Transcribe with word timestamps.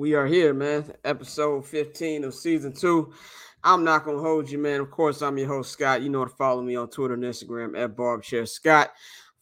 We 0.00 0.14
are 0.14 0.24
here, 0.24 0.54
man. 0.54 0.94
Episode 1.04 1.66
15 1.66 2.24
of 2.24 2.34
season 2.34 2.72
two. 2.72 3.12
I'm 3.62 3.84
not 3.84 4.06
gonna 4.06 4.22
hold 4.22 4.50
you, 4.50 4.56
man. 4.56 4.80
Of 4.80 4.90
course, 4.90 5.20
I'm 5.20 5.36
your 5.36 5.48
host, 5.48 5.72
Scott. 5.72 6.00
You 6.00 6.08
know 6.08 6.24
to 6.24 6.30
follow 6.30 6.62
me 6.62 6.74
on 6.74 6.88
Twitter 6.88 7.12
and 7.12 7.22
Instagram 7.22 7.78
at 7.78 7.96
Barbchair 7.96 8.48
Scott. 8.48 8.92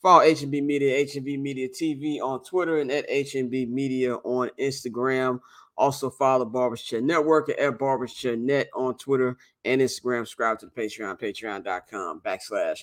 Follow 0.03 0.25
HNB 0.25 0.65
Media, 0.65 1.07
HNB 1.07 1.39
Media 1.39 1.69
TV 1.69 2.21
on 2.21 2.43
Twitter 2.43 2.81
and 2.81 2.91
at 2.91 3.09
HNB 3.09 3.69
Media 3.69 4.17
on 4.17 4.51
Instagram. 4.59 5.39
Also 5.77 6.11
follow 6.11 6.45
Barbers 6.45 6.83
Chair 6.83 7.03
Network 7.03 7.51
at 7.57 7.79
Barbers 7.79 8.13
Chair 8.13 8.37
Net 8.37 8.69
on 8.75 8.97
Twitter 8.97 9.37
and 9.65 9.81
Instagram. 9.81 10.27
Subscribe 10.27 10.59
to 10.59 10.67
the 10.67 10.73
Patreon, 10.73 11.21
patreon.com 11.21 12.21
backslash 12.23 12.83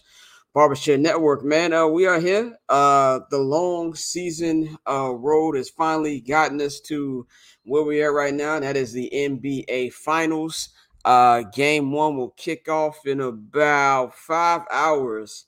Barbers 0.55 0.87
Network. 0.87 1.43
Man, 1.43 1.73
uh, 1.73 1.85
we 1.85 2.07
are 2.07 2.17
here. 2.17 2.57
Uh, 2.69 3.19
the 3.29 3.37
long 3.37 3.93
season 3.93 4.77
uh, 4.89 5.13
road 5.13 5.57
has 5.57 5.69
finally 5.69 6.21
gotten 6.21 6.61
us 6.61 6.79
to 6.79 7.27
where 7.63 7.83
we 7.83 8.01
are 8.01 8.13
right 8.13 8.33
now. 8.33 8.57
That 8.61 8.77
is 8.77 8.93
the 8.93 9.11
NBA 9.13 9.91
Finals. 9.91 10.69
Uh, 11.03 11.41
game 11.41 11.91
one 11.91 12.15
will 12.15 12.29
kick 12.37 12.69
off 12.69 13.05
in 13.05 13.19
about 13.19 14.15
five 14.15 14.61
hours 14.71 15.43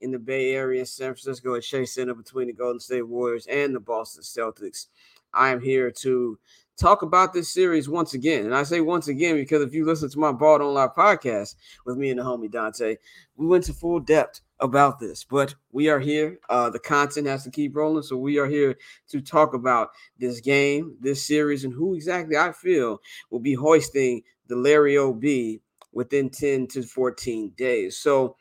in 0.00 0.10
the 0.10 0.18
Bay 0.18 0.52
Area, 0.52 0.84
San 0.84 1.14
Francisco 1.14 1.54
at 1.54 1.62
Chase 1.62 1.94
Center 1.94 2.12
between 2.12 2.48
the 2.48 2.52
Golden 2.52 2.80
State 2.80 3.08
Warriors 3.08 3.46
and 3.46 3.74
the 3.74 3.80
Boston 3.80 4.22
Celtics. 4.22 4.88
I 5.32 5.48
am 5.48 5.62
here 5.62 5.90
to 5.90 6.38
talk 6.78 7.00
about 7.00 7.32
this 7.32 7.48
series 7.48 7.88
once 7.88 8.12
again. 8.12 8.44
And 8.44 8.54
I 8.54 8.64
say 8.64 8.82
once 8.82 9.08
again 9.08 9.36
because 9.36 9.62
if 9.62 9.72
you 9.72 9.86
listen 9.86 10.10
to 10.10 10.18
my 10.18 10.32
Ball 10.32 10.58
Don't 10.58 10.74
Lie 10.74 10.88
podcast 10.88 11.54
with 11.86 11.96
me 11.96 12.10
and 12.10 12.20
the 12.20 12.24
homie 12.24 12.50
Dante, 12.50 12.96
we 13.36 13.46
went 13.46 13.64
to 13.64 13.72
full 13.72 14.00
depth 14.00 14.42
about 14.60 14.98
this. 14.98 15.24
But 15.24 15.54
we 15.72 15.88
are 15.88 15.98
here. 15.98 16.38
Uh, 16.48 16.70
the 16.70 16.78
content 16.78 17.26
has 17.26 17.44
to 17.44 17.50
keep 17.50 17.74
rolling. 17.74 18.02
So 18.02 18.16
we 18.16 18.38
are 18.38 18.46
here 18.46 18.76
to 19.08 19.20
talk 19.20 19.54
about 19.54 19.90
this 20.18 20.40
game, 20.40 20.96
this 21.00 21.26
series, 21.26 21.64
and 21.64 21.72
who 21.72 21.94
exactly 21.94 22.36
I 22.36 22.52
feel 22.52 23.00
will 23.30 23.40
be 23.40 23.54
hoisting 23.54 24.22
the 24.46 24.56
Larry 24.56 24.98
O'B 24.98 25.60
within 25.92 26.30
10 26.30 26.66
to 26.68 26.82
14 26.82 27.52
days. 27.56 27.96
So 27.96 28.36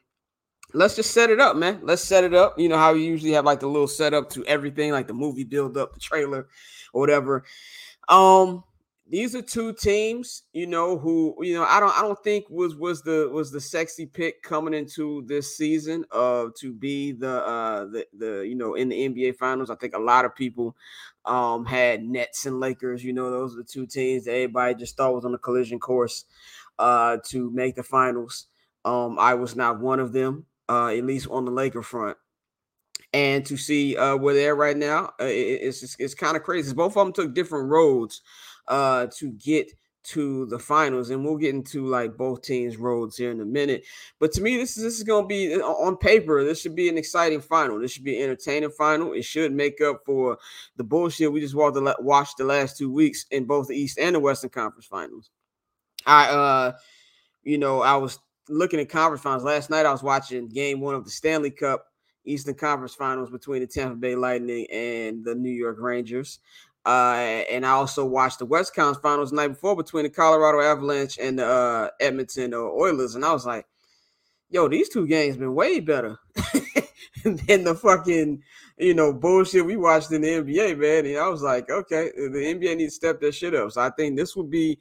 let's 0.74 0.96
just 0.96 1.12
set 1.12 1.30
it 1.30 1.40
up, 1.40 1.56
man. 1.56 1.80
Let's 1.84 2.04
set 2.04 2.24
it 2.24 2.34
up. 2.34 2.60
You 2.60 2.70
know 2.70 2.78
how 2.78 2.94
we 2.94 3.06
usually 3.06 3.32
have 3.32 3.46
like 3.46 3.60
the 3.60 3.68
little 3.68 3.88
setup 3.88 4.30
to 4.32 4.46
everything, 4.46 4.92
like 4.92 5.08
the 5.08 5.14
movie 5.14 5.44
build 5.44 5.78
up, 5.78 5.94
the 5.94 6.00
trailer, 6.00 6.48
or 6.94 7.02
whatever. 7.02 7.46
Um, 8.08 8.64
these 9.10 9.36
are 9.36 9.42
two 9.42 9.74
teams, 9.74 10.44
you 10.54 10.68
know, 10.68 10.98
who 10.98 11.36
you 11.42 11.56
know 11.56 11.64
I 11.64 11.80
don't 11.80 11.98
I 11.98 12.02
don't 12.02 12.24
think 12.24 12.46
was 12.50 12.76
was 12.76 13.02
the 13.02 13.28
was 13.34 13.52
the 13.52 13.60
sexy 13.60 14.06
pick 14.06 14.44
coming 14.44 14.76
into 14.76 15.24
this 15.26 15.58
season 15.58 16.06
of 16.12 16.54
to 16.56 16.72
be 16.72 17.14
the 17.14 17.44
uh 17.44 17.86
the 17.86 18.06
the 18.16 18.48
you 18.48 18.56
know 18.56 18.76
in 18.76 18.90
the 18.90 19.10
NBA 19.10 19.38
finals. 19.38 19.72
I 19.72 19.76
think 19.76 19.96
a 19.96 20.00
lot 20.00 20.26
of 20.26 20.36
people 20.36 20.76
um 21.26 21.66
had 21.66 22.04
Nets 22.04 22.46
and 22.46 22.60
Lakers, 22.60 23.04
you 23.04 23.12
know, 23.14 23.32
those 23.32 23.56
are 23.56 23.58
the 23.58 23.64
two 23.64 23.88
teams 23.88 24.26
that 24.26 24.34
everybody 24.34 24.76
just 24.76 24.96
thought 24.96 25.16
was 25.16 25.26
on 25.26 25.32
the 25.32 25.40
collision 25.40 25.80
course 25.80 26.26
uh 26.78 27.18
to 27.30 27.50
make 27.50 27.76
the 27.76 27.84
finals. 27.84 28.46
Um 28.86 29.18
I 29.18 29.34
was 29.34 29.56
not 29.56 29.80
one 29.80 30.00
of 30.00 30.14
them, 30.14 30.46
uh 30.70 30.90
at 30.90 31.04
least 31.04 31.28
on 31.32 31.46
the 31.46 31.52
Laker 31.52 31.82
front 31.82 32.18
and 33.14 33.46
to 33.46 33.58
see 33.58 33.98
uh, 33.98 34.16
where 34.16 34.36
they're 34.36 34.56
right 34.56 34.78
now, 34.78 35.12
uh, 35.20 35.26
it, 35.26 35.62
it's 35.64 35.84
it's, 35.84 35.96
it's 35.98 36.14
kind 36.14 36.38
of 36.38 36.44
crazy. 36.44 36.74
Both 36.74 36.96
of 36.96 37.06
them 37.06 37.14
took 37.14 37.34
different 37.34 37.70
roads 37.70 38.22
uh, 38.70 39.08
to 39.18 39.32
get 39.32 39.72
to 40.02 40.46
the 40.48 40.58
finals, 40.58 41.10
and 41.10 41.24
we'll 41.24 41.38
get 41.38 41.54
into 41.54 41.86
like 41.86 42.16
both 42.16 42.42
teams' 42.42 42.78
roads 42.78 43.18
here 43.18 43.32
in 43.32 43.42
a 43.42 43.46
minute. 43.46 43.86
But 44.20 44.32
to 44.34 44.42
me, 44.42 44.58
this 44.58 44.78
is 44.78 44.84
this 44.84 44.98
is 44.98 45.04
going 45.04 45.26
to 45.26 45.28
be 45.28 45.54
uh, 45.54 45.66
on 45.66 45.98
paper. 45.98 46.44
This 46.44 46.62
should 46.62 46.76
be 46.76 46.90
an 46.90 46.98
exciting 46.98 47.42
final. 47.42 47.80
This 47.80 47.92
should 47.92 48.04
be 48.04 48.18
an 48.18 48.24
entertaining 48.24 48.72
final. 48.72 49.14
It 49.14 49.24
should 49.24 49.52
make 49.52 49.82
up 49.82 50.02
for 50.06 50.38
the 50.78 50.84
bullshit 50.84 51.32
we 51.32 51.42
just 51.42 51.56
watched 51.56 52.38
the, 52.38 52.44
last 52.46 52.78
two 52.78 52.92
weeks 52.92 53.26
in 53.32 53.46
both 53.46 53.68
the 53.68 53.76
East 53.76 54.00
and 54.00 54.16
the 54.16 54.20
Western 54.20 54.50
Conference 54.50 54.86
Finals. 54.86 55.30
I, 56.06 56.30
uh, 56.30 56.72
you 57.44 57.58
know, 57.58 57.82
I 57.82 57.98
was 57.98 58.20
looking 58.48 58.80
at 58.80 58.90
conference 58.90 59.22
finals 59.22 59.44
last 59.44 59.70
night. 59.70 59.86
I 59.86 59.92
was 59.92 60.02
watching 60.02 60.48
Game 60.50 60.80
One 60.80 60.96
of 60.96 61.04
the 61.04 61.12
Stanley 61.12 61.52
Cup 61.52 61.86
Eastern 62.26 62.56
Conference 62.56 62.96
Finals 62.96 63.30
between 63.30 63.62
the 63.62 63.68
Tampa 63.68 63.96
Bay 63.96 64.16
Lightning 64.16 64.66
and 64.72 65.24
the 65.24 65.36
New 65.36 65.52
York 65.52 65.78
Rangers. 65.80 66.40
Uh, 66.86 67.44
and 67.52 67.66
I 67.66 67.72
also 67.72 68.06
watched 68.06 68.40
the 68.40 68.46
West 68.46 68.74
Conference 68.74 69.00
Finals 69.02 69.34
night 69.34 69.50
before 69.50 69.76
between 69.76 70.04
the 70.04 70.10
Colorado 70.10 70.62
Avalanche 70.62 71.18
and 71.20 71.40
the 71.40 71.46
uh, 71.46 71.90
Edmonton 72.00 72.54
Oilers, 72.54 73.16
and 73.16 73.26
I 73.26 73.34
was 73.34 73.46
like, 73.46 73.66
"Yo, 74.50 74.68
these 74.68 74.90
two 74.90 75.06
games 75.06 75.38
been 75.38 75.54
way 75.54 75.82
better 75.82 76.18
than 77.24 77.64
the 77.66 77.78
fucking 77.80 78.42
you 78.78 78.94
know 78.94 79.12
bullshit 79.14 79.66
we 79.66 79.76
watched 79.76 80.12
in 80.12 80.22
the 80.22 80.30
NBA, 80.30 80.78
man." 80.78 81.06
And 81.06 81.18
I 81.18 81.28
was 81.28 81.42
like, 81.42 81.70
"Okay, 81.70 82.12
the 82.16 82.56
NBA 82.56 82.78
needs 82.78 82.94
to 82.94 83.08
step 83.08 83.20
that 83.22 83.36
shit 83.36 83.54
up." 83.54 83.72
So 83.72 83.82
I 83.82 83.90
think 83.92 84.16
this 84.16 84.36
would 84.36 84.50
be 84.50 84.80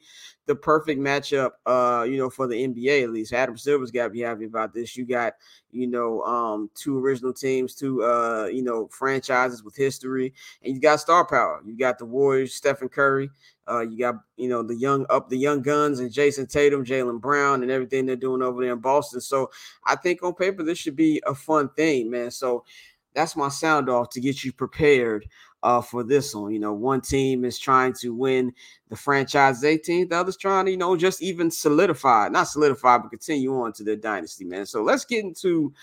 the 0.49 0.55
perfect 0.55 0.99
matchup, 0.99 1.51
uh, 1.67 2.03
you 2.09 2.17
know, 2.17 2.27
for 2.27 2.47
the 2.47 2.55
NBA 2.55 3.03
at 3.03 3.11
least. 3.11 3.33
Adam 3.33 3.55
Silver's 3.55 3.91
got 3.91 4.05
to 4.05 4.09
be 4.09 4.21
happy 4.21 4.45
about 4.45 4.73
this. 4.73 4.97
You 4.97 5.05
got, 5.05 5.33
you 5.71 5.85
know, 5.85 6.23
um, 6.23 6.71
two 6.73 6.97
original 6.97 7.33
teams, 7.33 7.75
two, 7.75 8.03
uh, 8.03 8.47
you 8.51 8.63
know, 8.63 8.87
franchises 8.87 9.63
with 9.63 9.75
history, 9.75 10.33
and 10.63 10.73
you 10.73 10.81
got 10.81 11.01
star 11.01 11.23
power. 11.23 11.61
You 11.63 11.77
got 11.77 11.99
the 11.99 12.05
Warriors, 12.05 12.55
Stephen 12.55 12.89
Curry. 12.89 13.29
Uh, 13.69 13.81
you 13.81 13.99
got, 13.99 14.15
you 14.37 14.49
know, 14.49 14.63
the 14.63 14.75
young 14.75 15.05
up 15.11 15.29
the 15.29 15.37
young 15.37 15.61
guns 15.61 15.99
and 15.99 16.11
Jayson 16.11 16.47
Tatum, 16.47 16.83
Jaylen 16.83 17.21
Brown, 17.21 17.61
and 17.61 17.69
everything 17.69 18.07
they're 18.07 18.15
doing 18.15 18.41
over 18.41 18.63
there 18.63 18.73
in 18.73 18.79
Boston. 18.79 19.21
So 19.21 19.51
I 19.85 19.97
think 19.97 20.23
on 20.23 20.33
paper 20.33 20.63
this 20.63 20.79
should 20.79 20.95
be 20.95 21.21
a 21.27 21.35
fun 21.35 21.69
thing, 21.77 22.09
man. 22.09 22.31
So 22.31 22.65
that's 23.13 23.35
my 23.35 23.49
sound 23.49 23.87
off 23.87 24.09
to 24.11 24.19
get 24.19 24.43
you 24.43 24.51
prepared 24.51 25.27
uh, 25.63 25.81
for 25.81 26.03
this 26.03 26.33
one. 26.33 26.51
You 26.51 26.59
know, 26.59 26.73
one 26.73 27.01
team 27.01 27.45
is 27.45 27.59
trying 27.59 27.93
to 28.01 28.13
win 28.13 28.53
the 28.89 28.95
franchise 28.95 29.63
18th, 29.63 30.09
the 30.09 30.17
other's 30.17 30.37
trying 30.37 30.65
to, 30.65 30.71
you 30.71 30.77
know, 30.77 30.95
just 30.95 31.21
even 31.21 31.51
solidify, 31.51 32.29
not 32.29 32.47
solidify, 32.47 32.97
but 32.97 33.09
continue 33.09 33.53
on 33.61 33.73
to 33.73 33.83
their 33.83 33.95
dynasty, 33.95 34.45
man. 34.45 34.65
So 34.65 34.81
let's 34.81 35.05
get 35.05 35.23
into 35.23 35.73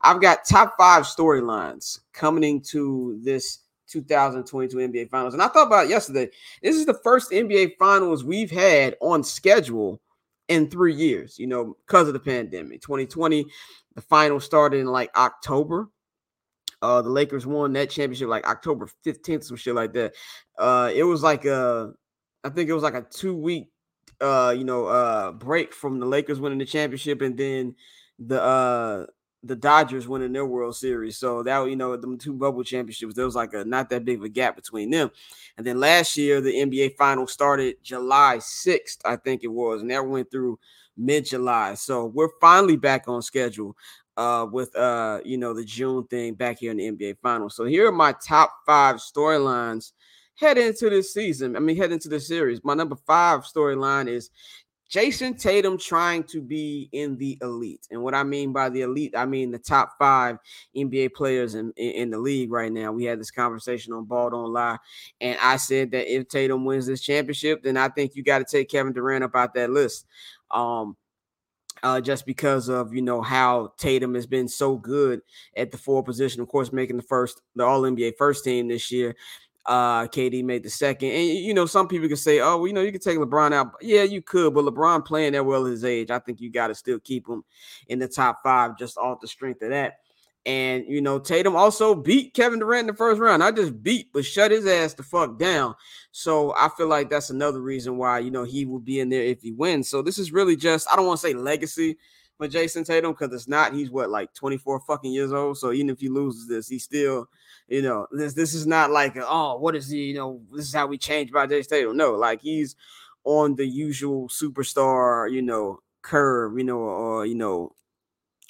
I've 0.00 0.20
got 0.20 0.44
top 0.44 0.74
five 0.76 1.04
storylines 1.04 2.00
coming 2.12 2.44
into 2.44 3.18
this 3.22 3.60
2022 3.88 4.76
NBA 4.76 5.08
Finals. 5.08 5.34
And 5.34 5.42
I 5.42 5.48
thought 5.48 5.66
about 5.66 5.88
yesterday. 5.88 6.28
This 6.62 6.76
is 6.76 6.84
the 6.84 6.98
first 7.02 7.30
NBA 7.30 7.78
Finals 7.78 8.22
we've 8.22 8.50
had 8.50 8.96
on 9.00 9.24
schedule 9.24 10.00
in 10.48 10.68
three 10.68 10.94
years, 10.94 11.38
you 11.38 11.46
know, 11.46 11.76
because 11.86 12.06
of 12.06 12.12
the 12.12 12.20
pandemic. 12.20 12.82
2020, 12.82 13.46
the 13.94 14.02
final 14.02 14.40
started 14.40 14.80
in 14.80 14.86
like 14.86 15.10
October. 15.16 15.88
Uh, 16.84 17.02
the 17.02 17.10
Lakers 17.10 17.46
won 17.46 17.72
that 17.72 17.90
championship 17.90 18.28
like 18.28 18.46
October 18.46 18.88
15th, 19.04 19.44
some 19.44 19.56
shit 19.56 19.74
like 19.74 19.92
that. 19.94 20.14
Uh, 20.58 20.90
it 20.94 21.02
was 21.02 21.22
like 21.22 21.44
a, 21.44 21.92
I 22.44 22.50
think 22.50 22.68
it 22.68 22.74
was 22.74 22.82
like 22.82 22.94
a 22.94 23.06
two 23.10 23.34
week, 23.34 23.70
uh, 24.20 24.54
you 24.56 24.64
know, 24.64 24.86
uh, 24.86 25.32
break 25.32 25.72
from 25.72 25.98
the 25.98 26.06
Lakers 26.06 26.40
winning 26.40 26.58
the 26.58 26.66
championship 26.66 27.22
and 27.22 27.36
then 27.36 27.74
the 28.18 28.40
uh 28.40 29.06
the 29.42 29.56
Dodgers 29.56 30.08
winning 30.08 30.32
their 30.32 30.46
World 30.46 30.74
Series. 30.74 31.18
So 31.18 31.42
that 31.42 31.64
you 31.64 31.76
know, 31.76 31.96
the 31.96 32.16
two 32.16 32.32
bubble 32.32 32.64
championships, 32.64 33.14
there 33.14 33.26
was 33.26 33.34
like 33.34 33.52
a 33.52 33.64
not 33.64 33.90
that 33.90 34.04
big 34.04 34.18
of 34.18 34.24
a 34.24 34.28
gap 34.28 34.56
between 34.56 34.90
them. 34.90 35.10
And 35.56 35.66
then 35.66 35.78
last 35.78 36.16
year, 36.16 36.40
the 36.40 36.52
NBA 36.52 36.96
final 36.96 37.26
started 37.26 37.76
July 37.82 38.38
6th, 38.38 38.98
I 39.04 39.16
think 39.16 39.44
it 39.44 39.48
was, 39.52 39.82
and 39.82 39.90
that 39.90 40.06
went 40.06 40.30
through 40.30 40.58
mid-July. 40.96 41.74
So 41.74 42.06
we're 42.06 42.30
finally 42.40 42.76
back 42.76 43.06
on 43.06 43.20
schedule 43.20 43.76
uh, 44.16 44.46
with 44.50 44.74
uh, 44.76 45.20
you 45.24 45.38
know 45.38 45.52
the 45.52 45.64
June 45.64 46.06
thing 46.06 46.34
back 46.34 46.58
here 46.58 46.70
in 46.70 46.76
the 46.76 46.90
NBA 46.90 47.18
Finals. 47.22 47.56
So 47.56 47.64
here 47.64 47.88
are 47.88 47.92
my 47.92 48.14
top 48.26 48.52
five 48.66 48.96
storylines 48.96 49.92
head 50.36 50.58
into 50.58 50.90
this 50.90 51.12
season. 51.12 51.56
I 51.56 51.60
mean, 51.60 51.76
head 51.76 51.92
into 51.92 52.08
the 52.08 52.20
series. 52.20 52.64
My 52.64 52.74
number 52.74 52.96
five 53.06 53.42
storyline 53.42 54.08
is 54.08 54.30
Jayson 54.90 55.34
Tatum 55.34 55.78
trying 55.78 56.22
to 56.24 56.40
be 56.40 56.88
in 56.92 57.16
the 57.16 57.38
elite. 57.40 57.86
And 57.90 58.02
what 58.02 58.14
I 58.14 58.22
mean 58.22 58.52
by 58.52 58.68
the 58.68 58.82
elite, 58.82 59.14
I 59.16 59.26
mean 59.26 59.50
the 59.50 59.58
top 59.58 59.92
five 59.98 60.38
NBA 60.76 61.14
players 61.14 61.54
in, 61.54 61.72
in, 61.76 61.90
in, 61.90 62.10
the 62.10 62.18
league 62.18 62.52
right 62.52 62.70
now. 62.70 62.92
We 62.92 63.04
had 63.04 63.18
this 63.18 63.30
conversation 63.30 63.92
on 63.92 64.04
Ball 64.04 64.30
Don't 64.30 64.52
Lie. 64.52 64.78
And 65.20 65.38
I 65.40 65.56
said 65.56 65.90
that 65.92 66.12
if 66.12 66.28
Tatum 66.28 66.64
wins 66.64 66.86
this 66.86 67.00
championship, 67.00 67.62
then 67.62 67.76
I 67.76 67.88
think 67.88 68.14
you 68.14 68.22
got 68.22 68.38
to 68.38 68.44
take 68.44 68.68
Kevin 68.68 68.92
Durant 68.92 69.24
up 69.24 69.34
out 69.34 69.54
that 69.54 69.70
list. 69.70 70.06
Um, 70.50 70.96
uh, 71.82 72.00
just 72.00 72.26
because 72.26 72.68
of 72.68 72.94
you 72.94 73.02
know 73.02 73.20
how 73.20 73.72
Tatum 73.76 74.14
has 74.14 74.26
been 74.26 74.48
so 74.48 74.76
good 74.76 75.20
at 75.56 75.70
the 75.70 75.78
four 75.78 76.02
position. 76.02 76.40
Of 76.40 76.48
course, 76.48 76.72
making 76.72 76.96
the 76.96 77.02
first, 77.02 77.42
the 77.56 77.64
All 77.64 77.82
NBA 77.82 78.16
first 78.16 78.44
team 78.44 78.68
this 78.68 78.90
year. 78.90 79.16
Uh, 79.66 80.06
KD 80.08 80.44
made 80.44 80.62
the 80.62 80.68
second, 80.68 81.08
and 81.08 81.26
you 81.26 81.54
know 81.54 81.64
some 81.64 81.88
people 81.88 82.06
can 82.06 82.18
say, 82.18 82.40
"Oh, 82.40 82.58
well, 82.58 82.66
you 82.66 82.74
know, 82.74 82.82
you 82.82 82.92
can 82.92 83.00
take 83.00 83.16
LeBron 83.16 83.54
out." 83.54 83.72
Yeah, 83.80 84.02
you 84.02 84.20
could, 84.20 84.52
but 84.52 84.64
LeBron 84.64 85.06
playing 85.06 85.32
that 85.32 85.46
well 85.46 85.64
at 85.64 85.70
his 85.70 85.84
age, 85.84 86.10
I 86.10 86.18
think 86.18 86.40
you 86.42 86.50
got 86.50 86.66
to 86.66 86.74
still 86.74 86.98
keep 86.98 87.26
him 87.26 87.44
in 87.88 87.98
the 87.98 88.06
top 88.06 88.42
five 88.42 88.76
just 88.76 88.98
off 88.98 89.20
the 89.22 89.26
strength 89.26 89.62
of 89.62 89.70
that. 89.70 90.00
And 90.46 90.84
you 90.86 91.00
know, 91.00 91.18
Tatum 91.18 91.56
also 91.56 91.94
beat 91.94 92.34
Kevin 92.34 92.58
Durant 92.58 92.80
in 92.80 92.86
the 92.88 92.94
first 92.94 93.20
round. 93.20 93.42
I 93.42 93.50
just 93.50 93.82
beat, 93.82 94.12
but 94.12 94.26
shut 94.26 94.50
his 94.50 94.66
ass 94.66 94.92
the 94.94 95.02
fuck 95.02 95.38
down. 95.38 95.74
So 96.12 96.54
I 96.54 96.68
feel 96.76 96.86
like 96.86 97.08
that's 97.08 97.30
another 97.30 97.60
reason 97.60 97.96
why 97.96 98.18
you 98.18 98.30
know 98.30 98.44
he 98.44 98.66
will 98.66 98.78
be 98.78 99.00
in 99.00 99.08
there 99.08 99.22
if 99.22 99.40
he 99.40 99.52
wins. 99.52 99.88
So 99.88 100.02
this 100.02 100.18
is 100.18 100.32
really 100.32 100.56
just 100.56 100.86
I 100.92 100.96
don't 100.96 101.06
want 101.06 101.20
to 101.20 101.26
say 101.26 101.32
legacy, 101.32 101.96
for 102.36 102.48
Jayson 102.48 102.84
Tatum 102.84 103.12
because 103.12 103.32
it's 103.32 103.48
not. 103.48 103.74
He's 103.74 103.90
what 103.90 104.10
like 104.10 104.32
24 104.34 104.80
fucking 104.80 105.12
years 105.12 105.32
old. 105.32 105.58
So 105.58 105.72
even 105.72 105.90
if 105.90 106.00
he 106.00 106.08
loses 106.08 106.48
this, 106.48 106.68
he's 106.68 106.84
still, 106.84 107.28
you 107.68 107.82
know, 107.82 108.06
this 108.12 108.34
this 108.34 108.54
is 108.54 108.66
not 108.66 108.90
like 108.90 109.16
oh, 109.16 109.56
what 109.58 109.76
is 109.76 109.88
he? 109.88 110.04
You 110.04 110.14
know, 110.14 110.40
this 110.52 110.66
is 110.66 110.74
how 110.74 110.86
we 110.86 110.98
change 110.98 111.32
by 111.32 111.46
Jayson 111.46 111.68
Tatum. 111.68 111.96
No, 111.96 112.12
like 112.12 112.40
he's 112.40 112.76
on 113.24 113.56
the 113.56 113.66
usual 113.66 114.28
superstar, 114.28 115.30
you 115.30 115.42
know, 115.42 115.80
curve, 116.02 116.58
you 116.58 116.64
know, 116.64 116.78
or 116.78 117.26
you 117.26 117.34
know, 117.34 117.72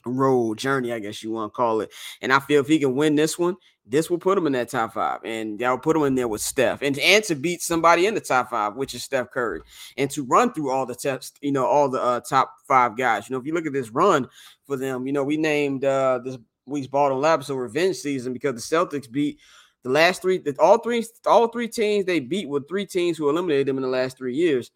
road 0.07 0.59
journey, 0.59 0.93
I 0.93 0.99
guess 0.99 1.23
you 1.23 1.31
want 1.31 1.53
to 1.53 1.57
call 1.57 1.81
it. 1.81 1.93
And 2.21 2.33
I 2.33 2.41
feel 2.41 2.61
if 2.61 2.69
he 2.69 2.79
can 2.79 2.95
win 2.95 3.15
this 3.15 3.39
one, 3.39 3.57
this 3.87 4.09
will 4.09 4.19
put 4.19 4.39
him 4.39 4.47
in 4.47 4.55
that 4.55 4.71
top 4.71 4.95
five, 4.95 5.21
and 5.25 5.59
that'll 5.59 5.79
put 5.79 5.97
him 5.97 6.05
in 6.05 6.15
there 6.15 6.29
with 6.29 6.41
Steph, 6.41 6.81
and 6.81 6.99
and 6.99 7.23
to 7.25 7.35
beat 7.35 7.61
somebody 7.61 8.07
in 8.07 8.15
the 8.15 8.21
top 8.21 8.49
five, 8.49 8.77
which 8.77 8.95
is 8.95 9.03
Steph 9.03 9.31
Curry, 9.31 9.61
and 9.99 10.11
to 10.11 10.25
run 10.25 10.53
through 10.55 10.71
all 10.71 10.87
the 10.87 10.95
tests, 10.95 11.39
you 11.43 11.53
know, 11.53 11.67
all 11.67 11.91
the 11.91 12.03
uh, 12.03 12.21
top 12.21 12.55
five 12.67 12.97
guys. 12.97 13.29
You 13.29 13.35
know, 13.35 13.41
if 13.41 13.47
you 13.47 13.53
look 13.53 13.67
at 13.67 13.75
this 13.75 13.91
run 13.91 14.27
for 14.67 14.77
them, 14.77 15.07
you 15.07 15.13
know, 15.13 15.23
we 15.23 15.37
named 15.37 15.85
uh, 15.85 16.19
this 16.25 16.39
week's 16.65 16.87
bottom 16.87 17.21
lap 17.21 17.45
so 17.45 17.57
revenge 17.57 17.97
season 17.97 18.33
because 18.33 18.55
the 18.55 18.77
Celtics 18.77 19.11
beat 19.11 19.39
the 19.83 19.91
last 19.91 20.23
three, 20.23 20.43
all 20.59 20.79
three, 20.79 21.05
all 21.27 21.49
three 21.49 21.69
teams 21.69 22.07
they 22.07 22.21
beat 22.21 22.49
were 22.49 22.61
three 22.61 22.87
teams 22.87 23.19
who 23.19 23.29
eliminated 23.29 23.67
them 23.67 23.77
in 23.77 23.83
the 23.83 23.89
last 23.89 24.17
three 24.17 24.35
years. 24.35 24.71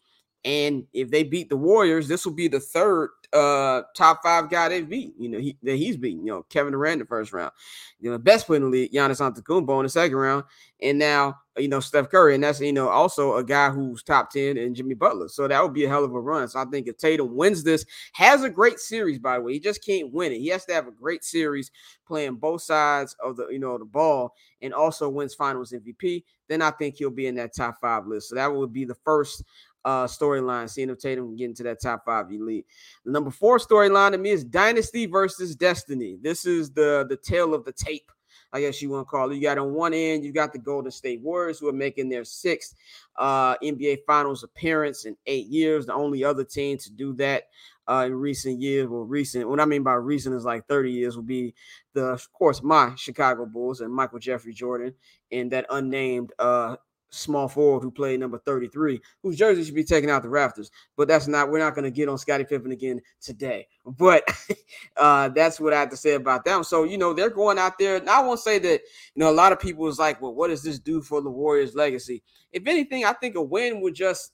And 0.45 0.85
if 0.93 1.09
they 1.09 1.23
beat 1.23 1.49
the 1.49 1.57
Warriors, 1.57 2.07
this 2.07 2.25
will 2.25 2.33
be 2.33 2.47
the 2.47 2.59
third 2.59 3.09
uh 3.33 3.83
top 3.95 4.21
five 4.23 4.49
guy 4.49 4.69
they've 4.69 4.89
beat. 4.89 5.13
You 5.19 5.29
know, 5.29 5.39
he, 5.39 5.57
that 5.63 5.75
he's 5.75 5.97
beaten. 5.97 6.25
You 6.25 6.33
know, 6.33 6.43
Kevin 6.49 6.73
Durant 6.73 6.93
in 6.93 6.99
the 6.99 7.05
first 7.05 7.31
round. 7.33 7.51
You 7.99 8.11
know, 8.11 8.17
best 8.17 8.47
player 8.47 8.57
in 8.57 8.63
the 8.63 8.69
league, 8.69 8.91
Giannis 8.91 9.21
Antetokounmpo 9.21 9.79
in 9.79 9.83
the 9.83 9.89
second 9.89 10.17
round, 10.17 10.45
and 10.81 10.97
now 10.97 11.37
you 11.57 11.67
know 11.67 11.79
Steph 11.79 12.09
Curry, 12.09 12.35
and 12.35 12.43
that's 12.43 12.59
you 12.59 12.73
know 12.73 12.89
also 12.89 13.35
a 13.35 13.43
guy 13.43 13.69
who's 13.69 14.03
top 14.03 14.31
ten 14.31 14.57
and 14.57 14.75
Jimmy 14.75 14.95
Butler. 14.95 15.27
So 15.27 15.47
that 15.47 15.61
would 15.61 15.73
be 15.73 15.85
a 15.85 15.89
hell 15.89 16.03
of 16.03 16.13
a 16.13 16.19
run. 16.19 16.47
So 16.47 16.59
I 16.59 16.65
think 16.65 16.87
if 16.87 16.97
Tatum 16.97 17.35
wins 17.35 17.63
this, 17.63 17.85
has 18.13 18.43
a 18.43 18.49
great 18.49 18.79
series 18.79 19.19
by 19.19 19.37
the 19.37 19.41
way, 19.43 19.53
he 19.53 19.59
just 19.59 19.85
can't 19.85 20.11
win 20.11 20.31
it. 20.31 20.39
He 20.39 20.47
has 20.47 20.65
to 20.65 20.73
have 20.73 20.87
a 20.87 20.91
great 20.91 21.23
series 21.23 21.71
playing 22.07 22.35
both 22.35 22.61
sides 22.61 23.15
of 23.23 23.35
the 23.35 23.47
you 23.49 23.59
know 23.59 23.77
the 23.77 23.85
ball, 23.85 24.33
and 24.61 24.73
also 24.73 25.09
wins 25.09 25.35
Finals 25.35 25.71
MVP. 25.73 26.23
Then 26.47 26.61
I 26.61 26.71
think 26.71 26.95
he'll 26.95 27.11
be 27.11 27.27
in 27.27 27.35
that 27.35 27.55
top 27.55 27.75
five 27.79 28.07
list. 28.07 28.29
So 28.29 28.35
that 28.35 28.53
would 28.53 28.73
be 28.73 28.85
the 28.85 28.97
first 29.05 29.43
uh, 29.85 30.05
storyline, 30.05 30.69
seeing 30.69 30.89
if 30.89 30.99
Tatum 30.99 31.35
get 31.35 31.45
into 31.45 31.63
that 31.63 31.81
top 31.81 32.05
five 32.05 32.31
elite. 32.31 32.65
The 33.05 33.11
number 33.11 33.31
four 33.31 33.57
storyline 33.57 34.11
to 34.11 34.17
me 34.17 34.31
is 34.31 34.43
Dynasty 34.43 35.05
versus 35.05 35.55
Destiny. 35.55 36.17
This 36.21 36.45
is 36.45 36.71
the 36.71 37.05
the 37.09 37.17
tale 37.17 37.53
of 37.53 37.65
the 37.65 37.71
tape, 37.71 38.11
I 38.51 38.61
guess 38.61 38.81
you 38.81 38.89
want 38.89 39.07
to 39.07 39.09
call 39.09 39.31
it. 39.31 39.35
You 39.35 39.41
got 39.41 39.57
on 39.57 39.73
one 39.73 39.93
end, 39.93 40.23
you 40.23 40.31
got 40.31 40.53
the 40.53 40.59
Golden 40.59 40.91
State 40.91 41.21
Warriors 41.21 41.59
who 41.59 41.69
are 41.69 41.73
making 41.73 42.09
their 42.09 42.23
sixth 42.23 42.75
uh, 43.17 43.57
NBA 43.57 43.99
Finals 44.05 44.43
appearance 44.43 45.05
in 45.05 45.15
eight 45.25 45.47
years. 45.47 45.85
The 45.85 45.93
only 45.93 46.23
other 46.23 46.43
team 46.43 46.77
to 46.79 46.91
do 46.91 47.13
that 47.13 47.43
uh, 47.89 48.05
in 48.05 48.13
recent 48.13 48.61
years, 48.61 48.87
well, 48.87 49.03
recent, 49.03 49.49
what 49.49 49.59
I 49.59 49.65
mean 49.65 49.81
by 49.81 49.93
recent 49.93 50.35
is 50.35 50.45
like 50.45 50.67
30 50.67 50.91
years, 50.91 51.15
will 51.15 51.23
be 51.23 51.55
the, 51.93 52.05
of 52.05 52.31
course, 52.33 52.61
my 52.61 52.93
Chicago 52.95 53.47
Bulls 53.47 53.81
and 53.81 53.91
Michael 53.91 54.19
Jeffrey 54.19 54.53
Jordan 54.53 54.93
and 55.31 55.51
that 55.51 55.65
unnamed 55.71 56.31
uh, 56.37 56.75
small 57.11 57.47
forward 57.47 57.81
who 57.81 57.91
played 57.91 58.19
number 58.19 58.37
33, 58.39 59.01
whose 59.23 59.37
jersey 59.37 59.63
should 59.63 59.75
be 59.75 59.83
taken 59.83 60.09
out 60.09 60.23
the 60.23 60.29
rafters. 60.29 60.71
But 60.95 61.07
that's 61.07 61.27
not, 61.27 61.49
we're 61.49 61.59
not 61.59 61.75
going 61.75 61.85
to 61.85 61.91
get 61.91 62.09
on 62.09 62.17
Scottie 62.17 62.43
Pippen 62.43 62.71
again 62.71 63.01
today. 63.21 63.67
But 63.85 64.23
uh, 64.97 65.29
that's 65.29 65.59
what 65.59 65.73
I 65.73 65.79
have 65.79 65.89
to 65.89 65.97
say 65.97 66.13
about 66.13 66.45
them. 66.45 66.63
So, 66.63 66.83
you 66.83 66.97
know, 66.97 67.13
they're 67.13 67.29
going 67.29 67.57
out 67.57 67.77
there. 67.79 67.97
And 67.97 68.09
I 68.09 68.21
won't 68.21 68.39
say 68.39 68.59
that, 68.59 68.81
you 69.15 69.19
know, 69.19 69.29
a 69.29 69.33
lot 69.33 69.51
of 69.51 69.59
people 69.59 69.87
is 69.87 69.99
like, 69.99 70.21
well, 70.21 70.33
what 70.33 70.49
does 70.49 70.63
this 70.63 70.79
do 70.79 71.01
for 71.01 71.21
the 71.21 71.29
Warriors' 71.29 71.75
legacy? 71.75 72.23
If 72.51 72.67
anything, 72.67 73.05
I 73.05 73.13
think 73.13 73.35
a 73.35 73.41
win 73.41 73.81
would 73.81 73.95
just 73.95 74.33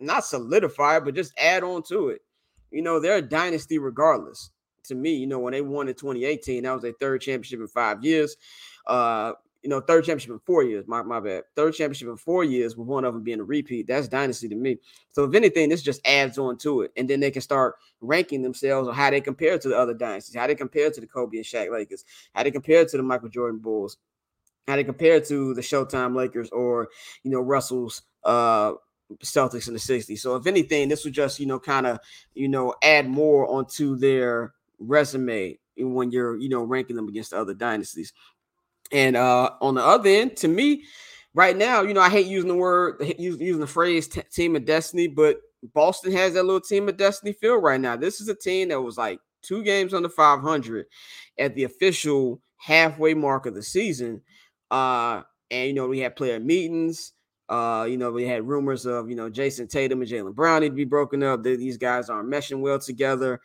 not 0.00 0.24
solidify 0.24 0.98
but 0.98 1.14
just 1.14 1.32
add 1.38 1.62
on 1.62 1.82
to 1.84 2.08
it. 2.08 2.22
You 2.70 2.82
know, 2.82 2.98
they're 2.98 3.18
a 3.18 3.22
dynasty 3.22 3.78
regardless. 3.78 4.50
To 4.86 4.96
me, 4.96 5.14
you 5.14 5.28
know, 5.28 5.38
when 5.38 5.52
they 5.52 5.60
won 5.60 5.88
in 5.88 5.94
2018, 5.94 6.64
that 6.64 6.72
was 6.72 6.82
their 6.82 6.92
third 6.98 7.20
championship 7.20 7.60
in 7.60 7.68
five 7.68 8.02
years. 8.04 8.36
Uh, 8.84 9.34
you 9.62 9.70
know, 9.70 9.80
third 9.80 10.04
championship 10.04 10.30
in 10.30 10.38
four 10.40 10.64
years. 10.64 10.84
My, 10.88 11.02
my 11.02 11.20
bad. 11.20 11.44
Third 11.54 11.74
championship 11.74 12.08
in 12.08 12.16
four 12.16 12.44
years, 12.44 12.76
with 12.76 12.88
one 12.88 13.04
of 13.04 13.14
them 13.14 13.22
being 13.22 13.40
a 13.40 13.44
repeat. 13.44 13.86
That's 13.86 14.08
dynasty 14.08 14.48
to 14.48 14.54
me. 14.54 14.78
So 15.12 15.24
if 15.24 15.34
anything, 15.34 15.68
this 15.68 15.82
just 15.82 16.06
adds 16.06 16.38
on 16.38 16.58
to 16.58 16.82
it, 16.82 16.92
and 16.96 17.08
then 17.08 17.20
they 17.20 17.30
can 17.30 17.42
start 17.42 17.76
ranking 18.00 18.42
themselves 18.42 18.88
on 18.88 18.94
how 18.94 19.10
they 19.10 19.20
compare 19.20 19.58
to 19.58 19.68
the 19.68 19.78
other 19.78 19.94
dynasties, 19.94 20.34
how 20.34 20.46
they 20.46 20.54
compare 20.54 20.90
to 20.90 21.00
the 21.00 21.06
Kobe 21.06 21.36
and 21.36 21.46
Shaq 21.46 21.70
Lakers, 21.70 22.04
how 22.34 22.42
they 22.42 22.50
compare 22.50 22.84
to 22.84 22.96
the 22.96 23.02
Michael 23.02 23.28
Jordan 23.28 23.60
Bulls, 23.60 23.98
how 24.66 24.76
they 24.76 24.84
compare 24.84 25.20
to 25.20 25.54
the 25.54 25.62
Showtime 25.62 26.16
Lakers, 26.16 26.50
or 26.50 26.88
you 27.22 27.30
know 27.30 27.40
Russell's 27.40 28.02
uh 28.24 28.72
Celtics 29.22 29.68
in 29.68 29.74
the 29.74 29.80
60s. 29.80 30.18
So 30.18 30.36
if 30.36 30.46
anything, 30.46 30.88
this 30.88 31.04
would 31.04 31.12
just, 31.12 31.38
you 31.38 31.46
know, 31.46 31.58
kind 31.58 31.86
of, 31.86 31.98
you 32.34 32.48
know, 32.48 32.74
add 32.82 33.08
more 33.08 33.46
onto 33.46 33.96
their 33.96 34.54
resume 34.78 35.58
when 35.76 36.10
you're, 36.10 36.36
you 36.36 36.48
know, 36.48 36.62
ranking 36.62 36.96
them 36.96 37.08
against 37.08 37.30
the 37.30 37.38
other 37.38 37.54
dynasties. 37.54 38.12
And 38.92 39.16
uh, 39.16 39.52
on 39.60 39.74
the 39.74 39.84
other 39.84 40.08
end, 40.08 40.36
to 40.38 40.48
me, 40.48 40.84
right 41.34 41.56
now, 41.56 41.82
you 41.82 41.94
know, 41.94 42.00
I 42.00 42.10
hate 42.10 42.26
using 42.26 42.48
the 42.48 42.54
word, 42.54 43.02
using 43.18 43.58
the 43.58 43.66
phrase 43.66 44.08
t- 44.08 44.22
team 44.30 44.54
of 44.54 44.64
destiny, 44.64 45.08
but 45.08 45.38
Boston 45.74 46.12
has 46.12 46.34
that 46.34 46.44
little 46.44 46.60
team 46.60 46.88
of 46.88 46.96
destiny 46.96 47.32
feel 47.32 47.56
right 47.56 47.80
now. 47.80 47.96
This 47.96 48.20
is 48.20 48.28
a 48.28 48.34
team 48.34 48.68
that 48.68 48.80
was 48.80 48.98
like 48.98 49.18
two 49.42 49.62
games 49.62 49.94
under 49.94 50.08
500 50.08 50.86
at 51.38 51.54
the 51.54 51.64
official 51.64 52.40
halfway 52.56 53.14
mark 53.14 53.46
of 53.46 53.54
the 53.54 53.62
season. 53.62 54.20
Uh, 54.70 55.22
and, 55.50 55.68
you 55.68 55.74
know, 55.74 55.88
we 55.88 55.98
had 56.00 56.16
player 56.16 56.40
meetings. 56.40 57.12
Uh, 57.48 57.84
you 57.88 57.98
know, 57.98 58.10
we 58.10 58.26
had 58.26 58.46
rumors 58.46 58.86
of, 58.86 59.10
you 59.10 59.16
know, 59.16 59.28
Jayson 59.28 59.68
Tatum 59.68 60.00
and 60.00 60.10
Jaylen 60.10 60.34
Brown 60.34 60.62
need 60.62 60.70
to 60.70 60.74
be 60.74 60.84
broken 60.86 61.22
up. 61.22 61.42
These 61.42 61.76
guys 61.76 62.08
aren't 62.08 62.30
meshing 62.30 62.60
well 62.60 62.78
together. 62.78 63.40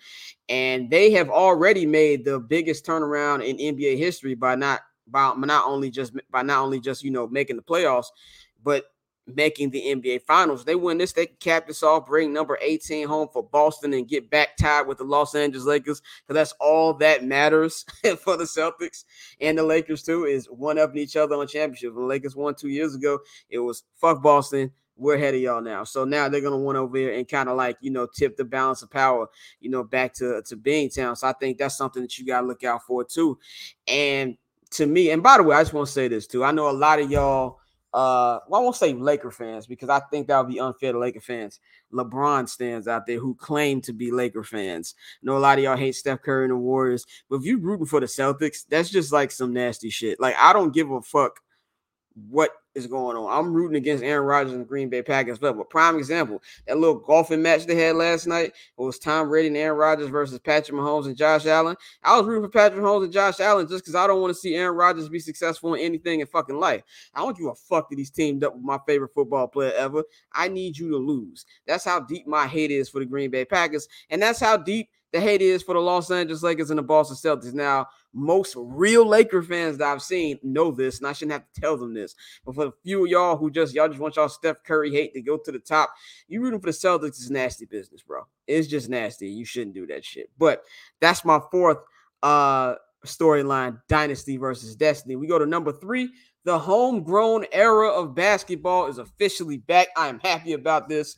And 0.47 0.89
they 0.89 1.11
have 1.11 1.29
already 1.29 1.85
made 1.85 2.23
the 2.23 2.39
biggest 2.39 2.85
turnaround 2.85 3.43
in 3.43 3.57
NBA 3.57 3.97
history 3.97 4.33
by 4.33 4.55
not 4.55 4.81
by 5.07 5.33
not 5.35 5.65
only 5.65 5.89
just 5.89 6.13
by 6.29 6.41
not 6.41 6.63
only 6.63 6.79
just 6.79 7.03
you 7.03 7.11
know 7.11 7.27
making 7.27 7.55
the 7.55 7.61
playoffs, 7.61 8.07
but 8.63 8.85
making 9.27 9.69
the 9.69 9.81
NBA 9.81 10.21
Finals. 10.21 10.63
They 10.63 10.75
win 10.75 10.97
this, 10.97 11.11
they 11.13 11.25
can 11.27 11.35
cap 11.39 11.67
this 11.67 11.83
off, 11.83 12.07
bring 12.07 12.31
number 12.31 12.57
18 12.61 13.07
home 13.07 13.27
for 13.31 13.43
Boston, 13.43 13.93
and 13.93 14.07
get 14.07 14.29
back 14.29 14.55
tied 14.57 14.87
with 14.87 14.97
the 14.97 15.03
Los 15.03 15.35
Angeles 15.35 15.65
Lakers. 15.65 16.01
Because 16.21 16.35
that's 16.35 16.53
all 16.59 16.93
that 16.95 17.23
matters 17.23 17.85
for 18.19 18.37
the 18.37 18.45
Celtics 18.45 19.03
and 19.41 19.57
the 19.57 19.63
Lakers 19.63 20.03
too 20.03 20.25
is 20.25 20.47
one 20.47 20.79
upping 20.79 20.97
each 20.97 21.15
other 21.15 21.35
on 21.35 21.47
championship. 21.47 21.93
The 21.93 22.01
Lakers 22.01 22.35
won 22.35 22.55
two 22.55 22.69
years 22.69 22.95
ago, 22.95 23.19
it 23.49 23.59
was 23.59 23.83
fuck 23.95 24.21
Boston. 24.21 24.71
We're 24.99 25.15
ahead 25.15 25.35
of 25.35 25.41
y'all 25.41 25.61
now. 25.61 25.83
So 25.83 26.05
now 26.05 26.27
they're 26.27 26.41
gonna 26.41 26.57
want 26.57 26.77
over 26.77 26.97
here 26.97 27.13
and 27.13 27.27
kind 27.27 27.49
of 27.49 27.57
like 27.57 27.77
you 27.81 27.91
know 27.91 28.07
tip 28.07 28.35
the 28.35 28.45
balance 28.45 28.81
of 28.81 28.89
power, 28.89 29.27
you 29.59 29.69
know, 29.69 29.83
back 29.83 30.13
to 30.15 30.41
to 30.41 30.57
Beantown. 30.57 31.15
So 31.15 31.27
I 31.27 31.33
think 31.33 31.59
that's 31.59 31.77
something 31.77 32.01
that 32.01 32.17
you 32.17 32.25
gotta 32.25 32.47
look 32.47 32.63
out 32.63 32.83
for 32.83 33.03
too. 33.03 33.37
And 33.87 34.37
to 34.71 34.85
me, 34.85 35.11
and 35.11 35.23
by 35.23 35.37
the 35.37 35.43
way, 35.43 35.55
I 35.55 35.61
just 35.61 35.73
want 35.73 35.87
to 35.87 35.93
say 35.93 36.07
this 36.07 36.27
too. 36.27 36.43
I 36.43 36.51
know 36.51 36.69
a 36.69 36.71
lot 36.71 36.99
of 36.99 37.09
y'all, 37.09 37.59
uh, 37.93 38.39
well, 38.47 38.61
I 38.61 38.63
won't 38.63 38.75
say 38.75 38.93
Laker 38.93 39.31
fans 39.31 39.65
because 39.65 39.89
I 39.89 39.99
think 40.11 40.27
that 40.27 40.37
would 40.39 40.51
be 40.51 40.59
unfair 40.59 40.91
to 40.93 40.99
Laker 40.99 41.21
fans. 41.21 41.59
LeBron 41.93 42.47
stands 42.49 42.87
out 42.87 43.05
there 43.05 43.19
who 43.19 43.33
claim 43.35 43.81
to 43.81 43.93
be 43.93 44.11
Laker 44.11 44.43
fans. 44.43 44.95
I 45.21 45.25
know 45.25 45.37
a 45.37 45.39
lot 45.39 45.57
of 45.57 45.63
y'all 45.63 45.77
hate 45.77 45.95
Steph 45.95 46.21
Curry 46.21 46.45
and 46.45 46.51
the 46.51 46.57
Warriors, 46.57 47.05
but 47.29 47.37
if 47.37 47.43
you're 47.43 47.59
rooting 47.59 47.85
for 47.85 47.99
the 47.99 48.05
Celtics, 48.05 48.65
that's 48.69 48.89
just 48.89 49.11
like 49.11 49.31
some 49.31 49.53
nasty 49.53 49.89
shit. 49.89 50.19
Like 50.19 50.35
I 50.37 50.53
don't 50.53 50.73
give 50.73 50.91
a 50.91 51.01
fuck 51.01 51.39
what 52.29 52.51
is 52.77 52.87
going 52.87 53.17
on. 53.17 53.27
I'm 53.31 53.53
rooting 53.53 53.75
against 53.75 54.03
Aaron 54.03 54.25
Rodgers 54.25 54.53
and 54.53 54.61
the 54.61 54.65
Green 54.65 54.87
Bay 54.87 55.01
Packers. 55.01 55.39
But 55.39 55.57
a 55.57 55.65
prime 55.65 55.97
example, 55.97 56.41
that 56.67 56.77
little 56.77 56.99
golfing 56.99 57.41
match 57.41 57.65
they 57.65 57.75
had 57.75 57.95
last 57.95 58.27
night 58.27 58.53
was 58.77 58.99
Tom 58.99 59.29
Brady 59.29 59.47
and 59.47 59.57
Aaron 59.57 59.77
Rodgers 59.77 60.09
versus 60.09 60.39
Patrick 60.39 60.77
Mahomes 60.77 61.07
and 61.07 61.17
Josh 61.17 61.45
Allen. 61.45 61.75
I 62.03 62.17
was 62.17 62.27
rooting 62.27 62.43
for 62.43 62.49
Patrick 62.49 62.81
Mahomes 62.81 63.05
and 63.05 63.13
Josh 63.13 63.39
Allen 63.39 63.67
just 63.67 63.83
because 63.83 63.95
I 63.95 64.05
don't 64.07 64.21
want 64.21 64.33
to 64.33 64.39
see 64.39 64.55
Aaron 64.55 64.77
Rodgers 64.77 65.09
be 65.09 65.19
successful 65.19 65.73
in 65.73 65.81
anything 65.81 66.19
in 66.19 66.27
fucking 66.27 66.59
life. 66.59 66.83
I 67.13 67.19
don't 67.19 67.37
give 67.37 67.47
a 67.47 67.55
fuck 67.55 67.89
that 67.89 67.97
he's 67.97 68.11
teamed 68.11 68.43
up 68.43 68.53
with 68.53 68.63
my 68.63 68.79
favorite 68.85 69.13
football 69.13 69.47
player 69.47 69.73
ever. 69.75 70.03
I 70.31 70.47
need 70.47 70.77
you 70.77 70.89
to 70.91 70.97
lose. 70.97 71.45
That's 71.65 71.83
how 71.83 72.01
deep 72.01 72.27
my 72.27 72.47
hate 72.47 72.71
is 72.71 72.89
for 72.89 72.99
the 72.99 73.05
Green 73.05 73.31
Bay 73.31 73.45
Packers, 73.45 73.87
and 74.09 74.21
that's 74.21 74.39
how 74.39 74.57
deep 74.57 74.89
the 75.13 75.21
hate 75.21 75.41
is 75.41 75.63
for 75.63 75.73
the 75.73 75.79
Los 75.79 76.11
Angeles 76.11 76.43
Lakers 76.43 76.69
and 76.69 76.79
the 76.79 76.83
Boston 76.83 77.15
Celtics. 77.15 77.53
Now, 77.53 77.87
most 78.13 78.55
real 78.57 79.05
Laker 79.05 79.41
fans 79.41 79.77
that 79.77 79.87
I've 79.87 80.01
seen 80.01 80.37
know 80.43 80.71
this, 80.71 80.97
and 80.97 81.07
I 81.07 81.13
shouldn't 81.13 81.33
have 81.33 81.53
to 81.53 81.61
tell 81.61 81.77
them 81.77 81.93
this. 81.93 82.15
But 82.45 82.55
for 82.55 82.65
the 82.65 82.73
few 82.83 83.05
of 83.05 83.09
y'all 83.09 83.37
who 83.37 83.49
just 83.49 83.73
y'all 83.73 83.87
just 83.87 83.99
want 83.99 84.15
y'all 84.15 84.27
Steph 84.27 84.63
Curry 84.63 84.91
hate 84.91 85.13
to 85.13 85.21
go 85.21 85.37
to 85.37 85.51
the 85.51 85.59
top, 85.59 85.93
you 86.27 86.41
rooting 86.41 86.59
for 86.59 86.67
the 86.67 86.71
Celtics 86.71 87.19
is 87.19 87.31
nasty 87.31 87.65
business, 87.65 88.01
bro. 88.01 88.23
It's 88.47 88.67
just 88.67 88.89
nasty. 88.89 89.29
You 89.29 89.45
shouldn't 89.45 89.75
do 89.75 89.87
that 89.87 90.03
shit. 90.03 90.29
But 90.37 90.63
that's 90.99 91.23
my 91.23 91.39
fourth 91.51 91.77
uh 92.23 92.75
storyline: 93.05 93.81
Dynasty 93.87 94.37
versus 94.37 94.75
Destiny. 94.75 95.15
We 95.15 95.27
go 95.27 95.39
to 95.39 95.45
number 95.45 95.71
three. 95.71 96.09
The 96.43 96.59
homegrown 96.59 97.45
era 97.51 97.89
of 97.89 98.15
basketball 98.15 98.87
is 98.87 98.97
officially 98.97 99.57
back. 99.57 99.89
I 99.95 100.07
am 100.07 100.19
happy 100.19 100.53
about 100.53 100.89
this. 100.89 101.17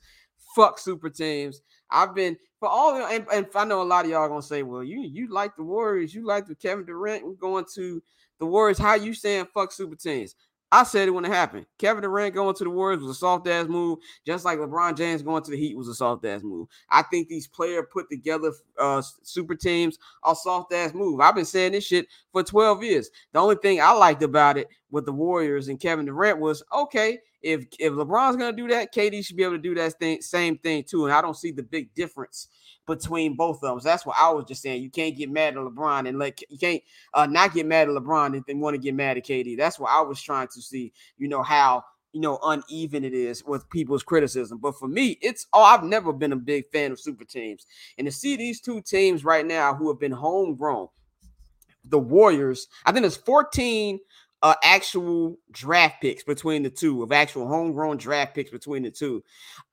Fuck 0.56 0.80
super 0.80 1.10
teams. 1.10 1.62
I've 1.92 2.16
been 2.16 2.38
for 2.60 2.70
all 2.70 2.96
and, 2.96 3.26
and 3.34 3.48
I 3.56 3.66
know 3.66 3.82
a 3.82 3.84
lot 3.84 4.06
of 4.06 4.12
y'all 4.12 4.28
gonna 4.28 4.42
say, 4.42 4.64
well, 4.64 4.84
you 4.84 5.02
you 5.02 5.32
like 5.32 5.56
the 5.56 5.64
Warriors, 5.64 6.14
you 6.14 6.26
like 6.26 6.48
the 6.48 6.56
Kevin 6.56 6.86
Durant. 6.86 7.26
We're 7.26 7.34
going 7.34 7.66
to 7.76 8.02
the 8.40 8.46
Warriors. 8.46 8.78
How 8.78 8.96
you 8.96 9.14
saying 9.14 9.48
fuck 9.54 9.72
super 9.72 9.96
teams? 9.96 10.36
I 10.72 10.84
said 10.84 11.08
it 11.08 11.12
when 11.12 11.26
it 11.26 11.32
happened. 11.32 11.66
Kevin 11.80 12.04
Durant 12.04 12.36
going 12.36 12.54
to 12.56 12.64
the 12.64 12.70
Warriors 12.70 13.02
was 13.02 13.18
a 13.18 13.20
soft 13.20 13.48
ass 13.48 13.68
move, 13.68 14.00
just 14.26 14.46
like 14.46 14.60
LeBron 14.60 14.96
James 14.96 15.24
going 15.24 15.42
to 15.44 15.52
the 15.52 15.58
Heat 15.58 15.76
was 15.76 15.88
a 15.88 15.96
soft 15.96 16.26
ass 16.26 16.44
move. 16.44 16.68
I 16.92 17.02
think 17.04 17.28
these 17.28 17.48
player 17.48 17.82
put 17.84 18.10
together 18.10 18.52
uh, 18.78 19.02
super 19.24 19.56
teams 19.56 19.98
are 20.24 20.36
soft 20.36 20.72
ass 20.74 20.94
move. 20.94 21.22
I've 21.22 21.36
been 21.36 21.46
saying 21.46 21.72
this 21.72 21.86
shit 21.86 22.08
for 22.32 22.44
12 22.44 22.84
years. 22.84 23.10
The 23.32 23.40
only 23.40 23.56
thing 23.56 23.82
I 23.82 23.92
liked 23.94 24.22
about 24.22 24.58
it 24.58 24.68
with 24.92 25.06
the 25.06 25.12
Warriors 25.12 25.70
and 25.70 25.80
Kevin 25.80 26.06
Durant 26.06 26.40
was 26.40 26.64
okay. 26.74 27.20
If 27.42 27.66
if 27.80 27.94
LeBron's 27.94 28.36
gonna 28.36 28.56
do 28.56 28.68
that, 28.68 28.94
KD 28.94 29.26
should 29.26 29.38
be 29.38 29.44
able 29.44 29.56
to 29.56 29.62
do 29.62 29.74
that 29.76 29.98
thing, 29.98 30.22
same 30.22 30.58
thing 30.58 30.84
too. 30.84 31.06
And 31.06 31.14
I 31.14 31.22
don't 31.22 31.38
see 31.38 31.52
the 31.52 31.64
big 31.64 31.94
difference 31.96 32.50
between 32.90 33.36
both 33.36 33.58
of 33.58 33.62
them. 33.62 33.80
So 33.80 33.88
that's 33.88 34.06
what 34.06 34.18
I 34.20 34.30
was 34.32 34.46
just 34.46 34.62
saying. 34.62 34.84
You 34.84 34.90
can't 34.90 35.16
get 35.16 35.32
mad 35.32 35.56
at 35.56 35.64
LeBron 35.64 36.10
and 36.10 36.20
like 36.20 36.44
you 36.50 36.58
can't 36.58 36.82
uh, 37.14 37.26
not 37.26 37.54
get 37.54 37.66
mad 37.66 37.88
at 37.88 37.96
LeBron 37.96 38.36
and 38.36 38.44
then 38.46 38.60
want 38.60 38.74
to 38.74 38.82
get 38.82 38.94
mad 38.94 39.18
at 39.18 39.26
KD. 39.26 39.58
That's 39.58 39.80
what 39.80 39.92
I 39.92 40.02
was 40.02 40.22
trying 40.22 40.48
to 40.50 40.62
see. 40.62 40.92
You 41.18 41.30
know 41.30 41.44
how 41.44 41.86
you 42.12 42.20
know 42.20 42.40
uneven 42.44 43.06
it 43.06 43.14
is 43.14 43.46
with 43.46 43.70
people's 43.70 44.04
criticism. 44.04 44.58
But 44.58 44.78
for 44.78 44.88
me, 44.88 45.18
it's 45.22 45.48
oh, 45.54 45.64
I've 45.64 45.84
never 45.84 46.12
been 46.12 46.34
a 46.34 46.38
big 46.38 46.70
fan 46.72 46.92
of 46.92 47.00
super 47.00 47.24
teams, 47.24 47.66
and 47.98 48.06
to 48.06 48.12
see 48.12 48.36
these 48.36 48.60
two 48.60 48.82
teams 48.82 49.24
right 49.24 49.46
now 49.46 49.74
who 49.74 49.88
have 49.88 50.00
been 50.00 50.12
homegrown, 50.12 50.90
the 51.86 52.00
Warriors. 52.00 52.68
I 52.86 52.92
think 52.92 53.04
there's 53.04 53.18
14 53.18 54.00
uh, 54.42 54.56
actual 54.64 55.38
draft 55.52 56.02
picks 56.02 56.24
between 56.24 56.64
the 56.64 56.70
two 56.70 57.04
of 57.04 57.12
actual 57.12 57.48
homegrown 57.48 57.98
draft 57.98 58.36
picks 58.36 58.52
between 58.52 58.84
the 58.84 58.92
two 58.92 59.24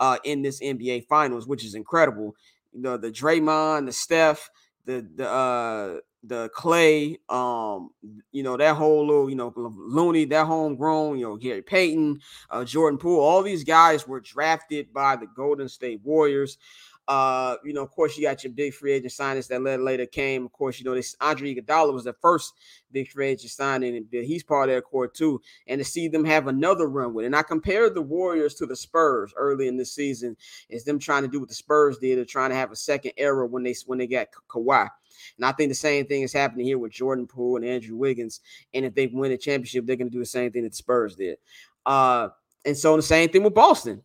uh, 0.00 0.18
in 0.24 0.42
this 0.42 0.60
NBA 0.60 1.06
Finals, 1.06 1.46
which 1.46 1.64
is 1.64 1.74
incredible 1.74 2.34
know, 2.80 2.96
the 2.96 3.10
Draymond, 3.10 3.86
the 3.86 3.92
Steph, 3.92 4.50
the 4.84 5.06
the 5.14 5.28
uh 5.28 5.96
the 6.26 6.50
Klay, 6.56 7.18
um, 7.28 7.90
you 8.32 8.42
know, 8.42 8.56
that 8.56 8.74
whole 8.74 9.06
little, 9.06 9.30
you 9.30 9.36
know, 9.36 9.52
Looney, 9.56 10.24
that 10.26 10.46
homegrown, 10.46 11.18
you 11.18 11.24
know, 11.24 11.36
Gary 11.36 11.62
Payton, 11.62 12.20
uh, 12.50 12.64
Jordan 12.64 12.98
Poole, 12.98 13.20
all 13.20 13.42
these 13.42 13.64
guys 13.64 14.08
were 14.08 14.20
drafted 14.20 14.92
by 14.92 15.16
the 15.16 15.26
Golden 15.26 15.68
State 15.68 16.00
Warriors. 16.02 16.58
Uh, 17.08 17.56
you 17.64 17.72
know, 17.72 17.82
of 17.82 17.90
course, 17.92 18.16
you 18.16 18.24
got 18.24 18.42
your 18.42 18.52
big 18.52 18.74
free 18.74 18.92
agent 18.92 19.12
signings 19.12 19.46
that 19.46 19.62
later 19.80 20.06
came. 20.06 20.44
Of 20.44 20.52
course, 20.52 20.80
you 20.80 20.84
know, 20.84 20.94
this 20.94 21.14
Andre 21.20 21.54
Iguodala 21.54 21.92
was 21.92 22.04
the 22.04 22.12
first 22.14 22.54
big 22.90 23.08
free 23.08 23.28
agent 23.28 23.52
signing, 23.52 23.96
and 23.96 24.06
he's 24.10 24.42
part 24.42 24.68
of 24.68 24.72
their 24.72 24.82
core 24.82 25.06
too. 25.06 25.40
And 25.68 25.78
to 25.78 25.84
see 25.84 26.08
them 26.08 26.24
have 26.24 26.48
another 26.48 26.88
run 26.88 27.14
with 27.14 27.24
it. 27.24 27.26
And 27.26 27.36
I 27.36 27.42
compared 27.42 27.94
the 27.94 28.02
Warriors 28.02 28.54
to 28.56 28.66
the 28.66 28.74
Spurs 28.74 29.32
early 29.36 29.68
in 29.68 29.76
the 29.76 29.84
season, 29.84 30.36
is 30.68 30.84
them 30.84 30.98
trying 30.98 31.22
to 31.22 31.28
do 31.28 31.38
what 31.38 31.48
the 31.48 31.54
Spurs 31.54 31.98
did, 31.98 32.18
of 32.18 32.26
trying 32.26 32.50
to 32.50 32.56
have 32.56 32.72
a 32.72 32.76
second 32.76 33.12
era 33.16 33.46
when 33.46 33.62
they 33.62 33.74
when 33.86 33.98
they 33.98 34.08
got 34.08 34.28
Kawhi. 34.48 34.88
And 35.36 35.46
I 35.46 35.52
think 35.52 35.70
the 35.70 35.76
same 35.76 36.06
thing 36.06 36.22
is 36.22 36.32
happening 36.32 36.66
here 36.66 36.78
with 36.78 36.92
Jordan 36.92 37.26
Poole 37.26 37.56
and 37.56 37.64
Andrew 37.64 37.96
Wiggins. 37.96 38.40
And 38.74 38.84
if 38.84 38.94
they 38.94 39.06
win 39.06 39.32
a 39.32 39.38
championship, 39.38 39.86
they're 39.86 39.96
going 39.96 40.08
to 40.08 40.12
do 40.12 40.18
the 40.18 40.26
same 40.26 40.50
thing 40.50 40.64
that 40.64 40.70
the 40.70 40.76
Spurs 40.76 41.14
did. 41.14 41.38
Uh, 41.84 42.28
and 42.64 42.76
so 42.76 42.96
the 42.96 43.02
same 43.02 43.28
thing 43.28 43.44
with 43.44 43.54
Boston 43.54 44.02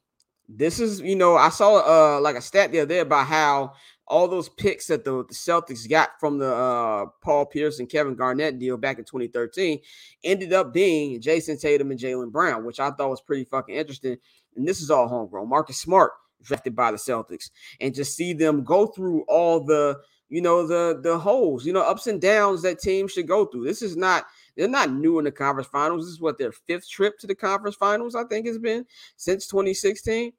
this 0.58 0.80
is, 0.80 1.02
you 1.02 1.16
know, 1.16 1.36
I 1.36 1.50
saw 1.50 2.18
uh 2.18 2.22
like 2.22 2.36
a 2.36 2.42
stat 2.42 2.72
the 2.72 2.80
other 2.80 2.90
day 2.90 3.00
about 3.00 3.28
how 3.28 3.74
all 4.08 4.28
those 4.28 4.50
picks 4.50 4.88
that 4.88 5.06
the, 5.06 5.24
the 5.24 5.34
Celtics 5.34 5.90
got 5.90 6.20
from 6.20 6.38
the 6.38 6.54
uh, 6.54 7.06
Paul 7.22 7.46
Pierce 7.46 7.80
and 7.80 7.90
Kevin 7.90 8.14
Garnett 8.14 8.60
deal 8.60 8.76
back 8.76 9.00
in 9.00 9.06
2013 9.06 9.80
ended 10.26 10.52
up 10.52 10.74
being 10.74 11.22
Jayson 11.22 11.58
Tatum 11.58 11.92
and 11.92 12.00
Jaylen 12.00 12.30
Brown, 12.30 12.66
which 12.66 12.82
I 12.82 12.92
thought 12.92 13.10
was 13.10 13.22
pretty 13.22 13.46
fucking 13.46 13.74
interesting. 13.74 14.18
And 14.58 14.68
this 14.68 14.82
is 14.82 14.92
all 14.92 15.08
homegrown. 15.08 15.48
Marcus 15.48 15.78
Smart 15.78 16.12
drafted 16.44 16.76
by 16.76 16.92
the 16.92 16.98
Celtics, 16.98 17.52
and 17.80 17.96
just 17.96 18.16
see 18.16 18.34
them 18.34 18.64
go 18.64 18.88
through 18.88 19.24
all 19.30 19.64
the 19.64 20.00
you 20.30 20.42
know 20.42 20.66
the 20.68 21.00
the 21.02 21.18
holes, 21.18 21.66
you 21.66 21.74
know, 21.74 21.82
ups 21.82 22.08
and 22.08 22.20
downs 22.20 22.62
that 22.64 22.80
teams 22.80 23.12
should 23.12 23.28
go 23.28 23.46
through. 23.46 23.66
This 23.66 23.82
is 23.82 23.96
not 23.96 24.26
they're 24.58 24.68
not 24.68 24.92
new 24.92 25.20
in 25.20 25.26
the 25.26 25.32
conference 25.32 25.70
finals. 25.70 26.06
This 26.06 26.14
is 26.14 26.22
what 26.22 26.38
their 26.38 26.52
fifth 26.52 26.90
trip 26.90 27.18
to 27.20 27.28
the 27.28 27.36
conference 27.36 27.76
finals, 27.76 28.16
I 28.16 28.26
think, 28.26 28.46
has 28.48 28.58
been 28.58 28.86
since 29.16 29.48
2016 29.48 30.34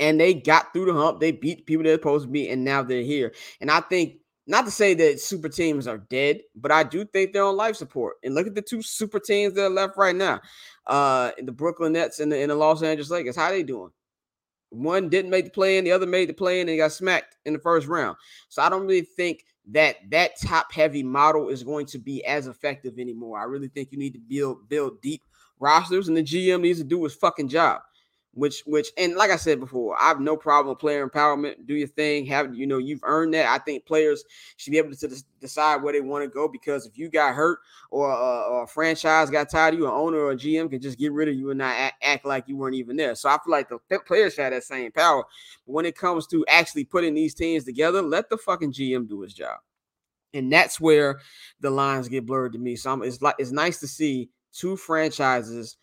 and 0.00 0.18
they 0.18 0.34
got 0.34 0.72
through 0.72 0.86
the 0.86 0.94
hump. 0.94 1.20
They 1.20 1.30
beat 1.30 1.66
people 1.66 1.84
they're 1.84 1.94
supposed 1.94 2.24
to 2.24 2.30
beat, 2.32 2.50
and 2.50 2.64
now 2.64 2.82
they're 2.82 3.02
here. 3.02 3.34
And 3.60 3.70
I 3.70 3.80
think 3.80 4.16
not 4.46 4.64
to 4.64 4.70
say 4.70 4.94
that 4.94 5.20
super 5.20 5.48
teams 5.48 5.86
are 5.86 5.98
dead, 5.98 6.40
but 6.56 6.72
I 6.72 6.82
do 6.82 7.04
think 7.04 7.32
they're 7.32 7.44
on 7.44 7.56
life 7.56 7.76
support. 7.76 8.16
And 8.24 8.34
look 8.34 8.46
at 8.46 8.54
the 8.54 8.62
two 8.62 8.82
super 8.82 9.20
teams 9.20 9.54
that 9.54 9.66
are 9.66 9.70
left 9.70 9.96
right 9.96 10.16
now. 10.16 10.40
Uh 10.86 11.30
the 11.40 11.52
Brooklyn 11.52 11.92
Nets 11.92 12.18
and 12.18 12.32
the, 12.32 12.40
and 12.40 12.50
the 12.50 12.56
Los 12.56 12.82
Angeles 12.82 13.10
Lakers. 13.10 13.36
How 13.36 13.50
they 13.50 13.62
doing? 13.62 13.90
One 14.70 15.08
didn't 15.08 15.30
make 15.30 15.44
the 15.44 15.50
play 15.50 15.78
in, 15.78 15.84
the 15.84 15.92
other 15.92 16.06
made 16.06 16.28
the 16.28 16.34
play 16.34 16.60
and 16.60 16.78
got 16.78 16.92
smacked 16.92 17.36
in 17.44 17.52
the 17.52 17.58
first 17.58 17.86
round. 17.86 18.16
So 18.48 18.62
I 18.62 18.68
don't 18.68 18.82
really 18.82 19.02
think 19.02 19.44
that 19.72 19.96
that 20.10 20.40
top 20.40 20.72
heavy 20.72 21.02
model 21.02 21.48
is 21.48 21.62
going 21.62 21.86
to 21.86 21.98
be 21.98 22.24
as 22.24 22.46
effective 22.46 22.98
anymore. 22.98 23.38
I 23.38 23.44
really 23.44 23.68
think 23.68 23.92
you 23.92 23.98
need 23.98 24.14
to 24.14 24.20
build 24.20 24.68
build 24.68 25.02
deep 25.02 25.22
rosters, 25.58 26.08
and 26.08 26.16
the 26.16 26.22
GM 26.22 26.62
needs 26.62 26.78
to 26.78 26.84
do 26.84 27.04
his 27.04 27.14
fucking 27.14 27.48
job 27.48 27.82
which 28.32 28.62
which 28.64 28.88
and 28.96 29.16
like 29.16 29.30
I 29.30 29.36
said 29.36 29.58
before, 29.58 30.00
I 30.00 30.08
have 30.08 30.20
no 30.20 30.36
problem 30.36 30.70
with 30.70 30.78
player 30.78 31.08
empowerment. 31.08 31.66
Do 31.66 31.74
your 31.74 31.88
thing. 31.88 32.24
Have 32.26 32.54
you 32.54 32.66
know 32.66 32.78
you've 32.78 33.02
earned 33.02 33.34
that. 33.34 33.48
I 33.48 33.58
think 33.58 33.86
players 33.86 34.24
should 34.56 34.70
be 34.70 34.78
able 34.78 34.94
to 34.94 35.24
decide 35.40 35.82
where 35.82 35.92
they 35.92 36.00
want 36.00 36.22
to 36.24 36.28
go 36.28 36.46
because 36.46 36.86
if 36.86 36.96
you 36.96 37.08
got 37.08 37.34
hurt 37.34 37.58
or, 37.90 38.10
uh, 38.10 38.42
or 38.44 38.62
a 38.64 38.66
franchise 38.68 39.30
got 39.30 39.50
tired 39.50 39.74
of 39.74 39.80
you, 39.80 39.86
an 39.86 39.92
owner 39.92 40.18
or 40.18 40.32
a 40.32 40.36
GM 40.36 40.70
can 40.70 40.80
just 40.80 40.98
get 40.98 41.12
rid 41.12 41.28
of 41.28 41.34
you 41.34 41.50
and 41.50 41.58
not 41.58 41.74
act, 41.74 42.02
act 42.04 42.24
like 42.24 42.46
you 42.46 42.56
weren't 42.56 42.76
even 42.76 42.96
there. 42.96 43.16
So 43.16 43.28
I 43.28 43.38
feel 43.44 43.50
like 43.50 43.68
the 43.68 43.78
players 44.06 44.36
have 44.36 44.52
that 44.52 44.62
same 44.62 44.92
power. 44.92 45.24
But 45.66 45.72
when 45.72 45.86
it 45.86 45.96
comes 45.96 46.26
to 46.28 46.44
actually 46.48 46.84
putting 46.84 47.14
these 47.14 47.34
teams 47.34 47.64
together, 47.64 48.00
let 48.00 48.30
the 48.30 48.36
fucking 48.36 48.72
GM 48.72 49.08
do 49.08 49.22
his 49.22 49.34
job. 49.34 49.58
And 50.32 50.52
that's 50.52 50.80
where 50.80 51.18
the 51.58 51.70
lines 51.70 52.08
get 52.08 52.26
blurred 52.26 52.52
to 52.52 52.58
me. 52.58 52.76
So 52.76 52.92
I'm, 52.92 53.02
it's 53.02 53.20
like 53.20 53.34
it's 53.40 53.50
nice 53.50 53.80
to 53.80 53.88
see 53.88 54.30
two 54.52 54.76
franchises 54.76 55.76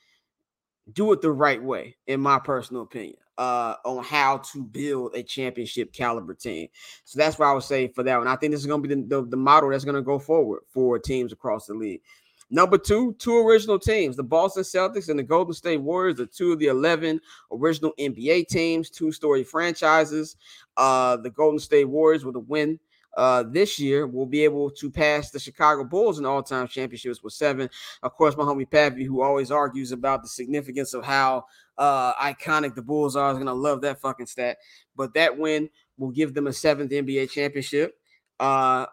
do 0.94 1.12
it 1.12 1.22
the 1.22 1.32
right 1.32 1.62
way, 1.62 1.98
in 2.08 2.22
my 2.22 2.40
personal 2.40 2.84
opinion, 2.84 3.18
uh, 3.38 3.76
on 3.86 4.04
how 4.04 4.38
to 4.38 4.64
build 4.64 5.16
a 5.16 5.24
championship 5.24 5.94
caliber 5.94 6.34
team. 6.34 6.68
So 7.04 7.20
that's 7.20 7.38
what 7.38 7.48
I 7.48 7.54
would 7.54 7.64
say 7.64 7.88
for 7.88 8.04
that 8.04 8.18
one. 8.18 8.28
I 8.28 8.36
think 8.36 8.52
this 8.52 8.62
is 8.62 8.68
going 8.68 8.84
to 8.84 8.88
be 8.88 8.96
the, 8.96 9.22
the, 9.22 9.28
the 9.30 9.38
model 9.38 9.70
that's 9.70 9.86
going 9.86 9.96
to 9.96 10.02
go 10.02 10.20
forward 10.20 10.62
for 10.70 10.98
teams 11.00 11.34
across 11.34 11.68
the 11.68 11.74
league. 11.74 12.02
Number 12.50 12.78
two, 12.78 13.14
two 13.20 13.46
original 13.46 13.78
teams. 13.78 14.16
The 14.16 14.24
Boston 14.24 14.64
Celtics 14.64 15.10
and 15.10 15.20
the 15.20 15.24
Golden 15.24 15.54
State 15.54 15.82
Warriors 15.82 16.20
are 16.22 16.26
two 16.26 16.54
of 16.54 16.60
the 16.60 16.68
11 16.68 17.20
original 17.52 17.92
NBA 18.00 18.48
teams, 18.48 18.90
two 18.90 19.12
story 19.12 19.44
franchises. 19.44 20.38
Uh, 20.78 21.18
the 21.18 21.30
Golden 21.30 21.60
State 21.60 21.86
Warriors 21.86 22.24
with 22.24 22.38
a 22.38 22.40
win 22.40 22.80
uh, 23.18 23.44
this 23.44 23.80
year 23.80 24.06
will 24.06 24.28
be 24.28 24.44
able 24.44 24.70
to 24.70 24.92
pass 24.92 25.32
the 25.32 25.40
Chicago 25.40 25.84
Bulls 25.84 26.20
in 26.20 26.26
all-time 26.26 26.68
championships 26.68 27.24
with 27.24 27.34
seven. 27.34 27.68
Of 28.04 28.14
course, 28.16 28.38
my 28.38 28.44
homie 28.44 28.70
Pappy, 28.70 29.04
who 29.04 29.22
always 29.22 29.50
argues 29.50 29.92
about 29.92 30.22
the 30.22 30.30
significance 30.30 30.94
of 30.94 31.04
how 31.04 31.46
uh, 31.80 32.14
iconic 32.14 32.76
the 32.76 32.84
Bulls 32.84 33.16
are, 33.16 33.32
is 33.32 33.40
gonna 33.40 33.54
love 33.56 33.82
that 33.82 34.00
fucking 34.00 34.28
stat. 34.28 34.58
But 34.96 35.16
that 35.16 35.38
win 35.38 35.70
will 35.98 36.12
give 36.12 36.36
them 36.36 36.46
a 36.46 36.54
seventh 36.54 36.92
NBA 36.92 37.32
championship. 37.32 37.96
Uh, 38.40 38.86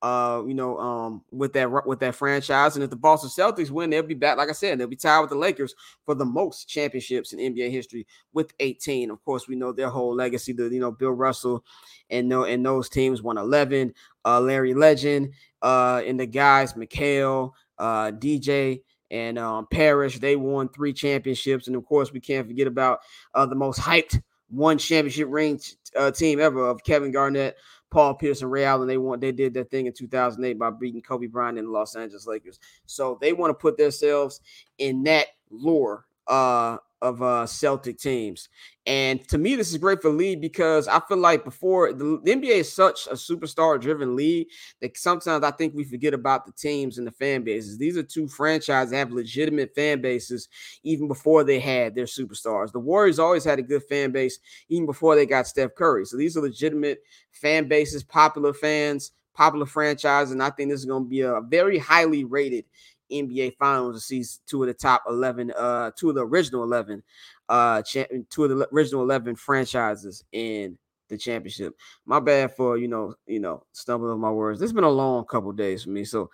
uh, 0.00 0.42
you 0.46 0.54
know, 0.54 0.78
um, 0.78 1.24
with 1.30 1.52
that 1.54 1.86
with 1.86 2.00
that 2.00 2.14
franchise. 2.14 2.76
And 2.76 2.84
if 2.84 2.90
the 2.90 2.96
Boston 2.96 3.30
Celtics 3.30 3.70
win, 3.70 3.90
they'll 3.90 4.02
be 4.02 4.14
back. 4.14 4.36
Like 4.36 4.48
I 4.48 4.52
said, 4.52 4.78
they'll 4.78 4.86
be 4.86 4.96
tied 4.96 5.20
with 5.20 5.30
the 5.30 5.36
Lakers 5.36 5.74
for 6.04 6.14
the 6.14 6.24
most 6.24 6.68
championships 6.68 7.32
in 7.32 7.38
NBA 7.40 7.70
history 7.70 8.06
with 8.32 8.52
18. 8.60 9.10
Of 9.10 9.24
course, 9.24 9.48
we 9.48 9.56
know 9.56 9.72
their 9.72 9.90
whole 9.90 10.14
legacy. 10.14 10.52
The 10.52 10.68
you 10.68 10.80
know 10.80 10.92
Bill 10.92 11.10
Russell 11.10 11.64
and 12.10 12.28
no 12.28 12.44
and 12.44 12.64
those 12.64 12.88
teams 12.88 13.22
won 13.22 13.38
11. 13.38 13.92
Uh, 14.24 14.40
Larry 14.40 14.74
Legend, 14.74 15.32
uh, 15.62 16.02
and 16.06 16.20
the 16.20 16.26
guys 16.26 16.74
McHale, 16.74 17.52
uh, 17.78 18.12
DJ. 18.12 18.82
And 19.10 19.38
um, 19.38 19.66
Parish, 19.70 20.18
they 20.18 20.36
won 20.36 20.68
three 20.68 20.92
championships, 20.92 21.66
and 21.66 21.74
of 21.74 21.86
course, 21.86 22.12
we 22.12 22.20
can't 22.20 22.46
forget 22.46 22.66
about 22.66 22.98
uh, 23.34 23.46
the 23.46 23.54
most 23.54 23.80
hyped 23.80 24.20
one 24.50 24.78
championship 24.78 25.28
ring 25.30 25.60
uh, 25.96 26.10
team 26.10 26.40
ever 26.40 26.68
of 26.68 26.82
Kevin 26.84 27.12
Garnett, 27.12 27.56
Paul 27.90 28.14
Pierce 28.14 28.42
and 28.42 28.50
Ray 28.50 28.64
Allen. 28.64 28.88
They 28.88 28.98
want 28.98 29.20
they 29.20 29.32
did 29.32 29.54
that 29.54 29.70
thing 29.70 29.86
in 29.86 29.92
2008 29.92 30.58
by 30.58 30.70
beating 30.70 31.02
Kobe 31.02 31.26
Bryant 31.26 31.58
and 31.58 31.68
the 31.68 31.72
Los 31.72 31.96
Angeles 31.96 32.26
Lakers. 32.26 32.58
So 32.86 33.18
they 33.20 33.32
want 33.32 33.50
to 33.50 33.54
put 33.54 33.76
themselves 33.76 34.40
in 34.78 35.02
that 35.04 35.28
lore 35.50 36.06
uh, 36.26 36.78
of 37.00 37.22
uh, 37.22 37.46
Celtic 37.46 37.98
teams. 37.98 38.48
And 38.86 39.26
to 39.28 39.38
me, 39.38 39.54
this 39.54 39.70
is 39.70 39.76
great 39.76 40.00
for 40.00 40.10
league 40.10 40.40
because 40.40 40.88
I 40.88 41.00
feel 41.00 41.18
like 41.18 41.44
before 41.44 41.92
the, 41.92 42.20
the 42.24 42.32
NBA 42.32 42.60
is 42.60 42.72
such 42.72 43.06
a 43.06 43.12
superstar 43.12 43.80
driven 43.80 44.16
league 44.16 44.48
that 44.80 44.96
sometimes 44.96 45.44
I 45.44 45.50
think 45.50 45.74
we 45.74 45.84
forget 45.84 46.14
about 46.14 46.46
the 46.46 46.52
teams 46.52 46.96
and 46.96 47.06
the 47.06 47.12
fan 47.12 47.42
bases. 47.44 47.76
These 47.76 47.98
are 47.98 48.02
two 48.02 48.28
franchises 48.28 48.90
that 48.90 48.96
have 48.96 49.12
legitimate 49.12 49.74
fan 49.74 50.00
bases 50.00 50.48
even 50.82 51.06
before 51.06 51.44
they 51.44 51.60
had 51.60 51.94
their 51.94 52.06
superstars. 52.06 52.72
The 52.72 52.80
Warriors 52.80 53.18
always 53.18 53.44
had 53.44 53.58
a 53.58 53.62
good 53.62 53.82
fan 53.84 54.10
base 54.10 54.38
even 54.68 54.86
before 54.86 55.14
they 55.14 55.26
got 55.26 55.46
Steph 55.46 55.74
Curry. 55.74 56.06
So 56.06 56.16
these 56.16 56.36
are 56.36 56.40
legitimate 56.40 57.02
fan 57.30 57.68
bases, 57.68 58.02
popular 58.02 58.54
fans, 58.54 59.12
popular 59.34 59.66
franchise. 59.66 60.30
And 60.30 60.42
I 60.42 60.50
think 60.50 60.70
this 60.70 60.80
is 60.80 60.86
going 60.86 61.04
to 61.04 61.08
be 61.08 61.20
a 61.20 61.40
very 61.40 61.78
highly 61.78 62.24
rated 62.24 62.64
NBA 63.10 63.56
Finals 63.56 63.96
to 63.96 64.00
see 64.00 64.24
two 64.46 64.62
of 64.62 64.68
the 64.68 64.74
top 64.74 65.04
11, 65.08 65.52
uh, 65.56 65.90
two 65.96 66.10
of 66.10 66.14
the 66.14 66.26
original 66.26 66.62
11, 66.62 67.02
uh, 67.48 67.82
cha- 67.82 68.06
two 68.30 68.44
of 68.44 68.50
the 68.50 68.68
original 68.72 69.02
11 69.02 69.36
franchises 69.36 70.24
in 70.32 70.78
the 71.08 71.16
championship. 71.16 71.74
My 72.04 72.20
bad 72.20 72.54
for, 72.54 72.76
you 72.76 72.88
know, 72.88 73.14
you 73.26 73.40
know, 73.40 73.64
stumbling 73.72 74.12
on 74.12 74.20
my 74.20 74.30
words. 74.30 74.60
Has 74.60 74.72
been 74.72 74.84
a 74.84 74.90
long 74.90 75.24
couple 75.24 75.52
days 75.52 75.84
for 75.84 75.90
me. 75.90 76.04
So 76.04 76.30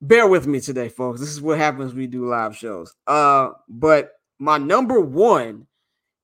bear 0.00 0.26
with 0.26 0.46
me 0.46 0.60
today, 0.60 0.88
folks. 0.88 1.20
This 1.20 1.30
is 1.30 1.40
what 1.40 1.58
happens 1.58 1.94
we 1.94 2.06
do 2.06 2.26
live 2.28 2.56
shows. 2.56 2.94
Uh, 3.06 3.50
but 3.68 4.12
my 4.38 4.58
number 4.58 5.00
one 5.00 5.66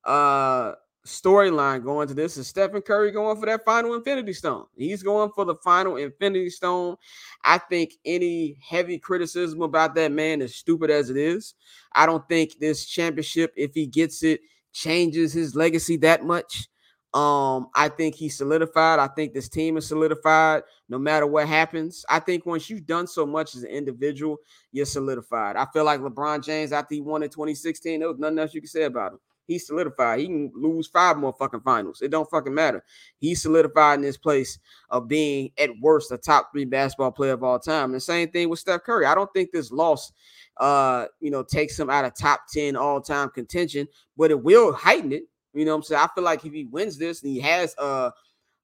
uh 0.05 0.75
storyline 1.07 1.85
going 1.85 2.09
to 2.09 2.15
this 2.15 2.37
is 2.37 2.49
Stephen 2.49 2.81
Curry 2.81 3.11
going 3.11 3.39
for 3.39 3.47
that 3.47 3.65
final 3.65 3.95
Infinity 3.95 4.33
Stone. 4.33 4.67
He's 4.77 5.03
going 5.03 5.31
for 5.35 5.45
the 5.45 5.55
final 5.57 5.97
Infinity 5.97 6.51
Stone. 6.51 6.97
I 7.45 7.59
think 7.59 7.95
any 8.05 8.57
heavy 8.67 8.99
criticism 8.99 9.61
about 9.63 9.95
that 9.97 10.13
man 10.13 10.41
is 10.41 10.57
stupid 10.57 10.91
as 10.91 11.11
it 11.11 11.17
is. 11.17 11.55
I 11.93 12.07
don't 12.07 12.27
think 12.29 12.59
this 12.59 12.87
championship, 12.87 13.53
if 13.57 13.75
he 13.75 13.87
gets 13.87 14.23
it, 14.23 14.41
changes 14.73 15.33
his 15.33 15.55
legacy 15.55 15.97
that 15.99 16.25
much. 16.25 16.69
Um, 17.13 17.69
I 17.77 17.91
think 17.91 18.17
he's 18.17 18.37
solidified. 18.37 18.99
I 18.99 19.07
think 19.07 19.35
this 19.35 19.49
team 19.49 19.77
is 19.77 19.87
solidified 19.87 20.65
no 20.89 20.99
matter 20.99 21.27
what 21.27 21.47
happens. 21.47 22.05
I 22.09 22.19
think 22.19 22.45
once 22.45 22.69
you've 22.69 22.87
done 22.87 23.07
so 23.07 23.25
much 23.25 23.55
as 23.55 23.63
an 23.63 23.71
individual, 23.71 24.39
you're 24.73 24.85
solidified. 24.85 25.55
I 25.55 25.67
feel 25.73 25.85
like 25.85 26.01
LeBron 26.01 26.43
James, 26.45 26.73
after 26.73 26.95
he 26.97 27.01
won 27.01 27.23
in 27.23 27.31
2016, 27.31 28.01
there 28.01 28.09
was 28.09 28.19
nothing 28.19 28.41
else 28.41 28.53
you 28.53 28.61
could 28.61 28.71
say 28.71 28.83
about 28.83 29.13
him. 29.13 29.21
He's 29.47 29.67
solidified. 29.67 30.21
He 30.21 30.27
can 30.27 30.53
lose 30.55 30.89
five 30.89 31.17
more 31.17 31.35
fucking 31.39 31.61
finals. 31.61 32.03
It 32.03 32.11
don't 32.11 32.29
fucking 32.31 32.55
matter. 32.55 32.85
He's 33.19 33.43
solidified 33.43 33.99
in 33.99 34.03
this 34.03 34.17
place 34.17 34.59
of 34.91 35.09
being 35.09 35.51
at 35.59 35.71
worst 35.81 36.13
a 36.13 36.19
top 36.19 36.51
three 36.53 36.65
basketball 36.65 37.13
player 37.13 37.33
of 37.33 37.43
all 37.43 37.59
time. 37.59 37.87
And 37.87 37.95
the 37.95 38.01
same 38.01 38.31
thing 38.31 38.49
with 38.49 38.59
Steph 38.59 38.85
Curry. 38.85 39.07
I 39.07 39.15
don't 39.15 39.33
think 39.35 39.51
this 39.53 39.71
loss 39.71 40.13
uh, 40.59 41.07
you 41.21 41.31
know, 41.31 41.43
takes 41.43 41.79
him 41.79 41.91
out 41.91 42.05
of 42.05 42.15
top 42.17 42.43
10 42.53 42.77
all-time 42.77 43.29
contention, 43.31 43.89
but 44.17 44.31
it 44.31 44.41
will 44.41 44.73
heighten 44.73 45.13
it 45.13 45.25
you 45.55 45.65
know 45.65 45.73
what 45.73 45.77
I'm 45.79 45.83
saying? 45.85 46.03
I 46.03 46.09
feel 46.15 46.25
like 46.25 46.45
if 46.45 46.53
he 46.53 46.65
wins 46.65 46.99
this 46.99 47.23
and 47.23 47.33
he 47.33 47.41
has 47.41 47.75
a, 47.79 48.13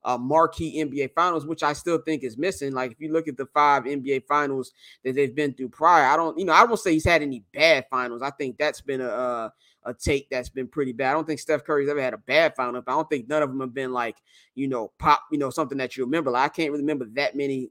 a 0.05 0.19
marquee 0.19 0.83
NBA 0.85 1.13
finals, 1.15 1.47
which 1.47 1.63
I 1.63 1.73
still 1.73 1.99
think 1.99 2.25
is 2.25 2.37
missing. 2.37 2.73
Like 2.73 2.93
if 2.93 3.01
you 3.01 3.13
look 3.13 3.29
at 3.29 3.37
the 3.37 3.47
five 3.47 3.85
NBA 3.85 4.25
finals 4.27 4.73
that 5.05 5.15
they've 5.15 5.35
been 5.35 5.55
through 5.55 5.69
prior, 5.69 6.07
I 6.07 6.17
don't, 6.17 6.37
you 6.37 6.45
know, 6.45 6.53
I 6.53 6.65
won't 6.65 6.81
say 6.81 6.93
he's 6.93 7.05
had 7.05 7.23
any 7.23 7.45
bad 7.55 7.87
finals. 7.91 8.23
I 8.23 8.31
think 8.31 8.59
that's 8.59 8.81
been 8.81 9.01
a 9.01 9.09
a, 9.09 9.53
a 9.85 9.95
take 9.95 10.29
that's 10.31 10.49
been 10.49 10.69
pretty 10.69 10.93
bad. 10.93 11.11
I 11.11 11.13
don't 11.15 11.27
think 11.27 11.41
Steph 11.41 11.65
Curry's 11.65 11.89
ever 11.89 12.01
had 12.01 12.15
a 12.15 12.19
bad 12.19 12.55
final. 12.57 12.83
I 12.87 12.93
don't 12.93 13.09
think 13.09 13.29
none 13.29 13.43
of 13.43 13.51
them 13.51 13.61
have 13.61 13.75
been 13.75 13.93
like, 13.93 14.17
you 14.55 14.69
know, 14.69 14.93
pop, 14.99 15.23
you 15.31 15.39
know, 15.39 15.51
something 15.51 15.79
that 15.79 15.97
you 15.97 16.05
remember. 16.05 16.31
Like 16.31 16.45
I 16.45 16.49
can't 16.49 16.71
really 16.71 16.83
remember 16.83 17.07
that 17.15 17.37
many 17.37 17.71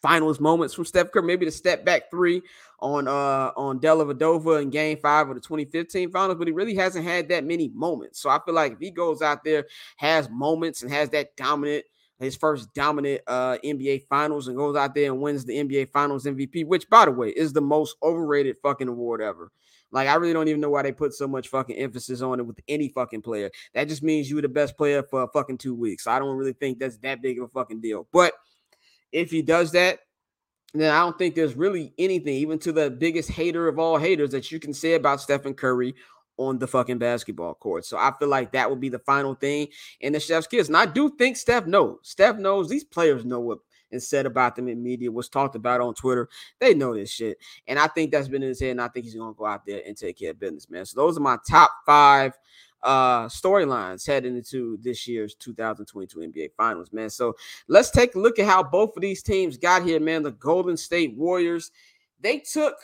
finals 0.00 0.40
moments 0.40 0.74
from 0.74 0.84
Steph 0.84 1.10
Curry. 1.10 1.26
Maybe 1.26 1.44
the 1.44 1.52
step 1.52 1.84
back 1.84 2.10
three 2.10 2.42
on 2.80 3.08
uh 3.08 3.50
on 3.56 3.80
Dellavedova 3.80 4.62
in 4.62 4.70
game 4.70 4.98
five 4.98 5.28
of 5.28 5.34
the 5.34 5.40
2015 5.40 6.10
finals, 6.10 6.38
but 6.38 6.46
he 6.46 6.52
really 6.52 6.74
hasn't 6.74 7.04
had 7.04 7.28
that 7.28 7.44
many 7.44 7.68
moments. 7.74 8.20
So 8.20 8.30
I 8.30 8.38
feel 8.44 8.54
like 8.54 8.72
if 8.72 8.78
he 8.78 8.90
goes 8.90 9.22
out 9.22 9.44
there, 9.44 9.66
has 9.96 10.28
moments 10.30 10.82
and 10.82 10.92
has 10.92 11.08
that 11.10 11.36
dominant 11.36 11.84
his 12.20 12.36
first 12.36 12.72
dominant 12.74 13.20
uh, 13.26 13.58
NBA 13.64 14.06
finals 14.08 14.48
and 14.48 14.56
goes 14.56 14.76
out 14.76 14.94
there 14.94 15.12
and 15.12 15.20
wins 15.20 15.44
the 15.44 15.56
NBA 15.56 15.90
finals 15.90 16.24
MVP, 16.24 16.66
which 16.66 16.88
by 16.90 17.04
the 17.04 17.10
way 17.12 17.28
is 17.28 17.52
the 17.52 17.60
most 17.60 17.96
overrated 18.02 18.56
fucking 18.62 18.88
award 18.88 19.20
ever. 19.20 19.52
Like 19.90 20.08
I 20.08 20.14
really 20.14 20.32
don't 20.32 20.48
even 20.48 20.60
know 20.60 20.70
why 20.70 20.82
they 20.82 20.92
put 20.92 21.14
so 21.14 21.26
much 21.26 21.48
fucking 21.48 21.76
emphasis 21.76 22.20
on 22.20 22.40
it 22.40 22.46
with 22.46 22.60
any 22.68 22.88
fucking 22.88 23.22
player. 23.22 23.50
That 23.74 23.88
just 23.88 24.02
means 24.02 24.28
you 24.28 24.36
were 24.36 24.42
the 24.42 24.48
best 24.48 24.76
player 24.76 25.02
for 25.02 25.28
fucking 25.32 25.58
two 25.58 25.74
weeks. 25.74 26.06
I 26.06 26.18
don't 26.18 26.36
really 26.36 26.52
think 26.52 26.78
that's 26.78 26.98
that 26.98 27.22
big 27.22 27.38
of 27.38 27.44
a 27.44 27.48
fucking 27.48 27.80
deal. 27.80 28.06
But 28.12 28.34
if 29.12 29.30
he 29.30 29.42
does 29.42 29.72
that, 29.72 30.00
then 30.74 30.92
I 30.92 31.00
don't 31.00 31.16
think 31.16 31.34
there's 31.34 31.56
really 31.56 31.94
anything, 31.98 32.34
even 32.34 32.58
to 32.60 32.72
the 32.72 32.90
biggest 32.90 33.30
hater 33.30 33.68
of 33.68 33.78
all 33.78 33.96
haters, 33.96 34.30
that 34.32 34.52
you 34.52 34.60
can 34.60 34.74
say 34.74 34.94
about 34.94 35.20
Stephen 35.20 35.54
Curry 35.54 35.94
on 36.36 36.58
the 36.58 36.66
fucking 36.66 36.98
basketball 36.98 37.54
court. 37.54 37.84
So 37.84 37.96
I 37.96 38.12
feel 38.18 38.28
like 38.28 38.52
that 38.52 38.68
would 38.70 38.80
be 38.80 38.90
the 38.90 39.00
final 39.00 39.34
thing 39.34 39.68
in 40.00 40.12
the 40.12 40.20
Steph's 40.20 40.46
kiss. 40.46 40.68
And 40.68 40.76
I 40.76 40.86
do 40.86 41.10
think 41.16 41.36
Steph 41.36 41.66
knows. 41.66 41.98
Steph 42.02 42.36
knows 42.36 42.68
these 42.68 42.84
players 42.84 43.24
know 43.24 43.40
what 43.40 43.58
is 43.90 44.08
said 44.08 44.26
about 44.26 44.56
them 44.56 44.68
in 44.68 44.82
media, 44.82 45.10
was 45.10 45.28
talked 45.28 45.54
about 45.54 45.80
on 45.80 45.94
Twitter. 45.94 46.28
They 46.58 46.74
know 46.74 46.94
this 46.94 47.10
shit. 47.10 47.38
And 47.66 47.78
I 47.78 47.86
think 47.88 48.10
that's 48.10 48.28
been 48.28 48.42
in 48.42 48.48
his 48.48 48.60
head. 48.60 48.72
And 48.72 48.80
I 48.80 48.88
think 48.88 49.04
he's 49.04 49.14
gonna 49.14 49.34
go 49.34 49.46
out 49.46 49.66
there 49.66 49.82
and 49.86 49.96
take 49.96 50.18
care 50.18 50.30
of 50.30 50.40
business, 50.40 50.68
man. 50.70 50.84
So 50.86 51.00
those 51.00 51.16
are 51.16 51.20
my 51.20 51.38
top 51.48 51.70
five 51.86 52.36
uh 52.84 53.26
storylines 53.26 54.06
heading 54.06 54.36
into 54.36 54.78
this 54.80 55.08
year's 55.08 55.34
2022 55.34 56.20
NBA 56.20 56.50
Finals, 56.56 56.92
man. 56.92 57.10
So 57.10 57.34
let's 57.66 57.90
take 57.90 58.14
a 58.14 58.20
look 58.20 58.38
at 58.38 58.46
how 58.46 58.62
both 58.62 58.96
of 58.96 59.02
these 59.02 59.22
teams 59.22 59.56
got 59.56 59.82
here, 59.82 59.98
man. 59.98 60.22
The 60.22 60.30
Golden 60.32 60.76
State 60.76 61.16
Warriors, 61.16 61.72
they 62.20 62.38
took 62.38 62.74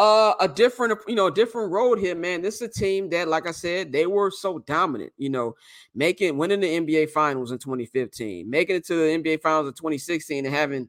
uh 0.00 0.34
a 0.40 0.48
different 0.48 0.98
you 1.06 1.14
know 1.14 1.28
different 1.28 1.70
road 1.70 1.98
here 1.98 2.14
man 2.14 2.40
this 2.40 2.54
is 2.54 2.62
a 2.62 2.68
team 2.68 3.10
that 3.10 3.28
like 3.28 3.46
i 3.46 3.50
said 3.50 3.92
they 3.92 4.06
were 4.06 4.30
so 4.30 4.58
dominant 4.60 5.12
you 5.18 5.28
know 5.28 5.54
making 5.94 6.38
winning 6.38 6.60
the 6.60 6.80
nba 6.80 7.08
finals 7.10 7.52
in 7.52 7.58
2015 7.58 8.48
making 8.48 8.76
it 8.76 8.86
to 8.86 8.94
the 8.94 9.22
nba 9.22 9.40
finals 9.42 9.68
in 9.68 9.74
2016 9.74 10.46
and 10.46 10.54
having 10.54 10.88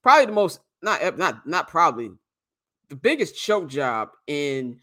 probably 0.00 0.26
the 0.26 0.32
most 0.32 0.60
not 0.80 1.18
not 1.18 1.44
not 1.44 1.66
probably 1.66 2.08
the 2.88 2.94
biggest 2.96 3.36
choke 3.36 3.68
job 3.68 4.10
in 4.28 4.78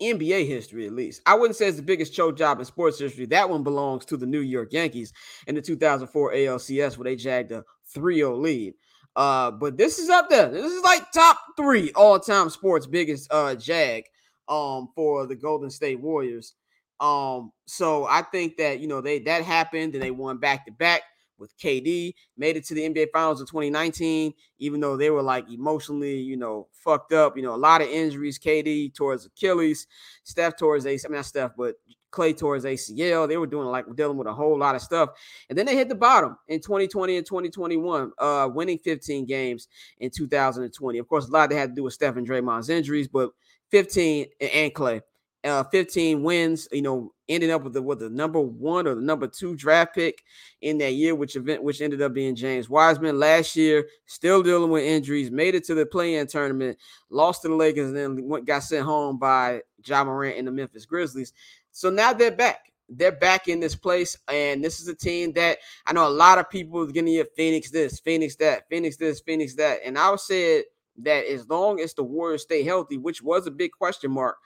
NBA 0.00 0.46
history, 0.46 0.86
at 0.86 0.92
least. 0.92 1.22
I 1.26 1.34
wouldn't 1.34 1.56
say 1.56 1.66
it's 1.66 1.76
the 1.76 1.82
biggest 1.82 2.14
choke 2.14 2.36
job 2.36 2.60
in 2.60 2.64
sports 2.64 3.00
history. 3.00 3.26
That 3.26 3.50
one 3.50 3.64
belongs 3.64 4.04
to 4.06 4.16
the 4.16 4.26
New 4.26 4.40
York 4.40 4.72
Yankees 4.72 5.12
in 5.48 5.56
the 5.56 5.62
2004 5.62 6.32
ALCS, 6.32 6.96
where 6.96 7.04
they 7.04 7.16
jagged 7.16 7.50
a 7.50 7.64
3 7.92 8.16
0 8.16 8.36
lead. 8.36 8.74
Uh, 9.16 9.50
but 9.50 9.76
this 9.76 9.98
is 9.98 10.08
up 10.08 10.28
there. 10.30 10.48
This 10.48 10.72
is 10.72 10.82
like 10.82 11.10
top 11.12 11.38
three 11.56 11.90
all-time 11.92 12.50
sports 12.50 12.86
biggest 12.86 13.32
uh 13.32 13.54
jag 13.54 14.04
um 14.48 14.88
for 14.94 15.26
the 15.26 15.34
Golden 15.34 15.70
State 15.70 16.00
Warriors. 16.00 16.54
Um, 17.00 17.52
so 17.66 18.04
I 18.06 18.22
think 18.22 18.56
that 18.58 18.80
you 18.80 18.88
know 18.88 19.00
they 19.00 19.20
that 19.20 19.42
happened 19.44 19.94
and 19.94 20.02
they 20.02 20.10
won 20.10 20.38
back 20.38 20.66
to 20.66 20.72
back 20.72 21.02
with 21.38 21.56
KD, 21.56 22.14
made 22.36 22.56
it 22.56 22.64
to 22.66 22.74
the 22.74 22.82
NBA 22.82 23.08
Finals 23.12 23.40
in 23.40 23.46
2019, 23.46 24.32
even 24.58 24.80
though 24.80 24.96
they 24.96 25.10
were 25.10 25.22
like 25.22 25.48
emotionally, 25.50 26.18
you 26.18 26.36
know, 26.36 26.66
fucked 26.72 27.12
up. 27.12 27.36
You 27.36 27.44
know, 27.44 27.54
a 27.54 27.56
lot 27.56 27.80
of 27.80 27.88
injuries. 27.88 28.38
KD 28.38 28.94
towards 28.94 29.26
Achilles, 29.26 29.86
Steph 30.24 30.56
towards 30.56 30.84
ACL, 30.84 31.10
I 31.10 31.12
mean, 31.12 31.16
not 31.18 31.26
Steph, 31.26 31.52
but 31.56 31.76
Klay 32.10 32.36
towards 32.36 32.64
ACL. 32.64 33.28
They 33.28 33.36
were 33.36 33.46
doing 33.46 33.68
like 33.68 33.84
dealing 33.94 34.16
with 34.16 34.26
a 34.26 34.32
whole 34.34 34.58
lot 34.58 34.74
of 34.74 34.82
stuff. 34.82 35.10
And 35.48 35.58
then 35.58 35.66
they 35.66 35.76
hit 35.76 35.88
the 35.88 35.94
bottom 35.94 36.36
in 36.48 36.60
2020 36.60 37.16
and 37.16 37.26
2021, 37.26 38.12
uh, 38.18 38.48
winning 38.52 38.78
15 38.78 39.26
games 39.26 39.68
in 39.98 40.10
2020. 40.10 40.98
Of 40.98 41.08
course, 41.08 41.28
a 41.28 41.30
lot 41.30 41.50
they 41.50 41.56
had 41.56 41.70
to 41.70 41.74
do 41.74 41.82
with 41.84 41.94
Steph 41.94 42.16
and 42.16 42.26
Draymond's 42.26 42.68
injuries, 42.70 43.08
but 43.08 43.30
15 43.70 44.26
and 44.40 44.74
Klay. 44.74 45.02
uh, 45.44 45.62
15 45.64 46.22
wins, 46.22 46.66
you 46.72 46.82
know, 46.82 47.12
ending 47.28 47.50
up 47.50 47.62
with 47.62 47.72
the 47.72 47.82
with 47.82 48.00
the 48.00 48.10
number 48.10 48.40
one 48.40 48.86
or 48.86 48.94
the 48.94 49.00
number 49.00 49.26
two 49.28 49.54
draft 49.54 49.94
pick 49.94 50.22
in 50.62 50.78
that 50.78 50.94
year, 50.94 51.14
which 51.14 51.36
event 51.36 51.62
which 51.62 51.80
ended 51.80 52.02
up 52.02 52.12
being 52.12 52.34
James 52.34 52.68
Wiseman 52.68 53.18
last 53.18 53.54
year, 53.54 53.86
still 54.06 54.42
dealing 54.42 54.70
with 54.70 54.82
injuries, 54.82 55.30
made 55.30 55.54
it 55.54 55.64
to 55.64 55.74
the 55.74 55.86
play-in 55.86 56.26
tournament, 56.26 56.76
lost 57.10 57.42
to 57.42 57.48
the 57.48 57.54
Lakers, 57.54 57.88
and 57.88 57.96
then 57.96 58.28
went, 58.28 58.46
got 58.46 58.64
sent 58.64 58.84
home 58.84 59.18
by 59.18 59.60
Ja 59.84 60.02
Morant 60.04 60.38
and 60.38 60.46
the 60.46 60.52
Memphis 60.52 60.86
Grizzlies. 60.86 61.32
So 61.78 61.90
now 61.90 62.12
they're 62.12 62.32
back. 62.32 62.72
They're 62.88 63.12
back 63.12 63.46
in 63.46 63.60
this 63.60 63.76
place, 63.76 64.18
and 64.26 64.64
this 64.64 64.80
is 64.80 64.88
a 64.88 64.96
team 64.96 65.32
that 65.34 65.58
I 65.86 65.92
know 65.92 66.08
a 66.08 66.10
lot 66.10 66.38
of 66.38 66.50
people 66.50 66.80
are 66.80 66.86
gonna 66.86 67.12
get 67.12 67.36
Phoenix 67.36 67.70
this, 67.70 68.00
Phoenix 68.00 68.34
that, 68.36 68.68
Phoenix 68.68 68.96
this, 68.96 69.20
Phoenix 69.20 69.54
that. 69.54 69.78
And 69.84 69.96
I 69.96 70.16
say 70.16 70.64
that 71.02 71.26
as 71.26 71.48
long 71.48 71.78
as 71.78 71.94
the 71.94 72.02
Warriors 72.02 72.42
stay 72.42 72.64
healthy, 72.64 72.96
which 72.96 73.22
was 73.22 73.46
a 73.46 73.52
big 73.52 73.70
question 73.70 74.10
mark 74.10 74.38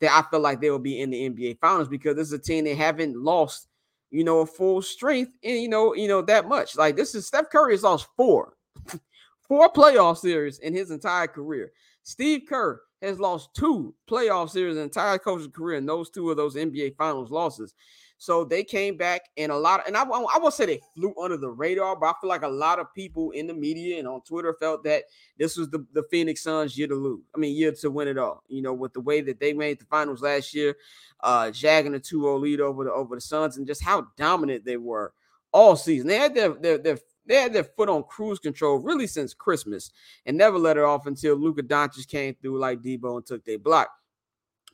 that 0.00 0.12
I 0.12 0.28
feel 0.28 0.40
like 0.40 0.60
they 0.60 0.68
will 0.68 0.78
be 0.78 1.00
in 1.00 1.08
the 1.08 1.30
NBA 1.30 1.58
Finals 1.58 1.88
because 1.88 2.16
this 2.16 2.26
is 2.26 2.34
a 2.34 2.38
team 2.38 2.64
they 2.64 2.74
haven't 2.74 3.16
lost, 3.16 3.66
you 4.10 4.22
know, 4.22 4.44
full 4.44 4.82
strength 4.82 5.32
and 5.42 5.58
you 5.58 5.70
know, 5.70 5.94
you 5.94 6.06
know 6.06 6.20
that 6.20 6.48
much. 6.48 6.76
Like 6.76 6.96
this 6.96 7.14
is 7.14 7.26
Steph 7.26 7.48
Curry 7.48 7.72
has 7.72 7.82
lost 7.82 8.08
four, 8.14 8.58
four 9.48 9.72
playoff 9.72 10.18
series 10.18 10.58
in 10.58 10.74
his 10.74 10.90
entire 10.90 11.28
career. 11.28 11.72
Steve 12.02 12.42
Kerr 12.46 12.82
has 13.04 13.20
lost 13.20 13.54
two 13.54 13.94
playoff 14.08 14.50
series 14.50 14.76
in 14.76 14.82
entire 14.82 15.18
coaching 15.18 15.50
career, 15.50 15.78
and 15.78 15.88
those 15.88 16.10
two 16.10 16.30
of 16.30 16.36
those 16.36 16.56
NBA 16.56 16.96
Finals 16.96 17.30
losses. 17.30 17.74
So 18.18 18.44
they 18.44 18.64
came 18.64 18.96
back 18.96 19.22
and 19.36 19.50
a 19.52 19.56
lot, 19.56 19.80
of, 19.80 19.86
and 19.86 19.96
I, 19.96 20.02
I 20.02 20.38
won't 20.38 20.54
say 20.54 20.66
they 20.66 20.80
flew 20.94 21.12
under 21.20 21.36
the 21.36 21.50
radar, 21.50 21.96
but 21.96 22.06
I 22.06 22.12
feel 22.20 22.30
like 22.30 22.42
a 22.42 22.48
lot 22.48 22.78
of 22.78 22.86
people 22.94 23.32
in 23.32 23.46
the 23.46 23.54
media 23.54 23.98
and 23.98 24.08
on 24.08 24.22
Twitter 24.22 24.56
felt 24.58 24.84
that 24.84 25.04
this 25.38 25.56
was 25.56 25.68
the, 25.68 25.84
the 25.92 26.04
Phoenix 26.10 26.42
Suns 26.42 26.78
year 26.78 26.86
to 26.86 26.94
lose. 26.94 27.22
I 27.34 27.38
mean, 27.38 27.56
year 27.56 27.72
to 27.72 27.90
win 27.90 28.08
it 28.08 28.16
all. 28.16 28.42
You 28.48 28.62
know, 28.62 28.72
with 28.72 28.92
the 28.92 29.00
way 29.00 29.20
that 29.20 29.40
they 29.40 29.52
made 29.52 29.80
the 29.80 29.84
finals 29.86 30.22
last 30.22 30.54
year, 30.54 30.76
uh, 31.20 31.50
jagging 31.50 31.94
a 31.94 31.98
2-0 31.98 32.40
lead 32.40 32.60
over 32.60 32.84
the 32.84 32.92
over 32.92 33.14
the 33.14 33.20
Suns, 33.20 33.56
and 33.56 33.66
just 33.66 33.82
how 33.82 34.06
dominant 34.16 34.64
they 34.64 34.76
were 34.76 35.12
all 35.52 35.76
season. 35.76 36.08
They 36.08 36.16
had 36.16 36.34
their 36.34 36.50
their 36.50 36.78
their 36.78 36.98
they 37.26 37.36
had 37.36 37.52
their 37.52 37.64
foot 37.64 37.88
on 37.88 38.04
cruise 38.04 38.38
control 38.38 38.78
really 38.78 39.06
since 39.06 39.34
Christmas 39.34 39.90
and 40.26 40.36
never 40.36 40.58
let 40.58 40.76
it 40.76 40.84
off 40.84 41.06
until 41.06 41.36
Luka 41.36 41.62
Doncic 41.62 42.08
came 42.08 42.34
through 42.34 42.58
like 42.58 42.82
Debo 42.82 43.16
and 43.16 43.26
took 43.26 43.44
their 43.44 43.58
block. 43.58 43.88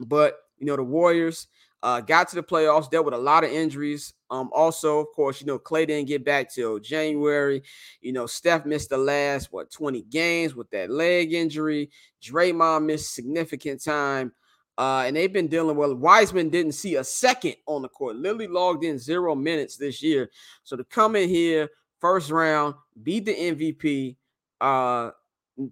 But 0.01 0.37
you 0.59 0.67
know, 0.67 0.77
the 0.77 0.83
Warriors, 0.83 1.47
uh, 1.83 2.01
got 2.01 2.29
to 2.29 2.37
the 2.37 2.43
playoffs, 2.43 2.91
dealt 2.91 3.07
with 3.07 3.15
a 3.15 3.19
lot 3.19 3.45
of 3.45 3.51
injuries. 3.51 4.13
Um, 4.31 4.51
also, 4.53 4.99
of 5.01 5.07
course, 5.15 5.41
you 5.41 5.47
know, 5.47 5.59
Klay 5.59 5.87
didn't 5.87 6.09
get 6.09 6.25
back 6.25 6.53
till 6.53 6.79
January. 6.79 7.63
You 8.03 8.13
know, 8.13 8.27
Steph 8.27 8.67
missed 8.67 8.91
the 8.91 8.99
last 8.99 9.49
what 9.51 9.71
20 9.71 10.03
games 10.03 10.55
with 10.55 10.71
that 10.71 10.91
leg 10.91 11.33
injury. 11.33 11.91
Draymond 12.23 12.85
missed 12.85 13.15
significant 13.15 13.83
time. 13.83 14.33
Uh, 14.77 15.05
and 15.07 15.17
they've 15.17 15.33
been 15.33 15.49
dealing 15.49 15.77
with 15.77 15.93
Wiseman 15.93 16.49
didn't 16.49 16.73
see 16.73 16.97
a 16.97 17.05
second 17.05 17.55
on 17.67 17.83
the 17.83 17.89
court. 17.89 18.17
Literally 18.17 18.47
logged 18.47 18.85
in 18.85 18.99
zero 18.99 19.35
minutes 19.35 19.77
this 19.77 20.03
year. 20.03 20.31
So 20.65 20.77
to 20.77 20.85
come 20.85 21.17
in 21.17 21.29
here, 21.29 21.69
first 22.01 22.31
round, 22.31 22.75
beat 23.03 23.25
the 23.27 23.35
MVP, 23.35 24.17
uh, 24.61 25.11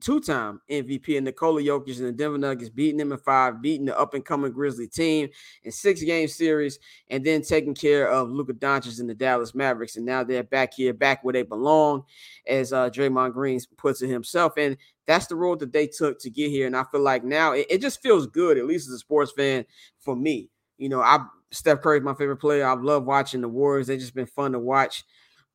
two-time 0.00 0.60
MVP 0.70 1.16
and 1.16 1.24
Nikola 1.24 1.62
Jokic 1.62 1.96
and 1.98 2.06
the 2.08 2.12
Denver 2.12 2.36
Nuggets, 2.36 2.68
beating 2.68 2.98
them 2.98 3.12
in 3.12 3.18
five, 3.18 3.62
beating 3.62 3.86
the 3.86 3.98
up-and-coming 3.98 4.52
Grizzly 4.52 4.86
team 4.86 5.28
in 5.62 5.72
six-game 5.72 6.28
series, 6.28 6.78
and 7.08 7.24
then 7.24 7.42
taking 7.42 7.74
care 7.74 8.08
of 8.08 8.28
Luka 8.28 8.52
Doncic 8.52 9.00
and 9.00 9.08
the 9.08 9.14
Dallas 9.14 9.54
Mavericks. 9.54 9.96
And 9.96 10.04
now 10.04 10.24
they're 10.24 10.42
back 10.42 10.74
here, 10.74 10.92
back 10.92 11.24
where 11.24 11.32
they 11.32 11.42
belong, 11.42 12.02
as 12.46 12.72
uh, 12.72 12.90
Draymond 12.90 13.32
Green 13.32 13.60
puts 13.76 14.02
it 14.02 14.08
himself. 14.08 14.54
And 14.58 14.76
that's 15.06 15.26
the 15.26 15.36
road 15.36 15.60
that 15.60 15.72
they 15.72 15.86
took 15.86 16.20
to 16.20 16.30
get 16.30 16.50
here. 16.50 16.66
And 16.66 16.76
I 16.76 16.84
feel 16.90 17.00
like 17.00 17.24
now 17.24 17.52
it, 17.52 17.66
it 17.70 17.80
just 17.80 18.02
feels 18.02 18.26
good, 18.26 18.58
at 18.58 18.66
least 18.66 18.88
as 18.88 18.94
a 18.94 18.98
sports 18.98 19.32
fan, 19.32 19.64
for 19.98 20.14
me. 20.14 20.50
You 20.76 20.90
know, 20.90 21.00
I 21.00 21.24
Steph 21.50 21.80
Curry's 21.80 22.02
my 22.02 22.14
favorite 22.14 22.36
player. 22.36 22.66
I've 22.66 22.82
loved 22.82 23.06
watching 23.06 23.40
the 23.40 23.48
Warriors. 23.48 23.86
They've 23.86 23.98
just 23.98 24.14
been 24.14 24.26
fun 24.26 24.52
to 24.52 24.58
watch. 24.58 25.02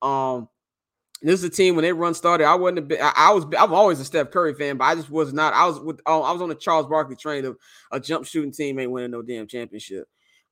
Um, 0.02 0.50
this 1.24 1.40
is 1.40 1.44
a 1.46 1.50
team 1.50 1.76
when 1.76 1.84
they 1.84 1.94
run 1.94 2.14
started. 2.14 2.46
I 2.46 2.56
wasn't 2.56 2.80
a 2.80 2.82
bit. 2.82 3.00
I, 3.02 3.14
I, 3.16 3.34
was. 3.34 3.46
I'm 3.58 3.74
always 3.74 4.00
a 4.00 4.06
Steph 4.06 4.32
Curry 4.32 4.54
fan, 4.54 4.78
but 4.78 4.86
I 4.86 4.96
just 4.96 5.10
was 5.10 5.34
not. 5.34 5.54
I 5.54 5.66
was 5.66 5.80
with. 5.80 6.02
Oh, 6.06 6.22
I 6.22 6.32
was 6.34 6.42
on 6.42 6.50
the 6.50 6.56
Charles 6.56 6.88
Barkley 6.88 7.16
train 7.16 7.46
of 7.46 7.58
a 7.92 8.00
jump 8.00 8.26
shooting 8.26 8.52
team 8.52 8.78
ain't 8.78 8.92
winning 8.92 9.12
no 9.12 9.22
damn 9.22 9.48
championship. 9.48 10.08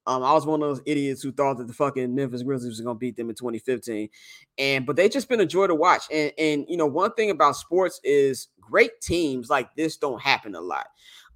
Um, 0.08 0.24
I 0.24 0.34
was 0.34 0.46
one 0.46 0.64
of 0.64 0.70
those 0.70 0.82
idiots 0.86 1.22
who 1.22 1.32
thought 1.32 1.58
that 1.58 1.68
the 1.68 1.74
fucking 1.74 2.16
Memphis 2.16 2.42
Grizzlies 2.42 2.72
was 2.72 2.82
gonna 2.82 2.98
beat 2.98 3.16
them 3.16 3.30
in 3.30 3.36
2015, 3.36 4.10
and 4.58 4.86
but 4.86 4.96
they 4.96 5.10
just 5.10 5.30
been 5.30 5.42
a 5.42 5.46
joy 5.46 5.68
to 5.68 5.76
watch. 5.76 6.04
And 6.12 6.32
and 6.38 6.66
you 6.68 6.78
know 6.78 6.88
one 6.88 7.14
thing 7.14 7.30
about 7.30 7.56
sports 7.56 8.00
is 8.04 8.48
great 8.60 9.00
teams 9.02 9.50
like 9.50 9.76
this 9.76 9.98
don't 9.98 10.22
happen 10.22 10.56
a 10.56 10.62
lot. 10.62 10.88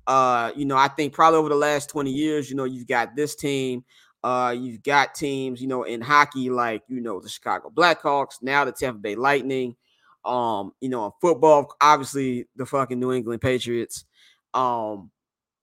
Uh, 0.07 0.51
you 0.55 0.65
know 0.65 0.77
I 0.77 0.87
think 0.87 1.13
probably 1.13 1.39
over 1.39 1.49
the 1.49 1.55
last 1.55 1.89
20 1.89 2.09
years, 2.09 2.49
you 2.49 2.55
know 2.55 2.63
you've 2.63 2.87
got 2.87 3.15
this 3.15 3.35
team. 3.35 3.83
Uh, 4.25 4.49
you've 4.49 4.81
got 4.81 5.13
teams, 5.13 5.61
you 5.61 5.67
know, 5.67 5.83
in 5.83 6.01
hockey 6.01 6.49
like 6.49 6.81
you 6.88 6.99
know 6.99 7.19
the 7.19 7.29
Chicago 7.29 7.69
Blackhawks, 7.69 8.41
now 8.41 8.65
the 8.65 8.71
Tampa 8.71 8.99
Bay 8.99 9.13
Lightning. 9.13 9.75
Um, 10.25 10.71
you 10.81 10.89
know, 10.89 11.05
in 11.05 11.11
football, 11.21 11.75
obviously 11.79 12.47
the 12.55 12.65
fucking 12.65 12.99
New 12.99 13.11
England 13.11 13.41
Patriots. 13.41 14.03
Um, 14.55 15.11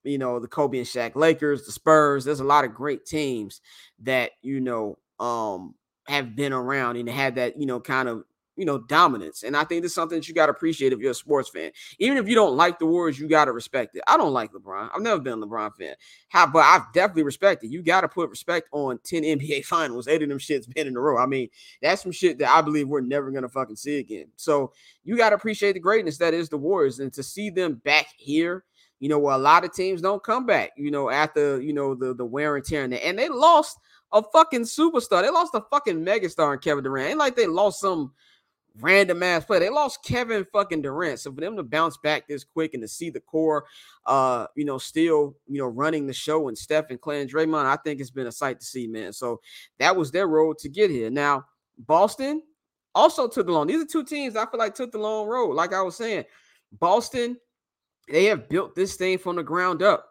you 0.04 0.16
know, 0.16 0.38
the 0.38 0.46
Kobe 0.46 0.78
and 0.78 0.86
Shaq 0.86 1.16
Lakers, 1.16 1.66
the 1.66 1.72
Spurs. 1.72 2.24
There's 2.24 2.38
a 2.38 2.44
lot 2.44 2.64
of 2.64 2.72
great 2.72 3.04
teams 3.04 3.60
that 4.04 4.30
you 4.42 4.60
know 4.60 4.96
um 5.18 5.74
have 6.06 6.36
been 6.36 6.52
around 6.52 6.96
and 6.98 7.08
had 7.08 7.34
that 7.34 7.58
you 7.58 7.66
know 7.66 7.80
kind 7.80 8.08
of 8.08 8.22
you 8.62 8.66
know, 8.66 8.78
dominance. 8.78 9.42
And 9.42 9.56
I 9.56 9.64
think 9.64 9.84
it's 9.84 9.92
something 9.92 10.18
that 10.18 10.28
you 10.28 10.34
got 10.34 10.46
to 10.46 10.52
appreciate 10.52 10.92
if 10.92 11.00
you're 11.00 11.10
a 11.10 11.14
sports 11.14 11.48
fan. 11.48 11.72
Even 11.98 12.16
if 12.16 12.28
you 12.28 12.36
don't 12.36 12.56
like 12.56 12.78
the 12.78 12.86
Warriors, 12.86 13.18
you 13.18 13.26
got 13.26 13.46
to 13.46 13.52
respect 13.52 13.96
it. 13.96 14.04
I 14.06 14.16
don't 14.16 14.32
like 14.32 14.52
LeBron. 14.52 14.88
I've 14.94 15.02
never 15.02 15.20
been 15.20 15.42
a 15.42 15.44
LeBron 15.44 15.74
fan. 15.76 15.96
How, 16.28 16.46
but 16.46 16.60
I've 16.60 16.92
definitely 16.92 17.24
respected. 17.24 17.72
You 17.72 17.82
got 17.82 18.02
to 18.02 18.08
put 18.08 18.30
respect 18.30 18.68
on 18.70 19.00
10 19.02 19.22
NBA 19.24 19.64
finals, 19.64 20.06
eight 20.06 20.22
of 20.22 20.28
them 20.28 20.38
shits 20.38 20.72
been 20.72 20.86
in 20.86 20.96
a 20.96 21.00
row. 21.00 21.18
I 21.18 21.26
mean, 21.26 21.48
that's 21.82 22.04
some 22.04 22.12
shit 22.12 22.38
that 22.38 22.50
I 22.50 22.62
believe 22.62 22.86
we're 22.86 23.00
never 23.00 23.32
going 23.32 23.42
to 23.42 23.48
fucking 23.48 23.74
see 23.74 23.98
again. 23.98 24.26
So 24.36 24.72
you 25.02 25.16
got 25.16 25.30
to 25.30 25.34
appreciate 25.34 25.72
the 25.72 25.80
greatness 25.80 26.18
that 26.18 26.32
is 26.32 26.48
the 26.48 26.56
Warriors. 26.56 27.00
And 27.00 27.12
to 27.14 27.22
see 27.24 27.50
them 27.50 27.80
back 27.84 28.06
here, 28.16 28.62
you 29.00 29.08
know, 29.08 29.18
where 29.18 29.34
a 29.34 29.38
lot 29.38 29.64
of 29.64 29.74
teams 29.74 30.02
don't 30.02 30.22
come 30.22 30.46
back, 30.46 30.70
you 30.76 30.92
know, 30.92 31.10
after, 31.10 31.60
you 31.60 31.72
know, 31.72 31.96
the, 31.96 32.14
the 32.14 32.24
wear 32.24 32.54
and 32.54 32.64
tear. 32.64 32.84
And, 32.84 32.94
and 32.94 33.18
they 33.18 33.28
lost 33.28 33.76
a 34.12 34.22
fucking 34.22 34.62
superstar. 34.62 35.22
They 35.22 35.30
lost 35.30 35.52
a 35.56 35.64
fucking 35.68 36.04
megastar 36.04 36.52
in 36.52 36.60
Kevin 36.60 36.84
Durant. 36.84 37.10
Ain't 37.10 37.18
like 37.18 37.34
they 37.34 37.48
lost 37.48 37.80
some– 37.80 38.12
random 38.80 39.22
ass 39.22 39.44
play. 39.44 39.58
They 39.58 39.68
lost 39.68 40.04
Kevin 40.04 40.46
fucking 40.52 40.82
Durant. 40.82 41.20
So 41.20 41.32
for 41.32 41.40
them 41.40 41.56
to 41.56 41.62
bounce 41.62 41.96
back 41.98 42.26
this 42.26 42.44
quick 42.44 42.74
and 42.74 42.82
to 42.82 42.88
see 42.88 43.10
the 43.10 43.20
core, 43.20 43.64
uh, 44.06 44.46
you 44.56 44.64
know, 44.64 44.78
still, 44.78 45.36
you 45.46 45.58
know, 45.58 45.66
running 45.66 46.06
the 46.06 46.12
show 46.12 46.48
and 46.48 46.56
Steph 46.56 46.90
and 46.90 47.00
Klay 47.00 47.20
and 47.20 47.30
Draymond, 47.30 47.66
I 47.66 47.76
think 47.76 48.00
it's 48.00 48.10
been 48.10 48.26
a 48.26 48.32
sight 48.32 48.60
to 48.60 48.66
see, 48.66 48.86
man. 48.86 49.12
So 49.12 49.40
that 49.78 49.94
was 49.94 50.10
their 50.10 50.26
road 50.26 50.58
to 50.58 50.68
get 50.68 50.90
here. 50.90 51.10
Now, 51.10 51.44
Boston 51.78 52.42
also 52.94 53.28
took 53.28 53.46
the 53.46 53.52
long. 53.52 53.66
These 53.66 53.82
are 53.82 53.86
two 53.86 54.04
teams 54.04 54.36
I 54.36 54.46
feel 54.46 54.58
like 54.58 54.74
took 54.74 54.92
the 54.92 54.98
long 54.98 55.26
road. 55.26 55.54
Like 55.54 55.72
I 55.72 55.82
was 55.82 55.96
saying, 55.96 56.24
Boston, 56.72 57.36
they 58.08 58.24
have 58.26 58.48
built 58.48 58.74
this 58.74 58.96
thing 58.96 59.18
from 59.18 59.36
the 59.36 59.42
ground 59.42 59.82
up. 59.82 60.08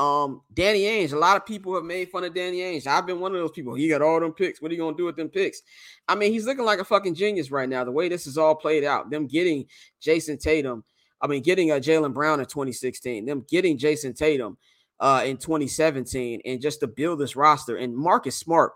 Um, 0.00 0.40
Danny 0.54 0.84
Ainge, 0.84 1.12
a 1.12 1.18
lot 1.18 1.36
of 1.36 1.44
people 1.44 1.74
have 1.74 1.84
made 1.84 2.08
fun 2.08 2.24
of 2.24 2.32
Danny 2.32 2.60
Ainge. 2.60 2.86
I've 2.86 3.04
been 3.04 3.20
one 3.20 3.34
of 3.34 3.38
those 3.38 3.50
people. 3.50 3.74
He 3.74 3.86
got 3.86 4.00
all 4.00 4.18
them 4.18 4.32
picks. 4.32 4.62
What 4.62 4.70
are 4.70 4.74
you 4.74 4.80
gonna 4.80 4.96
do 4.96 5.04
with 5.04 5.16
them 5.16 5.28
picks? 5.28 5.60
I 6.08 6.14
mean, 6.14 6.32
he's 6.32 6.46
looking 6.46 6.64
like 6.64 6.78
a 6.78 6.84
fucking 6.84 7.14
genius 7.14 7.50
right 7.50 7.68
now. 7.68 7.84
The 7.84 7.90
way 7.90 8.08
this 8.08 8.26
is 8.26 8.38
all 8.38 8.54
played 8.54 8.82
out, 8.82 9.10
them 9.10 9.26
getting 9.26 9.66
Jayson 10.00 10.38
Tatum, 10.38 10.84
I 11.20 11.26
mean, 11.26 11.42
getting 11.42 11.70
a 11.70 11.74
uh, 11.74 11.80
Jaylen 11.80 12.14
Brown 12.14 12.40
in 12.40 12.46
2016, 12.46 13.26
them 13.26 13.44
getting 13.46 13.76
Jayson 13.76 14.14
Tatum 14.14 14.56
uh, 15.00 15.22
in 15.26 15.36
2017, 15.36 16.40
and 16.46 16.62
just 16.62 16.80
to 16.80 16.86
build 16.86 17.18
this 17.18 17.36
roster. 17.36 17.76
And 17.76 17.94
Marcus 17.94 18.38
Smart, 18.38 18.72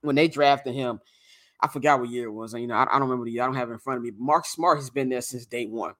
when 0.00 0.16
they 0.16 0.26
drafted 0.26 0.74
him, 0.74 1.00
I 1.60 1.68
forgot 1.68 2.00
what 2.00 2.08
year 2.08 2.28
it 2.28 2.32
was. 2.32 2.54
You 2.54 2.66
know, 2.66 2.76
I, 2.76 2.84
I 2.84 2.98
don't 2.98 3.10
remember 3.10 3.26
the 3.26 3.32
year. 3.32 3.42
I 3.42 3.46
don't 3.46 3.56
have 3.56 3.68
it 3.68 3.74
in 3.74 3.78
front 3.78 3.98
of 3.98 4.04
me. 4.04 4.12
Mark 4.16 4.46
Smart 4.46 4.78
has 4.78 4.88
been 4.88 5.10
there 5.10 5.20
since 5.20 5.44
day 5.44 5.66
one 5.66 5.92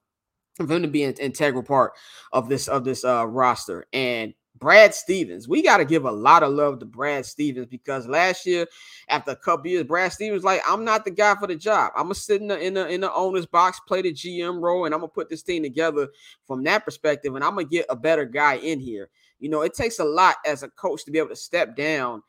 for 0.57 0.67
him 0.67 0.81
to 0.81 0.89
be 0.89 1.03
an 1.03 1.13
integral 1.21 1.63
part 1.63 1.93
of 2.33 2.49
this 2.49 2.69
of 2.69 2.85
this 2.85 3.05
uh, 3.05 3.27
roster. 3.27 3.85
And 3.93 4.33
Brad 4.59 4.95
Stevens. 4.95 5.49
We 5.49 5.63
got 5.63 5.79
to 5.79 5.85
give 5.85 6.05
a 6.05 6.11
lot 6.11 6.43
of 6.43 6.53
love 6.53 6.79
to 6.79 6.87
Brad 6.87 7.27
Stevens 7.27 7.67
because 7.67 8.07
last 8.07 8.47
year, 8.47 8.67
after 9.09 9.33
a 9.33 9.37
couple 9.37 9.67
years, 9.67 9.85
Brad 9.85 10.13
Stevens 10.13 10.45
like, 10.45 10.63
I'm 10.67 10.85
not 10.85 11.05
the 11.05 11.11
guy 11.11 11.35
for 11.35 11.47
the 11.47 11.57
job. 11.57 11.93
I'm 11.97 12.05
gonna 12.05 12.15
sit 12.15 12.41
in 12.41 12.49
the 12.49 12.59
in 12.59 12.75
the 12.75 12.89
in 12.89 13.01
the 13.01 13.13
owner's 13.13 13.47
box, 13.47 13.81
play 13.87 14.03
the 14.03 14.13
GM 14.13 14.61
role, 14.61 14.87
and 14.87 14.95
I'm 14.95 15.01
gonna 15.01 15.09
put 15.09 15.29
this 15.29 15.43
thing 15.43 15.63
together 15.63 16.09
from 16.47 16.65
that 16.65 16.85
perspective, 16.85 17.35
and 17.35 17.45
I'm 17.45 17.55
gonna 17.55 17.65
get 17.65 17.87
a 17.89 17.97
better 17.97 18.25
guy 18.25 18.55
in 18.55 18.81
here. 18.81 19.11
You 19.39 19.51
know, 19.51 19.63
it 19.63 19.75
takes 19.75 19.99
a 19.99 20.05
lot 20.05 20.37
as 20.47 20.63
a 20.63 20.69
coach 20.71 21.05
to 21.05 21.11
be 21.11 21.19
able 21.19 21.29
to 21.31 21.37
step 21.37 21.77
down 21.77 22.23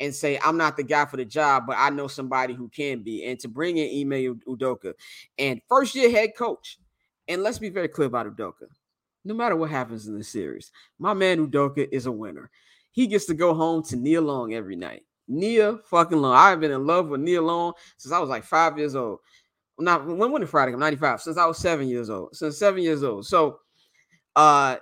and 0.00 0.14
say, 0.14 0.38
I'm 0.42 0.56
not 0.56 0.76
the 0.76 0.82
guy 0.82 1.04
for 1.06 1.16
the 1.16 1.24
job, 1.24 1.64
but 1.66 1.76
I 1.78 1.90
know 1.90 2.08
somebody 2.08 2.54
who 2.54 2.68
can 2.68 3.02
be. 3.02 3.24
And 3.24 3.38
to 3.40 3.48
bring 3.48 3.76
in 3.76 4.12
Ime 4.12 4.40
Udoka 4.48 4.94
and 5.38 5.60
first 5.68 5.94
year 5.94 6.10
head 6.10 6.30
coach. 6.36 6.78
And 7.28 7.42
let's 7.44 7.58
be 7.58 7.68
very 7.68 7.86
clear 7.86 8.08
about 8.08 8.26
Udoka 8.26 8.66
no 9.24 9.34
matter 9.34 9.56
what 9.56 9.70
happens 9.70 10.06
in 10.06 10.16
the 10.16 10.24
series. 10.24 10.72
My 10.98 11.14
man 11.14 11.46
Udoka 11.46 11.88
is 11.90 12.06
a 12.06 12.12
winner. 12.12 12.50
He 12.92 13.06
gets 13.06 13.26
to 13.26 13.34
go 13.34 13.54
home 13.54 13.82
to 13.84 13.96
Nia 13.96 14.20
Long 14.20 14.54
every 14.54 14.76
night. 14.76 15.02
Nia 15.28 15.78
fucking 15.84 16.18
Long. 16.18 16.34
I've 16.34 16.60
been 16.60 16.72
in 16.72 16.86
love 16.86 17.08
with 17.08 17.20
Nia 17.20 17.40
Long 17.40 17.72
since 17.96 18.12
I 18.12 18.18
was 18.18 18.28
like 18.28 18.44
five 18.44 18.76
years 18.78 18.96
old. 18.96 19.20
Not 19.78 20.06
when 20.06 20.32
when 20.32 20.46
Friday, 20.46 20.72
I'm 20.72 20.80
95, 20.80 21.22
since 21.22 21.38
I 21.38 21.46
was 21.46 21.58
seven 21.58 21.88
years 21.88 22.10
old. 22.10 22.34
Since 22.36 22.58
seven 22.58 22.82
years 22.82 23.02
old. 23.02 23.26
So 23.26 23.60
uh 24.36 24.76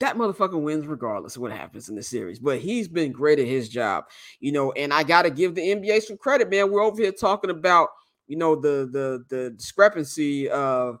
that 0.00 0.16
motherfucker 0.16 0.60
wins 0.60 0.86
regardless 0.86 1.34
of 1.34 1.42
what 1.42 1.50
happens 1.50 1.88
in 1.88 1.96
the 1.96 2.02
series. 2.02 2.38
But 2.38 2.60
he's 2.60 2.86
been 2.86 3.10
great 3.10 3.40
at 3.40 3.46
his 3.46 3.68
job, 3.68 4.04
you 4.38 4.52
know. 4.52 4.70
And 4.72 4.92
I 4.92 5.02
gotta 5.02 5.30
give 5.30 5.54
the 5.54 5.62
NBA 5.62 6.02
some 6.02 6.16
credit, 6.16 6.50
man. 6.50 6.70
We're 6.70 6.82
over 6.82 7.02
here 7.02 7.10
talking 7.10 7.50
about, 7.50 7.88
you 8.26 8.36
know, 8.36 8.54
the 8.54 8.88
the 8.92 9.24
the 9.28 9.50
discrepancy 9.50 10.48
of 10.50 11.00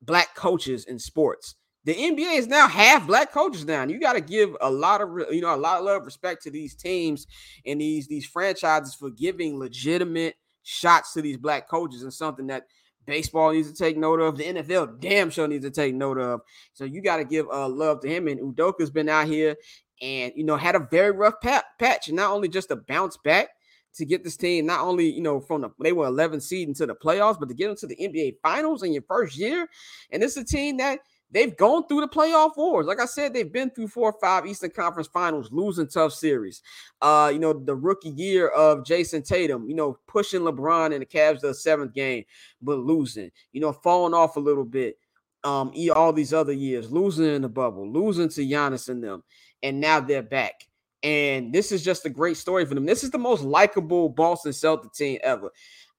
black 0.00 0.34
coaches 0.34 0.84
in 0.84 0.98
sports 0.98 1.55
the 1.86 1.94
NBA 1.94 2.36
is 2.36 2.48
now 2.48 2.66
half 2.66 3.06
black 3.06 3.32
coaches 3.32 3.64
now. 3.64 3.84
You 3.84 4.00
got 4.00 4.14
to 4.14 4.20
give 4.20 4.56
a 4.60 4.68
lot 4.68 5.00
of 5.00 5.08
you 5.30 5.40
know 5.40 5.54
a 5.54 5.56
lot 5.56 5.78
of 5.78 5.84
love 5.84 6.04
respect 6.04 6.42
to 6.42 6.50
these 6.50 6.74
teams 6.74 7.28
and 7.64 7.80
these 7.80 8.08
these 8.08 8.26
franchises 8.26 8.94
for 8.94 9.08
giving 9.08 9.56
legitimate 9.56 10.34
shots 10.64 11.12
to 11.12 11.22
these 11.22 11.36
black 11.36 11.68
coaches 11.68 12.02
and 12.02 12.12
something 12.12 12.48
that 12.48 12.66
baseball 13.06 13.52
needs 13.52 13.70
to 13.70 13.76
take 13.76 13.96
note 13.96 14.18
of. 14.18 14.36
The 14.36 14.44
NFL 14.44 15.00
damn 15.00 15.30
sure 15.30 15.46
needs 15.46 15.64
to 15.64 15.70
take 15.70 15.94
note 15.94 16.18
of. 16.18 16.40
So 16.72 16.84
you 16.84 17.00
got 17.00 17.18
to 17.18 17.24
give 17.24 17.46
uh, 17.52 17.68
love 17.68 18.00
to 18.00 18.08
him. 18.08 18.26
And 18.26 18.40
Udoka's 18.40 18.90
been 18.90 19.08
out 19.08 19.28
here 19.28 19.54
and 20.02 20.32
you 20.34 20.42
know 20.42 20.56
had 20.56 20.74
a 20.74 20.88
very 20.90 21.12
rough 21.12 21.40
pat- 21.40 21.66
patch, 21.78 22.08
and 22.08 22.16
not 22.16 22.32
only 22.32 22.48
just 22.48 22.68
to 22.70 22.76
bounce 22.76 23.16
back 23.16 23.50
to 23.94 24.04
get 24.04 24.24
this 24.24 24.36
team 24.36 24.66
not 24.66 24.80
only 24.80 25.08
you 25.08 25.22
know 25.22 25.40
from 25.40 25.60
the 25.60 25.70
they 25.80 25.92
were 25.92 26.06
11 26.06 26.40
seed 26.40 26.66
into 26.66 26.84
the 26.84 26.96
playoffs, 26.96 27.38
but 27.38 27.48
to 27.48 27.54
get 27.54 27.68
them 27.68 27.76
to 27.76 27.86
the 27.86 27.96
NBA 27.96 28.38
Finals 28.42 28.82
in 28.82 28.92
your 28.92 29.04
first 29.06 29.36
year. 29.38 29.68
And 30.10 30.20
is 30.20 30.36
a 30.36 30.44
team 30.44 30.78
that 30.78 30.98
they've 31.30 31.56
gone 31.56 31.86
through 31.86 32.00
the 32.00 32.08
playoff 32.08 32.56
wars. 32.56 32.86
Like 32.86 33.00
I 33.00 33.06
said, 33.06 33.32
they've 33.32 33.52
been 33.52 33.70
through 33.70 33.88
four 33.88 34.10
or 34.10 34.20
five 34.20 34.46
Eastern 34.46 34.70
Conference 34.70 35.08
Finals, 35.08 35.50
losing 35.52 35.88
tough 35.88 36.12
series. 36.12 36.62
Uh, 37.00 37.30
you 37.32 37.38
know, 37.38 37.52
the 37.52 37.74
rookie 37.74 38.10
year 38.10 38.48
of 38.48 38.84
Jayson 38.84 39.22
Tatum, 39.22 39.68
you 39.68 39.74
know, 39.74 39.98
pushing 40.06 40.42
LeBron 40.42 40.92
and 40.92 41.02
the 41.02 41.06
Cavs 41.06 41.40
to 41.40 41.48
the 41.48 41.54
seventh 41.54 41.92
game, 41.94 42.24
but 42.62 42.78
losing. 42.78 43.30
You 43.52 43.60
know, 43.60 43.72
falling 43.72 44.14
off 44.14 44.36
a 44.36 44.40
little 44.40 44.64
bit. 44.64 44.98
Um, 45.44 45.72
all 45.94 46.12
these 46.12 46.32
other 46.32 46.52
years, 46.52 46.90
losing 46.90 47.26
in 47.26 47.42
the 47.42 47.48
bubble, 47.48 47.88
losing 47.88 48.28
to 48.30 48.40
Giannis 48.40 48.88
and 48.88 49.04
them, 49.04 49.22
and 49.62 49.80
now 49.80 50.00
they're 50.00 50.20
back. 50.20 50.54
And 51.04 51.52
this 51.52 51.70
is 51.70 51.84
just 51.84 52.04
a 52.04 52.10
great 52.10 52.36
story 52.36 52.64
for 52.64 52.74
them. 52.74 52.84
This 52.84 53.04
is 53.04 53.12
the 53.12 53.18
most 53.18 53.44
likable 53.44 54.08
Boston 54.08 54.52
Celtic 54.52 54.92
team 54.92 55.20
ever. 55.22 55.50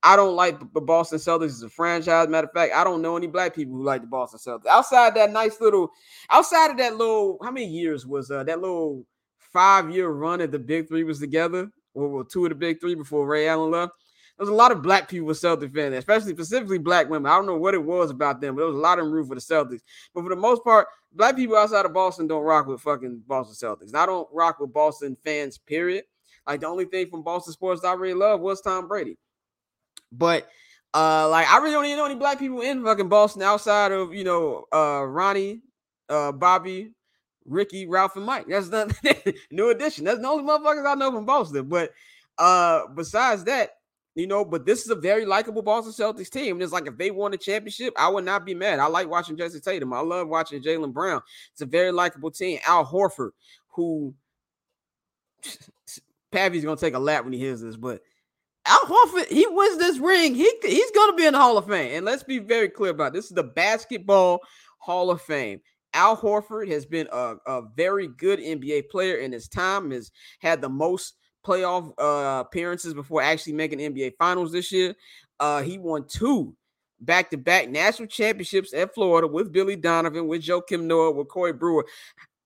I 0.08 0.16
don't 0.16 0.38
like 0.38 0.58
the 0.74 0.80
Boston 0.80 1.20
Celtics 1.20 1.48
as 1.48 1.64
a 1.64 1.70
franchise. 1.70 2.30
Matter 2.30 2.48
of 2.48 2.54
fact, 2.54 2.74
I 2.74 2.86
don't 2.86 3.02
know 3.02 3.18
any 3.18 3.28
black 3.28 3.54
people 3.54 3.76
who 3.76 3.84
like 3.84 4.00
the 4.00 4.08
Boston 4.08 4.40
Celtics. 4.40 4.66
Outside 4.66 5.14
that 5.16 5.34
nice 5.34 5.60
little, 5.60 5.92
outside 6.30 6.72
of 6.72 6.78
that 6.78 6.96
little, 6.96 7.38
how 7.44 7.52
many 7.52 7.66
years 7.66 8.08
was 8.08 8.32
uh, 8.32 8.46
that 8.46 8.62
little 8.62 9.06
five 9.52 9.90
year 9.90 10.08
run 10.08 10.40
that 10.40 10.54
the 10.54 10.60
Big 10.60 10.88
Three 10.88 11.04
was 11.04 11.20
together? 11.20 11.70
Or 11.94 12.08
well, 12.08 12.24
two 12.24 12.46
of 12.46 12.50
the 12.52 12.56
Big 12.56 12.80
Three 12.80 12.96
before 12.96 13.28
Ray 13.28 13.50
Allen 13.50 13.70
left. 13.70 13.92
There's 14.38 14.48
a 14.48 14.54
lot 14.54 14.72
of 14.72 14.82
black 14.82 15.10
people 15.10 15.28
with 15.28 15.40
Celtic 15.40 15.74
fans, 15.74 15.94
especially 15.94 16.32
specifically 16.32 16.78
black 16.78 17.10
women. 17.10 17.30
I 17.30 17.36
don't 17.36 17.46
know 17.46 17.58
what 17.58 17.74
it 17.74 17.84
was 17.84 18.10
about 18.10 18.40
them, 18.40 18.56
but 18.56 18.62
there 18.62 18.68
was 18.68 18.78
a 18.78 18.80
lot 18.80 19.00
of 19.00 19.08
room 19.08 19.28
for 19.28 19.36
the 19.36 19.42
Celtics. 19.42 19.82
But 20.16 20.24
for 20.24 20.30
the 20.30 20.38
most 20.38 20.64
part, 20.64 20.88
black 21.12 21.36
people 21.36 21.58
outside 21.58 21.86
of 21.86 21.92
Boston 21.92 22.28
don't 22.28 22.44
rock 22.44 22.68
with 22.68 22.80
fucking 22.80 23.24
Boston 23.28 23.56
Celtics. 23.56 23.88
And 23.88 23.98
I 23.98 24.06
don't 24.06 24.30
rock 24.32 24.62
with 24.62 24.72
Boston 24.72 25.18
fans, 25.26 25.58
period. 25.58 26.06
Like 26.48 26.62
the 26.62 26.68
only 26.68 26.86
thing 26.86 27.10
from 27.10 27.24
Boston 27.24 27.52
sports 27.52 27.84
I 27.84 27.92
really 27.92 28.14
love 28.14 28.40
was 28.40 28.62
Tom 28.62 28.88
Brady. 28.88 29.18
But 30.12 30.48
Uh, 30.94 31.28
like 31.30 31.48
I 31.48 31.58
really 31.58 31.74
don't 31.74 31.86
even 31.86 31.98
know 31.98 32.06
any 32.06 32.16
black 32.16 32.40
people 32.40 32.62
in 32.62 32.84
fucking 32.84 33.10
Boston 33.10 33.42
outside 33.44 33.92
of 33.92 34.14
you 34.14 34.24
know 34.24 34.66
uh 34.74 35.04
Ronnie, 35.04 35.62
uh 36.10 36.32
Bobby, 36.32 36.94
Ricky, 37.46 37.88
Ralph, 37.88 38.16
and 38.16 38.26
Mike. 38.26 38.48
That's 38.48 38.70
the 38.70 39.36
new 39.52 39.70
addition. 39.70 40.06
That's 40.06 40.20
the 40.20 40.28
only 40.28 40.44
motherfuckers 40.44 40.88
I 40.90 40.96
know 40.96 41.12
from 41.12 41.26
Boston. 41.26 41.68
But 41.68 41.92
uh, 42.38 42.88
besides 42.96 43.44
that, 43.46 43.72
you 44.16 44.28
know, 44.28 44.44
but 44.44 44.66
this 44.66 44.84
is 44.84 44.90
a 44.90 44.96
very 44.96 45.26
likable 45.26 45.62
Boston 45.62 45.94
Celtics 45.94 46.30
team. 46.30 46.56
And 46.56 46.64
it's 46.64 46.74
like 46.74 46.88
if 46.88 46.98
they 46.98 47.12
won 47.12 47.34
a 47.34 47.38
championship, 47.38 47.94
I 47.98 48.10
would 48.10 48.26
not 48.26 48.46
be 48.46 48.56
mad. 48.56 48.80
I 48.80 48.88
like 48.88 49.10
watching 49.10 49.38
Jayson 49.38 49.62
Tatum. 49.62 49.94
I 49.94 50.00
love 50.00 50.28
watching 50.28 50.62
Jaylen 50.62 50.94
Brown. 50.94 51.22
It's 51.52 51.62
a 51.62 51.66
very 51.66 51.92
likable 51.92 52.32
team. 52.32 52.60
Al 52.66 52.86
Horford, 52.86 53.32
who 53.70 54.14
Pavy's 56.32 56.64
gonna 56.64 56.78
take 56.78 56.96
a 56.96 57.00
lap 57.00 57.24
when 57.24 57.34
he 57.34 57.40
hears 57.40 57.62
this, 57.62 57.76
but 57.78 58.02
Al 58.68 58.82
Horford, 58.82 59.28
he 59.30 59.48
wins 59.48 59.78
this 59.78 59.98
ring. 59.98 60.36
He 60.36 60.52
he's 60.62 60.92
gonna 60.92 61.16
be 61.16 61.26
in 61.26 61.34
the 61.34 61.40
Hall 61.40 61.58
of 61.58 61.68
Fame. 61.68 61.96
And 61.96 62.06
let's 62.06 62.24
be 62.24 62.40
very 62.40 62.70
clear 62.70 62.92
about 62.92 63.08
it. 63.08 63.14
this 63.14 63.26
is 63.26 63.32
the 63.32 63.44
basketball 63.44 64.42
Hall 64.80 65.10
of 65.10 65.22
Fame. 65.22 65.62
Al 65.94 66.18
Horford 66.18 66.70
has 66.70 66.86
been 66.86 67.08
a, 67.12 67.36
a 67.48 67.62
very 67.76 68.08
good 68.08 68.40
NBA 68.40 68.90
player 68.90 69.18
in 69.18 69.32
his 69.32 69.48
time, 69.48 69.92
has 69.92 70.12
had 70.40 70.62
the 70.62 70.70
most 70.70 71.16
playoff 71.46 71.92
uh, 71.98 72.42
appearances 72.42 72.94
before 72.94 73.22
actually 73.22 73.54
making 73.54 73.80
NBA 73.80 74.14
finals 74.20 74.52
this 74.52 74.72
year. 74.72 74.94
Uh, 75.40 75.62
he 75.62 75.78
won 75.78 76.06
two 76.08 76.56
back-to-back 77.00 77.70
national 77.70 78.08
championships 78.08 78.74
at 78.74 78.94
Florida 78.94 79.28
with 79.28 79.52
Billy 79.52 79.76
Donovan, 79.76 80.28
with 80.28 80.42
Joakim 80.42 80.84
Noah, 80.84 81.12
with 81.12 81.28
Corey 81.30 81.54
Brewer. 81.54 81.86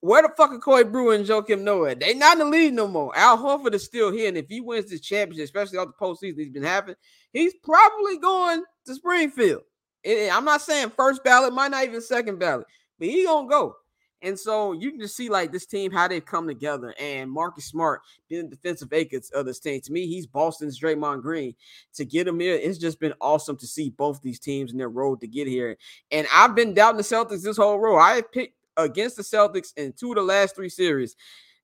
Where 0.02 0.24
the 0.24 0.30
fuck 0.36 0.52
are 0.52 0.60
Corey 0.60 0.84
Brewer 0.84 1.14
and 1.14 1.26
Joakim 1.26 1.62
Noah? 1.62 1.96
They 1.96 2.16
not 2.16 2.34
in 2.34 2.40
the 2.40 2.46
league 2.46 2.74
no 2.74 2.88
more. 2.88 3.16
Al 3.16 3.38
Horford 3.38 3.74
is 3.76 3.86
still 3.86 4.12
here, 4.12 4.28
and 4.28 4.38
if 4.38 4.50
he 4.50 4.60
wins 4.60 4.90
this 4.90 5.00
championship, 5.00 5.46
especially 5.46 5.78
all 5.78 5.86
the 5.86 5.94
postseason 5.94 6.40
he's 6.40 6.50
been 6.50 6.64
having, 6.64 6.96
he's 7.32 7.54
probably 7.64 8.18
going 8.18 8.64
to 8.86 8.96
Springfield. 8.96 9.62
I'm 10.06 10.46
not 10.46 10.62
saying 10.62 10.92
first 10.98 11.24
ballot, 11.24 11.54
might 11.54 11.72
not 11.72 11.84
even 11.84 12.02
second 12.02 12.40
ballot, 12.40 12.66
but 12.98 13.08
he 13.08 13.24
gonna 13.26 13.48
go. 13.48 13.76
And 14.24 14.40
so 14.40 14.74
you 14.74 14.92
can 14.92 15.00
just 15.00 15.16
see 15.16 15.30
like 15.30 15.52
this 15.52 15.66
team 15.66 15.92
how 15.92 16.08
they've 16.08 16.24
come 16.24 16.46
together. 16.48 16.94
And 17.00 17.32
Marcus 17.32 17.66
Smart 17.66 18.02
being 18.30 18.50
the 18.50 18.56
defensive 18.56 18.94
acres 18.94 19.32
of 19.32 19.48
this 19.48 19.60
team. 19.60 19.82
To 19.82 19.92
me, 19.92 20.06
he's 20.06 20.28
Boston's 20.28 20.80
Draymond 20.80 21.24
Green. 21.24 21.56
To 21.96 22.06
get 22.06 22.28
him 22.28 22.40
here, 22.40 22.54
it's 22.54 22.78
just 22.78 23.00
been 23.00 23.14
awesome 23.20 23.58
to 23.58 23.66
see 23.66 23.90
both 23.90 24.22
these 24.22 24.40
teams 24.40 24.72
in 24.72 24.78
their 24.78 24.90
road 24.90 25.22
to 25.22 25.28
get 25.28 25.48
here. 25.48 25.76
And 26.12 26.28
I've 26.32 26.54
been 26.54 26.76
doubting 26.76 26.98
the 26.98 27.04
Celtics 27.04 27.42
this 27.42 27.58
whole 27.58 27.80
road. 27.80 27.98
I 27.98 28.22
picked 28.22 28.56
against 28.84 29.18
the 29.18 29.24
Celtics 29.24 29.74
in 29.76 29.94
two 29.94 30.10
of 30.10 30.16
the 30.16 30.24
last 30.24 30.56
three 30.56 30.70
series 30.70 31.16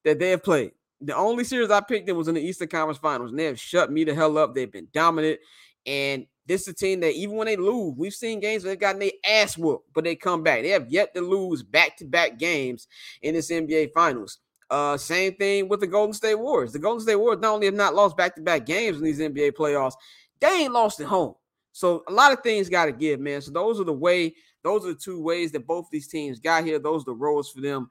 that 0.04 0.20
they 0.20 0.30
have 0.32 0.44
played. 0.44 0.72
The 1.02 1.16
only 1.16 1.44
series 1.44 1.70
I 1.70 1.82
picked 1.82 2.08
them 2.08 2.18
was 2.18 2.28
in 2.28 2.36
the 2.36 2.42
Eastern 2.42 2.70
Conference 2.70 2.98
Finals, 2.98 3.32
and 3.32 3.40
they 3.40 3.46
have 3.46 3.60
shut 3.60 3.92
me 3.92 4.04
the 4.04 4.16
hell 4.16 4.38
up. 4.38 4.56
They've 4.56 4.72
been 4.72 4.88
dominant. 4.92 5.40
And 5.86 6.26
this 6.48 6.62
is 6.62 6.70
a 6.70 6.74
team 6.74 7.02
that 7.02 7.14
even 7.14 7.36
when 7.36 7.46
they 7.46 7.56
lose, 7.56 7.94
we've 7.98 8.14
seen 8.14 8.40
games 8.40 8.64
where 8.64 8.72
they've 8.72 8.80
gotten 8.80 9.00
their 9.00 9.12
ass 9.26 9.58
whooped, 9.58 9.94
but 9.94 10.04
they 10.04 10.16
come 10.16 10.44
back. 10.44 10.62
They 10.62 10.70
have 10.70 10.90
yet 10.90 11.14
to 11.14 11.22
lose 11.22 11.62
back-to-back 11.62 12.40
games 12.40 12.88
in 13.22 13.36
this 13.36 13.52
NBA 13.52 13.92
Finals. 13.94 14.40
Uh, 14.70 14.98
same 14.98 15.34
thing 15.36 15.70
with 15.70 15.80
the 15.80 15.88
Golden 15.88 16.14
State 16.14 16.36
Warriors. 16.36 16.74
The 16.74 16.80
Golden 16.80 17.02
State 17.02 17.16
Warriors 17.16 17.42
not 17.42 17.54
only 17.54 17.68
have 17.68 17.76
not 17.76 17.96
lost 17.96 18.18
back-to-back 18.18 18.66
games 18.66 18.98
in 18.98 19.04
these 19.04 19.20
NBA 19.20 19.54
playoffs, 19.54 19.94
they 20.40 20.64
ain't 20.64 20.74
lost 20.74 21.00
at 21.00 21.08
home. 21.08 21.36
So 21.78 22.04
a 22.08 22.12
lot 22.12 22.34
of 22.34 22.42
things 22.42 22.70
got 22.70 22.86
to 22.86 22.92
give, 22.92 23.20
man. 23.20 23.40
So 23.40 23.52
those 23.52 23.80
are 23.80 23.84
the 23.84 23.94
way, 23.94 24.34
those 24.64 24.84
are 24.84 24.94
the 24.94 25.00
two 25.00 25.22
ways 25.22 25.52
that 25.52 25.68
both 25.68 25.88
these 25.92 26.08
teams 26.08 26.40
got 26.40 26.64
here. 26.64 26.80
Those 26.80 27.04
are 27.04 27.12
the 27.12 27.14
roads 27.14 27.52
for 27.52 27.62
them 27.62 27.90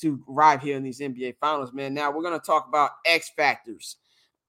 to 0.00 0.24
arrive 0.26 0.62
here 0.62 0.78
in 0.78 0.82
these 0.82 1.00
NBA 1.00 1.36
finals, 1.38 1.70
man. 1.70 1.92
Now 1.92 2.10
we're 2.10 2.22
gonna 2.22 2.38
talk 2.38 2.66
about 2.66 2.92
X 3.04 3.30
factors. 3.36 3.96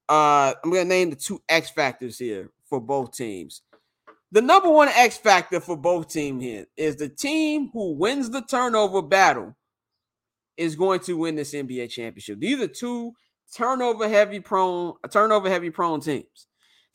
Uh, 0.08 0.54
I'm 0.64 0.70
gonna 0.70 0.86
name 0.86 1.10
the 1.10 1.16
two 1.16 1.42
X 1.50 1.68
factors 1.68 2.18
here 2.18 2.50
for 2.64 2.80
both 2.80 3.12
teams. 3.12 3.60
The 4.32 4.40
number 4.40 4.70
one 4.70 4.88
X 4.88 5.18
factor 5.18 5.60
for 5.60 5.76
both 5.76 6.08
teams 6.08 6.42
here 6.42 6.64
is 6.74 6.96
the 6.96 7.10
team 7.10 7.68
who 7.74 7.92
wins 7.92 8.30
the 8.30 8.40
turnover 8.40 9.02
battle 9.02 9.54
is 10.56 10.76
going 10.76 11.00
to 11.00 11.18
win 11.18 11.36
this 11.36 11.52
NBA 11.52 11.90
championship. 11.90 12.40
These 12.40 12.60
are 12.62 12.68
two 12.68 13.12
turnover 13.54 14.08
heavy 14.08 14.40
prone, 14.40 14.94
turnover 15.10 15.50
heavy 15.50 15.68
prone 15.68 16.00
teams, 16.00 16.46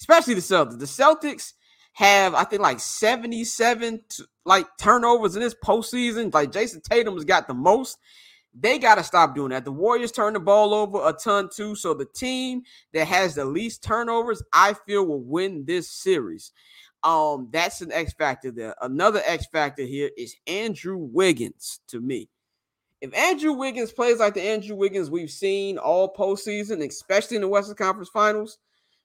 especially 0.01 0.34
the 0.34 0.41
Celtics. 0.41 0.79
The 0.79 0.86
Celtics 0.86 1.53
have, 1.93 2.34
I 2.34 2.43
think, 2.43 2.62
like 2.62 2.79
77 2.79 4.01
like 4.45 4.67
turnovers 4.77 5.36
in 5.36 5.41
this 5.41 5.56
postseason. 5.56 6.34
Like 6.34 6.51
Jayson 6.51 6.82
Tatum's 6.82 7.25
got 7.25 7.47
the 7.47 7.53
most. 7.53 7.97
They 8.56 8.77
got 8.77 8.95
to 8.95 9.03
stop 9.03 9.34
doing 9.34 9.49
that. 9.49 9.65
The 9.65 9.71
Warriors 9.71 10.12
turn 10.12 10.34
the 10.34 10.39
ball 10.39 10.73
over 10.73 11.08
a 11.08 11.13
ton 11.13 11.49
too. 11.53 11.75
So 11.75 11.93
the 11.93 12.06
team 12.06 12.63
that 12.93 13.08
has 13.08 13.36
the 13.36 13.45
least 13.45 13.84
turnovers, 13.84 14.43
I 14.51 14.73
feel, 14.73 15.06
will 15.06 15.23
win 15.23 15.65
this 15.65 15.89
series. 15.89 16.51
Um, 17.03 17.49
that's 17.51 17.82
an 17.82 17.91
X 17.91 18.13
factor 18.13 18.51
there. 18.51 18.75
Another 18.82 19.21
X 19.25 19.47
factor 19.47 19.84
here 19.84 20.10
is 20.17 20.36
Andrew 20.47 20.97
Wiggins 20.97 21.79
to 21.89 21.99
me. 21.99 22.29
If 23.01 23.13
Andrew 23.13 23.53
Wiggins 23.53 23.91
plays 23.91 24.19
like 24.19 24.36
the 24.36 24.41
Andrew 24.43 24.77
Wiggins 24.77 25.12
we've 25.12 25.29
seen 25.29 25.77
all 25.77 26.13
postseason, 26.13 26.88
especially 26.88 27.36
in 27.36 27.41
the 27.41 27.49
Western 27.49 27.75
Conference 27.75 28.10
Finals, 28.10 28.60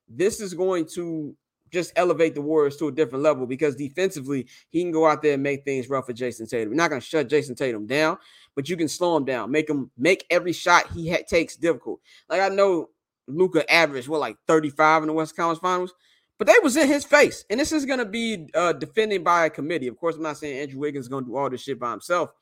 this 0.08 0.40
is 0.40 0.54
going 0.54 0.86
to 0.94 1.34
just 1.70 1.92
elevate 1.96 2.34
the 2.34 2.40
Warriors 2.40 2.76
to 2.76 2.88
a 2.88 2.92
different 2.92 3.22
level 3.22 3.46
because 3.46 3.76
defensively, 3.76 4.46
he 4.70 4.82
can 4.82 4.92
go 4.92 5.06
out 5.06 5.22
there 5.22 5.34
and 5.34 5.42
make 5.42 5.64
things 5.64 5.88
rough 5.88 6.06
for 6.06 6.12
Jayson 6.12 6.46
Tatum. 6.46 6.70
We're 6.70 6.76
not 6.76 6.90
going 6.90 7.00
to 7.00 7.06
shut 7.06 7.28
Jayson 7.28 7.56
Tatum 7.56 7.86
down, 7.86 8.18
but 8.54 8.68
you 8.68 8.76
can 8.76 8.88
slow 8.88 9.16
him 9.16 9.24
down, 9.24 9.50
make 9.50 9.68
him 9.68 9.90
make 9.96 10.24
every 10.30 10.52
shot 10.52 10.90
he 10.92 11.10
ha- 11.10 11.22
takes 11.26 11.56
difficult. 11.56 12.00
Like 12.28 12.40
I 12.40 12.48
know 12.48 12.90
Luka 13.26 13.70
averaged 13.72 14.08
what 14.08 14.20
like 14.20 14.36
35 14.46 15.02
in 15.02 15.06
the 15.08 15.12
West 15.12 15.36
Conference 15.36 15.60
Finals, 15.60 15.94
but 16.38 16.46
they 16.46 16.54
was 16.62 16.76
in 16.76 16.88
his 16.88 17.04
face. 17.04 17.44
And 17.50 17.60
this 17.60 17.72
is 17.72 17.84
going 17.84 17.98
to 17.98 18.04
be 18.04 18.48
uh, 18.54 18.72
defended 18.72 19.24
by 19.24 19.46
a 19.46 19.50
committee. 19.50 19.88
Of 19.88 19.98
course, 19.98 20.16
I'm 20.16 20.22
not 20.22 20.38
saying 20.38 20.58
Andrew 20.58 20.80
Wiggins 20.80 21.06
is 21.06 21.08
going 21.08 21.24
to 21.24 21.30
do 21.30 21.36
all 21.36 21.50
this 21.50 21.62
shit 21.62 21.78
by 21.78 21.90
himself, 21.90 22.32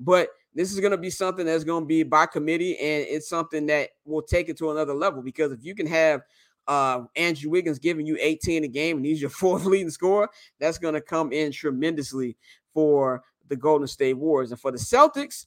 but 0.00 0.28
this 0.54 0.72
is 0.72 0.80
going 0.80 0.90
to 0.90 0.98
be 0.98 1.10
something 1.10 1.46
that's 1.46 1.64
going 1.64 1.84
to 1.84 1.86
be 1.86 2.02
by 2.02 2.26
committee, 2.26 2.76
and 2.78 3.06
it's 3.08 3.28
something 3.28 3.66
that 3.66 3.90
will 4.04 4.20
take 4.20 4.50
it 4.50 4.58
to 4.58 4.70
another 4.70 4.92
level 4.92 5.22
because 5.22 5.52
if 5.52 5.64
you 5.64 5.74
can 5.74 5.86
have– 5.86 6.22
uh, 6.72 7.04
Andrew 7.16 7.50
Wiggins 7.50 7.78
giving 7.78 8.06
you 8.06 8.16
18 8.18 8.64
a 8.64 8.68
game 8.68 8.96
and 8.96 9.06
he's 9.06 9.20
your 9.20 9.30
fourth 9.42 9.64
leading 9.64 9.90
scorer, 9.90 10.28
that's 10.58 10.78
going 10.78 10.94
to 10.94 11.00
come 11.00 11.32
in 11.32 11.52
tremendously 11.52 12.36
for 12.72 13.22
the 13.48 13.56
Golden 13.56 13.86
State 13.86 14.14
Warriors. 14.14 14.50
And 14.50 14.60
for 14.60 14.70
the 14.70 14.78
Celtics, 14.78 15.46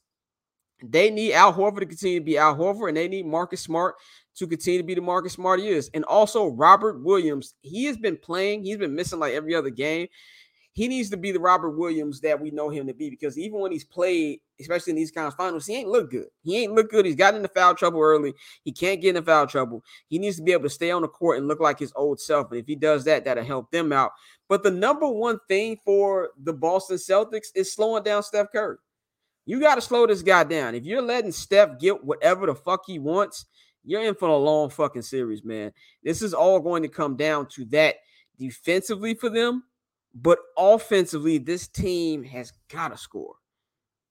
they 0.84 1.10
need 1.10 1.34
Al 1.34 1.54
Horford 1.54 1.80
to 1.80 1.86
continue 1.88 2.20
to 2.20 2.26
be 2.26 2.38
Al 2.38 2.56
Horford, 2.56 2.90
and 2.90 2.98
they 2.98 3.08
need 3.08 3.26
Marcus 3.26 3.62
Smart 3.62 3.96
to 4.36 4.46
continue 4.46 4.80
to 4.80 4.86
be 4.86 4.94
the 4.94 5.02
Marcus 5.02 5.34
Smart 5.34 5.62
he 5.62 5.70
is. 5.70 5.90
And 5.94 6.04
also 6.04 6.48
Robert 6.48 7.02
Williams, 7.04 7.56
he 7.62 7.86
has 7.86 7.98
been 7.98 8.18
playing, 8.18 8.64
he's 8.64 8.78
been 8.78 8.94
missing 8.94 9.20
like 9.20 9.34
every 9.34 9.56
other 9.56 9.70
game 9.70 10.08
he 10.76 10.90
needs 10.90 11.10
to 11.10 11.18
be 11.18 11.32
the 11.32 11.40
Robert 11.40 11.70
Williams 11.70 12.20
that 12.20 12.40
we 12.40 12.52
know 12.52 12.68
him 12.68 12.86
to 12.88 12.94
be 12.94 13.10
because 13.10 13.38
even 13.38 13.62
when 13.62 13.72
he's 13.72 13.86
played, 13.86 14.42
especially 14.60 14.92
in 14.92 14.98
these 14.98 15.10
kind 15.10 15.26
of 15.26 15.34
finals, 15.36 15.66
he 15.66 15.74
ain't 15.74 15.88
look 15.88 16.12
good. 16.12 16.28
He 16.44 16.58
ain't 16.58 16.74
look 16.74 16.92
good. 16.92 17.06
He's 17.06 17.16
gotten 17.16 17.38
into 17.38 17.48
foul 17.48 17.76
trouble 17.76 18.02
early. 18.02 18.34
He 18.66 18.74
can't 18.74 19.02
get 19.02 19.16
into 19.16 19.22
foul 19.22 19.48
trouble. 19.48 19.86
He 20.10 20.20
needs 20.20 20.36
to 20.36 20.44
be 20.44 20.52
able 20.52 20.64
to 20.64 20.70
stay 20.70 20.92
on 20.92 21.02
the 21.02 21.08
court 21.08 21.38
and 21.38 21.48
look 21.48 21.62
like 21.62 21.80
his 21.80 21.94
old 21.96 22.20
self. 22.20 22.52
And 22.52 22.60
if 22.60 22.68
he 22.68 22.76
does 22.76 23.06
that, 23.06 23.24
that'll 23.24 23.46
help 23.46 23.72
them 23.72 23.94
out. 23.94 24.12
But 24.50 24.64
the 24.64 24.72
number 24.72 25.08
one 25.08 25.40
thing 25.48 25.78
for 25.86 26.32
the 26.44 26.52
Boston 26.52 26.98
Celtics 26.98 27.48
is 27.56 27.74
slowing 27.74 28.04
down 28.04 28.22
Steph 28.24 28.52
Curry. 28.52 28.76
You 29.46 29.62
got 29.62 29.76
to 29.76 29.82
slow 29.82 30.06
this 30.06 30.24
guy 30.24 30.44
down. 30.44 30.76
If 30.76 30.84
you're 30.84 31.02
letting 31.02 31.32
Steph 31.32 31.80
get 31.80 32.04
whatever 32.04 32.48
the 32.48 32.56
fuck 32.56 32.82
he 32.86 33.00
wants, 33.00 33.46
you're 33.86 34.04
in 34.04 34.16
for 34.16 34.28
a 34.28 34.36
long 34.36 34.70
fucking 34.70 35.04
series, 35.04 35.46
man. 35.46 35.72
This 36.04 36.22
is 36.22 36.34
all 36.34 36.60
going 36.60 36.84
to 36.84 36.90
come 36.90 37.16
down 37.16 37.48
to 37.52 37.64
that 37.68 37.96
defensively 38.38 39.14
for 39.14 39.30
them 39.30 39.64
but 40.16 40.40
offensively, 40.58 41.38
this 41.38 41.68
team 41.68 42.24
has 42.24 42.54
got 42.72 42.90
to 42.90 42.98
score. 42.98 43.36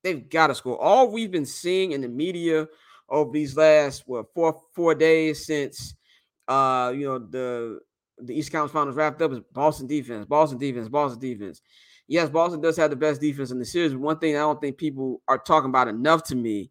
They've 0.03 0.29
got 0.29 0.49
to 0.49 0.55
score. 0.55 0.81
All 0.81 1.11
we've 1.11 1.31
been 1.31 1.47
seeing 1.47 1.93
in 1.93 2.03
the 2.03 2.09
media 2.09 2.69
over 3.09 3.33
these 3.33 3.57
last 3.57 4.03
what 4.07 4.27
four 4.35 4.61
four 4.75 4.95
days 4.95 5.47
since 5.47 5.95
uh 6.49 6.93
you 6.95 7.07
know 7.07 7.19
the 7.19 7.81
the 8.19 8.35
East 8.35 8.53
Conference 8.53 8.73
Finals 8.73 8.97
wrapped 8.97 9.23
up 9.23 9.33
is 9.33 9.41
Boston 9.53 9.87
defense, 9.87 10.27
Boston 10.27 10.59
defense, 10.59 10.89
Boston 10.89 11.21
defense. 11.21 11.63
Yes, 12.07 12.29
Boston 12.29 12.61
does 12.61 12.77
have 12.77 12.91
the 12.91 12.97
best 12.97 13.21
defense 13.21 13.51
in 13.51 13.59
the 13.59 13.65
series. 13.65 13.97
One 13.97 14.19
thing 14.19 14.37
I 14.37 14.41
don't 14.41 14.61
think 14.61 14.77
people 14.77 15.23
are 15.27 15.39
talking 15.39 15.71
about 15.71 15.89
enough 15.89 16.23
to 16.25 16.35
me 16.35 16.71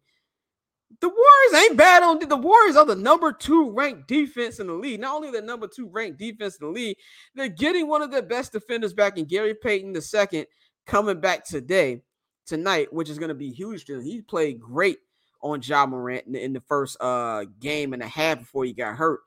the 1.00 1.08
Warriors 1.08 1.64
ain't 1.64 1.76
bad 1.76 2.02
on 2.02 2.18
the 2.18 2.36
Warriors 2.36 2.76
are 2.76 2.86
the 2.86 2.94
number 2.94 3.32
two 3.32 3.70
ranked 3.70 4.08
defense 4.08 4.58
in 4.58 4.66
the 4.66 4.74
league. 4.74 5.00
Not 5.00 5.16
only 5.16 5.30
the 5.30 5.42
number 5.42 5.68
two 5.68 5.88
ranked 5.88 6.18
defense 6.18 6.56
in 6.56 6.66
the 6.66 6.72
league, 6.72 6.96
they're 7.34 7.48
getting 7.48 7.88
one 7.88 8.02
of 8.02 8.10
their 8.10 8.22
best 8.22 8.52
defenders 8.52 8.92
back 8.92 9.18
in 9.18 9.24
Gary 9.24 9.54
Payton 9.54 9.94
II 9.94 10.46
coming 10.86 11.20
back 11.20 11.44
today, 11.44 12.02
tonight, 12.46 12.92
which 12.92 13.08
is 13.08 13.18
going 13.18 13.30
to 13.30 13.34
be 13.34 13.50
huge. 13.50 13.84
He 13.86 14.22
played 14.22 14.60
great 14.60 14.98
on 15.42 15.60
Ja 15.62 15.86
Morant 15.86 16.34
in 16.34 16.52
the 16.52 16.62
first 16.68 16.96
uh, 17.00 17.44
game 17.60 17.92
and 17.92 18.02
a 18.02 18.08
half 18.08 18.40
before 18.40 18.64
he 18.64 18.72
got 18.72 18.96
hurt. 18.96 19.20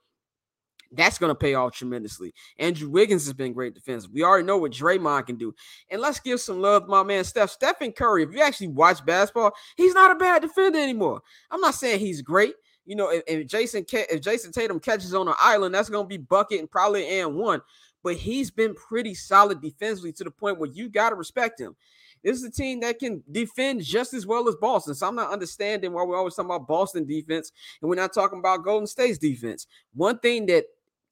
That's 0.92 1.18
going 1.18 1.30
to 1.30 1.36
pay 1.36 1.54
off 1.54 1.74
tremendously. 1.74 2.34
Andrew 2.60 2.90
Wiggins 2.90 3.26
has 3.26 3.34
been 3.34 3.54
great 3.54 3.74
defensive. 3.74 4.12
We 4.14 4.24
already 4.24 4.46
know 4.46 4.58
what 4.58 4.72
Draymond 4.72 5.28
can 5.28 5.36
do. 5.36 5.54
And 5.90 6.02
let's 6.02 6.20
give 6.20 6.40
some 6.40 6.62
love 6.62 6.84
to 6.84 6.88
my 6.90 7.04
man 7.04 7.24
Steph. 7.24 7.50
Stephen 7.52 7.92
Curry, 7.92 8.24
if 8.24 8.32
you 8.32 8.42
actually 8.42 8.70
watch 8.70 9.06
basketball, 9.06 9.52
he's 9.76 9.94
not 9.94 10.12
a 10.12 10.16
bad 10.16 10.42
defender 10.42 10.80
anymore. 10.80 11.22
I'm 11.52 11.62
not 11.62 11.76
saying 11.76 12.00
he's 12.00 12.22
great. 12.22 12.56
You 12.86 12.96
know, 12.96 13.10
if, 13.10 13.24
if 13.28 13.48
Jayson 13.48 13.86
if 13.92 14.22
Jayson 14.22 14.54
Tatum 14.54 14.80
catches 14.80 15.14
on 15.14 15.28
an 15.28 15.34
island, 15.40 15.76
that's 15.76 15.90
going 15.90 16.06
to 16.06 16.08
be 16.08 16.18
bucket 16.18 16.60
and 16.60 16.72
probably 16.72 17.20
and 17.20 17.36
one. 17.36 17.62
but 18.04 18.16
he's 18.16 18.50
been 18.50 18.74
pretty 18.74 19.14
solid 19.14 19.62
defensively 19.62 20.14
to 20.14 20.24
the 20.24 20.32
point 20.32 20.58
where 20.60 20.70
you 20.70 20.88
got 20.88 21.10
to 21.10 21.16
respect 21.16 21.60
him. 21.60 21.76
This 22.24 22.38
is 22.38 22.44
a 22.46 22.52
team 22.52 22.80
that 22.80 23.00
can 23.00 23.24
defend 23.32 23.84
just 23.84 24.14
as 24.14 24.26
well 24.26 24.48
as 24.48 24.56
Boston. 24.56 24.96
So 24.96 25.08
I'm 25.08 25.16
not 25.16 25.32
understanding 25.32 25.94
why 25.94 26.04
we're 26.04 26.18
always 26.18 26.36
talking 26.36 26.50
about 26.50 26.68
Boston 26.68 27.06
defense 27.06 27.52
and 27.82 27.90
we're 27.90 27.96
not 27.96 28.14
talking 28.14 28.40
about 28.40 28.64
Golden 28.64 28.88
State's 28.88 29.18
defense. 29.18 29.68
One 29.94 30.20
thing 30.20 30.46
that 30.48 30.66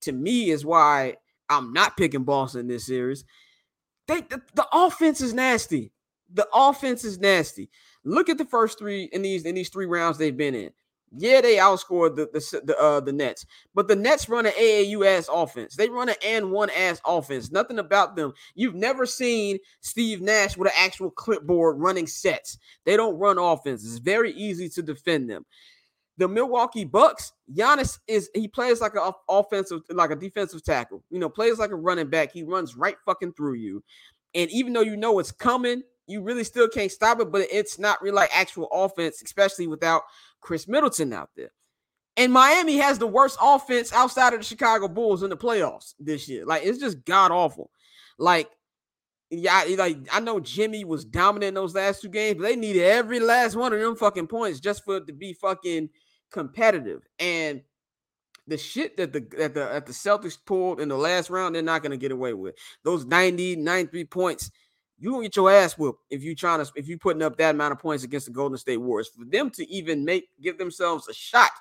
to 0.06 0.12
me 0.12 0.50
is 0.50 0.66
why 0.66 1.16
I'm 1.50 1.74
not 1.74 1.98
picking 1.98 2.24
Boston 2.24 2.62
in 2.62 2.68
this 2.68 2.86
series. 2.86 3.24
They 4.08 4.22
the, 4.22 4.42
the 4.56 4.68
offense 4.72 5.22
is 5.22 5.34
nasty. 5.34 5.92
The 6.34 6.48
offense 6.54 7.04
is 7.04 7.20
nasty. 7.20 7.70
Look 8.04 8.30
at 8.30 8.38
the 8.38 8.46
first 8.46 8.80
three 8.80 9.10
in 9.12 9.22
these 9.22 9.46
in 9.46 9.56
these 9.56 9.70
three 9.70 9.86
rounds 9.86 10.18
they've 10.18 10.36
been 10.36 10.56
in. 10.56 10.72
Yeah, 11.18 11.40
they 11.42 11.56
outscored 11.56 12.16
the 12.16 12.30
the 12.34 12.62
the, 12.66 12.78
uh, 12.78 13.00
the 13.00 13.14
Nets, 13.14 13.46
but 13.74 13.88
the 13.88 13.96
Nets 13.96 14.28
run 14.28 14.46
an 14.46 14.52
AAU 14.54 15.06
ass 15.06 15.30
offense. 15.32 15.76
They 15.76 15.88
run 15.88 16.10
an 16.10 16.16
and 16.24 16.52
one 16.52 16.70
ass 16.72 17.00
offense. 17.06 17.52
Nothing 17.52 17.80
about 17.80 18.16
them. 18.16 18.34
You've 18.54 18.76
never 18.76 19.06
seen 19.06 19.60
Steve 19.82 20.22
Nash 20.22 20.58
with 20.58 20.68
an 20.68 20.74
actual 20.78 21.12
clipboard 21.12 21.80
running 21.80 22.08
sets. 22.08 22.58
They 22.86 22.98
don't 22.98 23.18
run 23.18 23.38
offense. 23.38 23.86
It's 23.86 24.00
very 24.00 24.34
easy 24.34 24.68
to 24.70 24.82
defend 24.82 25.30
them. 25.30 25.46
The 26.18 26.28
Milwaukee 26.28 26.86
Bucks, 26.86 27.34
Giannis 27.54 28.00
is 28.08 28.30
he 28.34 28.48
plays 28.48 28.80
like 28.80 28.96
an 28.96 29.12
offensive, 29.28 29.82
like 29.90 30.12
a 30.12 30.16
defensive 30.16 30.64
tackle. 30.64 31.04
You 31.10 31.20
know, 31.20 31.30
plays 31.30 31.60
like 31.60 31.72
a 31.72 31.76
running 31.76 32.10
back. 32.10 32.32
He 32.32 32.44
runs 32.44 32.76
right 32.78 32.96
fucking 33.06 33.34
through 33.34 33.56
you. 33.56 33.84
And 34.34 34.50
even 34.52 34.74
though 34.74 34.82
you 34.82 34.98
know 34.98 35.20
it's 35.20 35.32
coming, 35.32 35.84
you 36.08 36.22
really 36.22 36.44
still 36.44 36.68
can't 36.68 36.92
stop 36.92 37.20
it, 37.20 37.32
but 37.32 37.48
it's 37.52 37.80
not 37.80 38.02
really 38.02 38.16
like 38.16 38.30
actual 38.34 38.68
offense, 38.72 39.22
especially 39.24 39.68
without 39.68 40.04
Khris 40.42 40.68
Middleton 40.68 41.14
out 41.14 41.30
there. 41.36 41.52
And 42.18 42.32
Miami 42.32 42.78
has 42.78 42.98
the 42.98 43.08
worst 43.08 43.38
offense 43.42 43.92
outside 43.92 44.34
of 44.34 44.40
the 44.40 44.46
Chicago 44.46 44.88
Bulls 44.88 45.24
in 45.24 45.30
the 45.30 45.38
playoffs 45.38 45.96
this 46.00 46.30
year. 46.30 46.46
Like 46.46 46.64
it's 46.64 46.80
just 46.80 47.04
god 47.06 47.32
awful. 47.32 47.72
Like, 48.18 48.50
yeah, 49.30 49.66
like 49.78 49.98
I 50.12 50.22
know 50.22 50.40
Jimmy 50.40 50.86
was 50.86 51.04
dominant 51.04 51.50
in 51.50 51.54
those 51.56 51.76
last 51.76 52.02
two 52.02 52.10
games, 52.10 52.38
but 52.38 52.44
they 52.44 52.56
needed 52.56 52.84
every 52.84 53.20
last 53.20 53.56
one 53.56 53.74
of 53.74 53.80
them 53.80 53.96
fucking 53.96 54.28
points 54.28 54.60
just 54.60 54.86
for 54.86 54.98
it 54.98 55.08
to 55.08 55.14
be 55.14 55.34
fucking 55.34 55.90
competitive. 56.32 57.08
And 57.20 57.62
the 58.48 58.58
shit 58.58 58.98
that 58.98 59.14
the 59.14 59.22
that 59.38 59.54
the 59.54 59.66
that 59.66 59.86
the 59.86 59.94
Celtics 59.94 60.38
pulled 60.44 60.80
in 60.80 60.90
the 60.90 60.98
last 60.98 61.30
round, 61.30 61.56
they're 61.56 61.62
not 61.62 61.84
gonna 61.84 61.98
get 61.98 62.12
away 62.12 62.34
with. 62.34 62.56
Those 62.84 63.06
90, 63.06 63.56
93 63.58 64.06
points 64.06 64.52
you 64.98 65.12
gonna 65.12 65.24
get 65.24 65.36
your 65.36 65.52
ass 65.52 65.78
whooped 65.78 66.04
if 66.10 66.24
you 66.24 66.36
trying 66.36 66.64
to 66.64 66.72
if 66.76 66.88
you 66.88 66.98
putting 66.98 67.22
up 67.22 67.38
that 67.38 67.56
amount 67.56 67.74
of 67.74 67.80
points 67.80 68.04
against 68.04 68.28
the 68.28 68.32
Golden 68.32 68.58
State 68.58 68.78
Warriors. 68.78 69.10
For 69.10 69.26
them 69.26 69.50
to 69.52 69.70
even 69.70 70.06
make 70.06 70.30
give 70.42 70.58
themselves 70.58 71.08
a 71.08 71.14
shot 71.14 71.52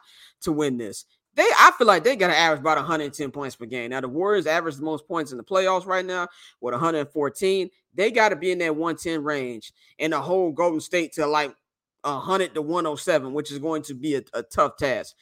to 0.43 0.53
win 0.53 0.77
this, 0.77 1.05
they 1.35 1.49
I 1.59 1.73
feel 1.77 1.87
like 1.87 2.05
they 2.05 2.17
got 2.17 2.29
to 2.29 2.37
average 2.37 2.61
about 2.61 2.77
110 2.77 3.31
points 3.33 3.57
per 3.57 3.67
game. 3.67 3.91
Now 3.91 4.01
the 4.01 4.09
Warriors 4.09 4.47
average 4.47 4.77
the 4.77 4.83
most 4.83 5.09
points 5.09 5.33
in 5.33 5.39
the 5.39 5.45
playoffs 5.45 5.87
right 5.87 6.05
now 6.05 6.29
with 6.61 6.75
114. 6.75 7.71
They 7.95 8.11
got 8.11 8.29
to 8.29 8.37
be 8.37 8.53
in 8.53 8.59
that 8.59 8.77
110 8.77 9.25
range, 9.25 9.73
and 9.99 10.13
the 10.13 10.21
whole 10.21 10.53
Golden 10.53 10.81
State 10.81 11.13
to 11.15 11.27
like 11.27 11.55
100 12.05 12.55
to 12.55 12.63
107, 12.63 13.33
which 13.33 13.51
is 13.51 13.59
going 13.59 13.83
to 13.83 13.95
be 13.95 14.17
a, 14.17 14.23
a 14.35 14.43
tough 14.43 14.77
task. 14.77 15.15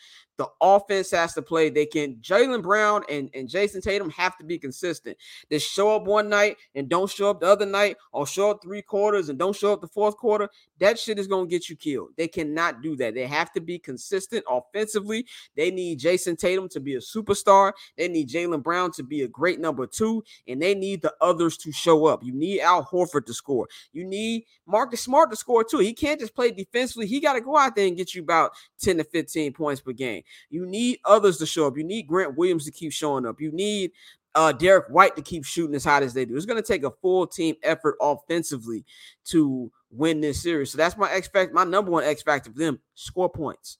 The 0.42 0.48
offense 0.60 1.12
has 1.12 1.34
to 1.34 1.42
play. 1.42 1.70
They 1.70 1.86
can 1.86 2.16
Jaylen 2.16 2.64
Brown 2.64 3.04
and, 3.08 3.30
and 3.32 3.48
Jayson 3.48 3.80
Tatum 3.80 4.10
have 4.10 4.36
to 4.38 4.44
be 4.44 4.58
consistent. 4.58 5.16
They 5.48 5.60
show 5.60 5.94
up 5.94 6.02
one 6.02 6.28
night 6.28 6.56
and 6.74 6.88
don't 6.88 7.08
show 7.08 7.30
up 7.30 7.38
the 7.38 7.46
other 7.46 7.64
night, 7.64 7.96
or 8.10 8.26
show 8.26 8.50
up 8.50 8.60
three 8.60 8.82
quarters 8.82 9.28
and 9.28 9.38
don't 9.38 9.54
show 9.54 9.72
up 9.72 9.80
the 9.80 9.86
fourth 9.86 10.16
quarter. 10.16 10.48
That 10.80 10.98
shit 10.98 11.20
is 11.20 11.28
gonna 11.28 11.46
get 11.46 11.68
you 11.68 11.76
killed. 11.76 12.08
They 12.16 12.26
cannot 12.26 12.82
do 12.82 12.96
that. 12.96 13.14
They 13.14 13.24
have 13.24 13.52
to 13.52 13.60
be 13.60 13.78
consistent 13.78 14.44
offensively. 14.50 15.26
They 15.54 15.70
need 15.70 16.00
Jayson 16.00 16.36
Tatum 16.36 16.68
to 16.70 16.80
be 16.80 16.96
a 16.96 16.98
superstar. 16.98 17.72
They 17.96 18.08
need 18.08 18.28
Jaylen 18.28 18.64
Brown 18.64 18.90
to 18.92 19.04
be 19.04 19.22
a 19.22 19.28
great 19.28 19.60
number 19.60 19.86
two, 19.86 20.24
and 20.48 20.60
they 20.60 20.74
need 20.74 21.02
the 21.02 21.14
others 21.20 21.56
to 21.58 21.70
show 21.70 22.06
up. 22.06 22.24
You 22.24 22.32
need 22.32 22.62
Al 22.62 22.84
Horford 22.84 23.26
to 23.26 23.34
score. 23.34 23.68
You 23.92 24.04
need 24.04 24.42
Marcus 24.66 25.02
Smart 25.02 25.30
to 25.30 25.36
score 25.36 25.62
too. 25.62 25.78
He 25.78 25.92
can't 25.92 26.18
just 26.18 26.34
play 26.34 26.50
defensively. 26.50 27.06
He 27.06 27.20
got 27.20 27.34
to 27.34 27.40
go 27.40 27.56
out 27.56 27.76
there 27.76 27.86
and 27.86 27.96
get 27.96 28.12
you 28.12 28.22
about 28.22 28.50
10 28.80 28.96
to 28.96 29.04
15 29.04 29.52
points 29.52 29.80
per 29.80 29.92
game. 29.92 30.24
You 30.50 30.66
need 30.66 30.98
others 31.04 31.38
to 31.38 31.46
show 31.46 31.66
up. 31.66 31.76
You 31.76 31.84
need 31.84 32.06
Grant 32.06 32.36
Williams 32.36 32.64
to 32.66 32.70
keep 32.70 32.92
showing 32.92 33.26
up. 33.26 33.40
You 33.40 33.52
need 33.52 33.92
uh, 34.34 34.52
Derrick 34.52 34.86
White 34.88 35.16
to 35.16 35.22
keep 35.22 35.44
shooting 35.44 35.74
as 35.74 35.84
hot 35.84 36.02
as 36.02 36.14
they 36.14 36.24
do. 36.24 36.36
It's 36.36 36.46
going 36.46 36.62
to 36.62 36.66
take 36.66 36.84
a 36.84 36.90
full 36.90 37.26
team 37.26 37.54
effort 37.62 37.96
offensively 38.00 38.84
to 39.26 39.70
win 39.90 40.20
this 40.20 40.42
series. 40.42 40.70
So 40.70 40.78
that's 40.78 40.96
my 40.96 41.10
expect 41.12 41.52
my 41.52 41.64
number 41.64 41.90
one 41.90 42.04
X 42.04 42.22
factor 42.22 42.50
for 42.50 42.58
them: 42.58 42.80
score 42.94 43.28
points. 43.28 43.78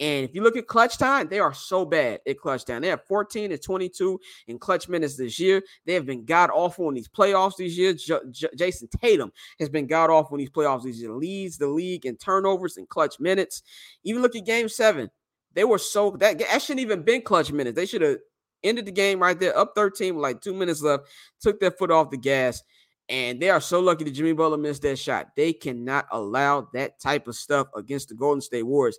And 0.00 0.24
if 0.24 0.34
you 0.34 0.42
look 0.42 0.56
at 0.56 0.66
clutch 0.66 0.98
time, 0.98 1.28
they 1.28 1.38
are 1.38 1.54
so 1.54 1.84
bad 1.84 2.20
at 2.26 2.38
clutch 2.38 2.64
time. 2.64 2.82
They 2.82 2.88
have 2.88 3.04
14 3.06 3.50
to 3.50 3.58
22 3.58 4.18
in 4.48 4.58
clutch 4.58 4.88
minutes 4.88 5.16
this 5.16 5.38
year. 5.38 5.62
They 5.86 5.94
have 5.94 6.06
been 6.06 6.24
god 6.24 6.50
awful 6.52 6.88
in 6.88 6.94
these 6.94 7.08
playoffs 7.08 7.56
these 7.56 7.78
years. 7.78 8.02
J- 8.02 8.18
J- 8.32 8.48
Jayson 8.56 8.88
Tatum 9.00 9.30
has 9.60 9.68
been 9.68 9.86
god 9.86 10.10
awful 10.10 10.34
in 10.34 10.40
these 10.40 10.50
playoffs 10.50 10.82
these 10.82 11.00
years. 11.00 11.12
Leads 11.14 11.56
the 11.56 11.68
league 11.68 12.04
in 12.04 12.16
turnovers 12.16 12.78
and 12.78 12.88
clutch 12.88 13.20
minutes. 13.20 13.62
Even 14.02 14.22
look 14.22 14.34
at 14.34 14.44
game 14.44 14.68
seven. 14.68 15.08
They 15.54 15.64
were 15.64 15.78
so 15.78 16.16
that 16.20 16.38
that 16.38 16.62
shouldn't 16.62 16.80
even 16.80 17.02
been 17.02 17.22
clutch 17.22 17.52
minutes. 17.52 17.76
They 17.76 17.86
should 17.86 18.02
have 18.02 18.18
ended 18.62 18.86
the 18.86 18.92
game 18.92 19.20
right 19.20 19.38
there, 19.38 19.56
up 19.56 19.72
13 19.74 20.14
with 20.14 20.22
like 20.22 20.40
two 20.40 20.54
minutes 20.54 20.82
left, 20.82 21.08
took 21.40 21.60
their 21.60 21.70
foot 21.70 21.90
off 21.90 22.10
the 22.10 22.16
gas. 22.16 22.62
And 23.08 23.40
they 23.40 23.50
are 23.50 23.60
so 23.60 23.80
lucky 23.80 24.04
that 24.04 24.12
Jimmy 24.12 24.32
Butler 24.32 24.56
missed 24.56 24.82
that 24.82 24.98
shot. 24.98 25.30
They 25.36 25.52
cannot 25.52 26.06
allow 26.12 26.68
that 26.72 27.00
type 27.00 27.26
of 27.28 27.34
stuff 27.34 27.66
against 27.76 28.08
the 28.08 28.14
Golden 28.14 28.40
State 28.40 28.62
Warriors. 28.62 28.96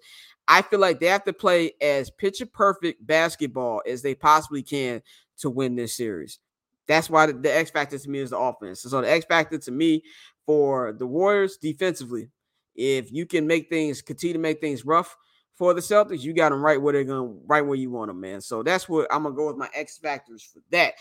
I 0.47 0.61
feel 0.61 0.79
like 0.79 0.99
they 0.99 1.07
have 1.07 1.23
to 1.23 1.33
play 1.33 1.71
as 1.81 2.11
picture 2.11 2.45
perfect 2.45 3.05
basketball 3.05 3.81
as 3.87 4.01
they 4.01 4.13
possibly 4.13 4.61
can 4.61 5.01
to 5.37 5.49
win 5.49 5.75
this 5.75 5.95
series. 5.95 6.39
That's 6.85 7.09
why 7.09 7.27
the, 7.27 7.33
the 7.33 7.55
X 7.55 7.71
factor 7.71 7.97
to 7.97 8.09
me 8.09 8.19
is 8.19 8.31
the 8.31 8.37
offense. 8.37 8.81
So 8.81 9.01
the 9.01 9.09
X 9.09 9.25
factor 9.25 9.57
to 9.57 9.71
me 9.71 10.03
for 10.45 10.91
the 10.91 11.07
Warriors 11.07 11.57
defensively, 11.57 12.29
if 12.75 13.11
you 13.11 13.25
can 13.25 13.47
make 13.47 13.69
things 13.69 14.01
continue 14.01 14.33
to 14.33 14.39
make 14.39 14.59
things 14.59 14.85
rough 14.85 15.15
for 15.55 15.73
the 15.73 15.81
Celtics, 15.81 16.21
you 16.21 16.33
got 16.33 16.49
them 16.49 16.63
right 16.63 16.81
where 16.81 16.93
they're 16.93 17.03
going, 17.03 17.39
right 17.45 17.61
where 17.61 17.77
you 17.77 17.91
want 17.91 18.09
them, 18.09 18.19
man. 18.19 18.41
So 18.41 18.63
that's 18.63 18.89
what 18.89 19.07
I'm 19.11 19.23
gonna 19.23 19.35
go 19.35 19.47
with 19.47 19.57
my 19.57 19.69
X 19.73 19.97
factors 19.97 20.41
for 20.41 20.59
that. 20.71 20.95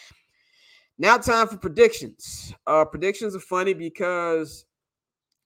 Now, 0.99 1.17
time 1.17 1.49
for 1.49 1.57
predictions. 1.57 2.55
Uh, 2.67 2.85
predictions 2.85 3.35
are 3.35 3.41
funny 3.41 3.73
because 3.73 4.67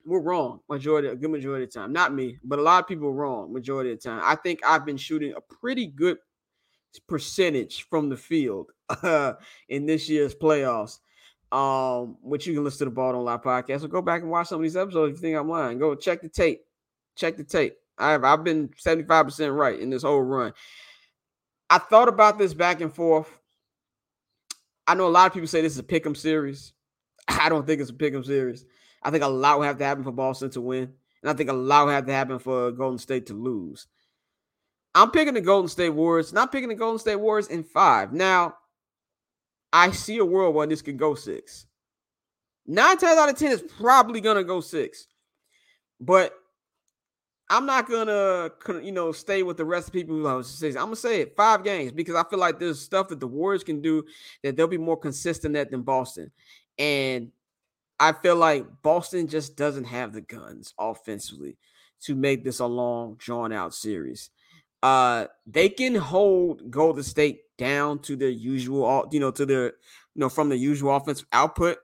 we're 0.05 0.21
wrong 0.21 0.61
majority, 0.69 1.09
a 1.09 1.17
good 1.17 1.31
majority 1.31 1.65
of 1.65 1.73
the 1.73 1.79
time. 1.79 1.93
Not 1.93 2.15
me, 2.15 2.39
but 2.45 2.59
a 2.59 2.63
lot 2.63 2.83
of 2.83 2.89
people 2.89 3.09
are 3.09 3.13
wrong 3.13 3.53
majority 3.53 3.93
of 3.93 4.01
the 4.01 4.09
time. 4.09 4.21
I 4.25 4.35
think 4.37 4.61
I've 4.65 4.85
been 4.85 4.97
shooting 4.97 5.35
a 5.37 5.41
pretty 5.41 5.87
good 5.87 6.19
percentage 7.09 7.87
from 7.89 8.09
the 8.09 8.17
field 8.17 8.71
uh, 8.89 9.35
in 9.69 9.87
this 9.87 10.09
year's 10.09 10.35
playoffs. 10.35 10.99
Um, 11.53 12.17
which 12.23 12.45
you 12.45 12.55
can 12.55 12.65
listen 12.65 12.81
to 12.81 12.85
the 12.87 12.91
Ball 12.91 13.13
Don't 13.13 13.25
Lie 13.25 13.37
podcast. 13.37 13.83
So 13.83 13.87
go 13.87 14.03
back 14.03 14.21
and 14.21 14.31
watch 14.31 14.49
some 14.49 14.57
of 14.57 14.65
these 14.65 14.77
episodes 14.77 15.13
if 15.13 15.19
you 15.19 15.23
think 15.23 15.37
I'm 15.39 15.49
lying. 15.49 15.79
Go 15.79 15.95
check 15.95 16.21
the 16.21 16.29
tape. 16.29 16.63
Check 17.15 17.37
the 17.37 17.45
tape. 17.45 17.77
I've 17.99 18.25
I've 18.25 18.45
been 18.45 18.69
75% 18.69 19.57
right 19.57 19.79
in 19.79 19.91
this 19.91 20.03
whole 20.03 20.21
run. 20.21 20.53
I 21.69 21.79
thought 21.79 22.09
about 22.09 22.39
this 22.39 22.55
back 22.55 22.81
and 22.81 22.95
forth. 22.95 23.29
I 24.87 24.95
know 24.95 25.07
a 25.07 25.09
lot 25.09 25.27
of 25.27 25.33
people 25.33 25.49
say 25.49 25.63
this 25.63 25.73
is 25.73 25.79
a 25.79 25.85
pick'em 25.85 26.17
series. 26.17 26.73
I 27.29 27.49
don't 27.49 27.67
think 27.67 27.81
it's 27.81 27.91
a 27.91 27.95
pick'em 27.95 28.25
series. 28.25 28.65
I 29.03 29.11
think 29.11 29.25
a 29.25 29.29
lot 29.29 29.59
will 29.59 29.67
have 29.67 29.79
to 29.79 29.85
happen 29.85 30.05
for 30.05 30.13
Boston 30.13 30.51
to 30.51 30.61
win, 30.61 30.93
and 31.23 31.31
I 31.31 31.35
think 31.35 31.51
a 31.51 31.55
lot 31.55 31.87
will 31.87 31.93
have 31.93 32.07
to 32.07 32.13
happen 32.13 32.39
for 32.39 32.71
Golden 32.71 32.99
State 32.99 33.27
to 33.27 33.35
lose. 33.35 33.87
I'm 34.95 35.11
picking 35.11 35.35
the 35.35 35.41
Golden 35.41 35.69
State 35.69 35.91
Warriors, 35.91 36.33
not 36.33 36.51
picking 36.51 36.69
the 36.69 36.75
Golden 36.75 36.99
State 36.99 37.17
Warriors 37.17 37.49
in 37.49 37.65
five. 37.65 38.13
Now, 38.13 38.55
I 39.73 39.91
see 39.91 40.19
a 40.19 40.25
world 40.25 40.55
where 40.55 40.67
this 40.67 40.83
could 40.83 40.97
go 40.97 41.15
six. 41.15 41.67
Nine 42.67 42.97
times 42.97 43.19
out 43.19 43.29
of 43.29 43.37
ten 43.37 43.53
is 43.53 43.63
probably 43.63 44.21
gonna 44.21 44.43
go 44.43 44.61
six, 44.61 45.07
but 46.01 46.33
I'm 47.49 47.65
not 47.65 47.89
gonna, 47.89 48.51
you 48.83 48.93
know, 48.93 49.13
stay 49.13 49.43
with 49.43 49.57
the 49.57 49.65
rest 49.65 49.89
of 49.89 49.93
people 49.93 50.17
who 50.17 50.27
I'm 50.27 50.43
gonna 50.43 50.97
say 50.97 51.21
it 51.21 51.37
five 51.37 51.63
games 51.63 51.93
because 51.93 52.17
I 52.17 52.25
feel 52.29 52.41
like 52.41 52.59
there's 52.59 52.81
stuff 52.81 53.09
that 53.09 53.21
the 53.21 53.29
Warriors 53.29 53.63
can 53.63 53.81
do 53.81 54.05
that 54.43 54.57
they'll 54.57 54.67
be 54.67 54.79
more 54.79 54.97
consistent 54.97 55.57
at 55.57 55.71
than 55.71 55.83
Boston, 55.83 56.33
and 56.79 57.31
I 58.01 58.13
feel 58.13 58.37
like 58.37 58.67
Boston 58.83 59.29
just 59.29 59.57
doesn't 59.57 59.85
have 59.85 60.13
the 60.13 60.21
guns 60.21 60.75
offensively 60.79 61.57
to 62.03 62.15
make 62.15 62.45
this 62.45 62.59
a 62.59 62.67
long, 62.67 63.15
drawn 63.19 63.53
out 63.53 63.75
series. 63.75 64.31
Uh, 64.83 65.27
they 65.47 65.69
can 65.69 65.95
hold 65.95 66.71
Golden 66.71 67.03
State 67.03 67.41
down 67.57 68.01
to 68.01 68.17
their 68.17 68.29
usual, 68.29 69.09
you 69.11 69.21
know, 69.21 69.31
to 69.31 69.47
their, 69.47 69.65
you 69.67 69.73
know, 70.17 70.29
from 70.29 70.49
the 70.49 70.57
usual 70.57 70.95
offensive 70.95 71.27
output 71.33 71.79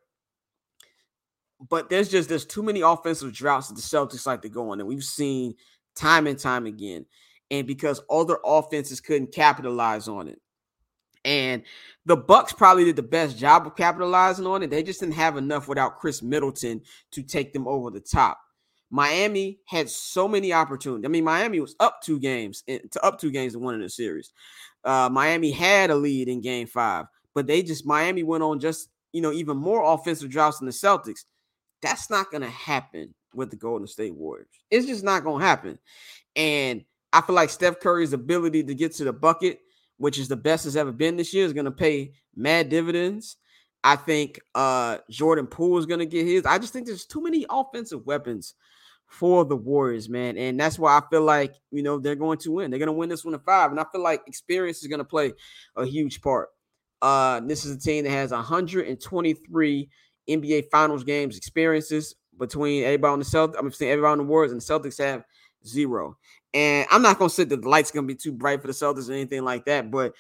but 1.69 1.89
there's 1.89 2.09
just 2.09 2.29
there's 2.29 2.47
too 2.47 2.63
many 2.63 2.81
offensive 2.81 3.33
droughts 3.33 3.69
that 3.69 3.75
the 3.75 3.81
Celtics 3.81 4.27
like 4.27 4.43
to 4.43 4.49
go 4.49 4.71
on, 4.71 4.81
and 4.81 4.89
we've 4.89 5.05
seen 5.05 5.55
time 5.95 6.27
and 6.27 6.39
time 6.39 6.67
again. 6.67 7.07
And 7.51 7.67
because 7.67 8.01
other 8.11 8.39
offenses 8.45 9.01
couldn't 9.01 9.33
capitalize 9.33 10.09
on 10.09 10.29
it, 10.29 10.41
and 11.25 11.63
the 12.07 12.17
Bucks 12.17 12.53
probably 12.53 12.85
did 12.85 12.97
the 12.97 13.03
best 13.03 13.39
job 13.39 13.67
of 13.67 13.77
capitalizing 13.77 14.47
on 14.47 14.63
it. 14.63 14.71
They 14.71 14.83
just 14.83 15.01
didn't 15.01 15.15
have 15.15 15.37
enough 15.37 15.69
without 15.69 15.99
Khris 15.99 16.23
Middleton 16.23 16.83
to 17.13 17.23
take 17.23 17.53
them 17.53 17.69
over 17.69 17.91
the 17.91 18.01
top. 18.01 18.39
Miami 18.91 19.59
had 19.67 19.89
so 19.89 20.29
many 20.29 20.53
opportunities. 20.53 21.07
I 21.07 21.09
mean, 21.09 21.25
Miami 21.25 21.61
was 21.61 21.77
up 21.81 22.03
two 22.03 22.19
games 22.19 22.63
to 22.67 23.05
up 23.05 23.19
two 23.19 23.31
games 23.31 23.55
to 23.55 23.59
one 23.59 23.75
in 23.75 23.81
the 23.81 23.89
series. 23.89 24.33
Uh, 24.85 25.09
Miami 25.11 25.51
had 25.51 25.91
a 25.91 25.95
lead 25.95 26.29
in 26.29 26.41
game 26.41 26.67
five, 26.67 27.07
but 27.35 27.47
they 27.47 27.63
just 27.63 27.87
Miami 27.87 28.23
went 28.23 28.43
on 28.43 28.61
just 28.61 28.89
you 29.13 29.23
know 29.23 29.33
even 29.33 29.57
more 29.57 29.95
offensive 29.95 30.31
droughts 30.31 30.59
than 30.59 30.67
the 30.67 30.73
Celtics. 30.73 31.25
That's 31.83 32.11
not 32.11 32.31
gonna 32.31 32.51
happen 32.51 33.15
with 33.35 33.51
the 33.51 33.57
Golden 33.57 33.87
State 33.87 34.15
Warriors. 34.15 34.49
It's 34.71 34.87
just 34.87 35.05
not 35.05 35.25
gonna 35.25 35.45
happen. 35.45 35.79
And 36.37 36.85
I 37.13 37.21
feel 37.21 37.37
like 37.37 37.51
Steph 37.51 37.81
Curry's 37.81 38.13
ability 38.13 38.65
to 38.65 38.75
get 38.75 38.95
to 38.95 39.05
the 39.05 39.13
bucket, 39.13 39.59
which 39.99 40.19
is 40.19 40.29
the 40.29 40.37
best 40.37 40.65
has 40.65 40.77
ever 40.77 40.93
been 40.93 41.17
this 41.17 41.35
year, 41.35 41.45
is 41.45 41.53
gonna 41.53 41.71
pay 41.71 42.13
mad 42.35 42.69
dividends. 42.69 43.37
I 43.85 43.97
think 43.97 44.41
uh 44.55 44.99
Jordan 45.11 45.47
Poole 45.47 45.79
is 45.79 45.87
gonna 45.87 46.07
get 46.07 46.27
his. 46.27 46.47
I 46.47 46.59
just 46.59 46.73
think 46.73 46.87
there's 46.87 47.07
too 47.07 47.23
many 47.23 47.45
offensive 47.51 48.07
weapons 48.07 48.55
for 49.13 49.45
the 49.45 49.57
Warriors, 49.57 50.09
man. 50.09 50.39
And 50.39 50.59
that's 50.59 50.79
why 50.79 50.97
I 50.97 51.03
feel 51.11 51.23
like, 51.23 51.55
you 51.71 51.83
know, 51.83 51.99
they're 51.99 52.17
going 52.17 52.39
to 52.39 52.51
win. 52.51 52.71
They're 52.71 52.79
going 52.79 52.87
to 52.87 52.95
win 52.95 53.11
this 53.11 53.25
one 53.25 53.33
to 53.33 53.39
five. 53.39 53.71
And 53.71 53.79
I 53.79 53.85
feel 53.93 54.03
like 54.03 54.23
experience 54.27 54.83
is 54.83 54.89
going 54.89 55.01
to 55.01 55.05
play 55.05 55.35
a 55.77 55.85
huge 55.85 56.23
part. 56.23 56.49
Uh, 57.03 57.41
this 57.41 57.67
is 57.67 57.77
a 57.77 57.79
team 57.79 58.05
that 58.05 58.11
has 58.11 58.31
123 58.31 59.91
NBA 60.29 60.71
Finals 60.71 61.05
games 61.05 61.37
experiences 61.37 62.15
between 62.39 62.85
everybody 62.85 63.13
on 63.13 63.19
the 63.19 63.25
Celtics. 63.25 63.55
I'm 63.59 63.71
saying 63.73 63.93
everybody 63.93 64.13
on 64.13 64.19
the 64.19 64.25
Warriors 64.25 64.53
and 64.53 64.61
the 64.61 64.65
Celtics 64.65 64.99
have 64.99 65.25
zero. 65.67 66.17
And 66.55 66.87
I'm 66.91 67.03
not 67.03 67.19
gonna 67.19 67.31
say 67.31 67.45
that 67.45 67.63
the 67.63 67.69
light's 67.69 67.91
gonna 67.91 68.07
be 68.07 68.15
too 68.15 68.33
bright 68.33 68.61
for 68.61 68.67
the 68.67 68.73
Celtics 68.73 69.09
or 69.09 69.13
anything 69.13 69.45
like 69.45 69.65
that, 69.67 69.91
but 69.91 70.15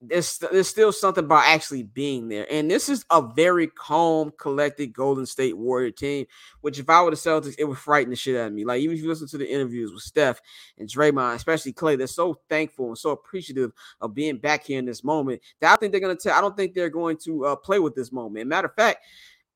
there's 0.00 0.38
there's 0.38 0.68
still 0.68 0.92
something 0.92 1.24
about 1.24 1.44
actually 1.46 1.82
being 1.82 2.28
there. 2.28 2.46
And 2.50 2.70
this 2.70 2.88
is 2.88 3.04
a 3.10 3.20
very 3.20 3.66
calm, 3.66 4.32
collected 4.38 4.92
Golden 4.92 5.26
State 5.26 5.56
Warrior 5.56 5.90
team. 5.90 6.26
Which, 6.60 6.78
if 6.78 6.88
I 6.88 7.02
were 7.02 7.10
the 7.10 7.16
Celtics, 7.16 7.56
it 7.58 7.64
would 7.64 7.78
frighten 7.78 8.10
the 8.10 8.16
shit 8.16 8.36
out 8.36 8.48
of 8.48 8.52
me. 8.52 8.64
Like 8.64 8.80
even 8.80 8.96
if 8.96 9.02
you 9.02 9.08
listen 9.08 9.26
to 9.28 9.38
the 9.38 9.50
interviews 9.50 9.92
with 9.92 10.02
Steph 10.02 10.40
and 10.78 10.88
Draymond, 10.88 11.34
especially 11.34 11.72
Klay, 11.72 11.98
they're 11.98 12.06
so 12.06 12.34
thankful 12.48 12.88
and 12.88 12.98
so 12.98 13.10
appreciative 13.10 13.72
of 14.00 14.14
being 14.14 14.36
back 14.36 14.64
here 14.64 14.78
in 14.78 14.84
this 14.84 15.02
moment. 15.02 15.40
That 15.60 15.72
I 15.72 15.76
think 15.76 15.92
they're 15.92 16.00
gonna 16.00 16.14
tell. 16.14 16.36
I 16.36 16.40
don't 16.40 16.56
think 16.56 16.74
they're 16.74 16.90
going 16.90 17.16
to 17.24 17.46
uh, 17.46 17.56
play 17.56 17.80
with 17.80 17.94
this 17.94 18.12
moment. 18.12 18.46
Matter 18.46 18.68
of 18.68 18.74
fact. 18.74 19.04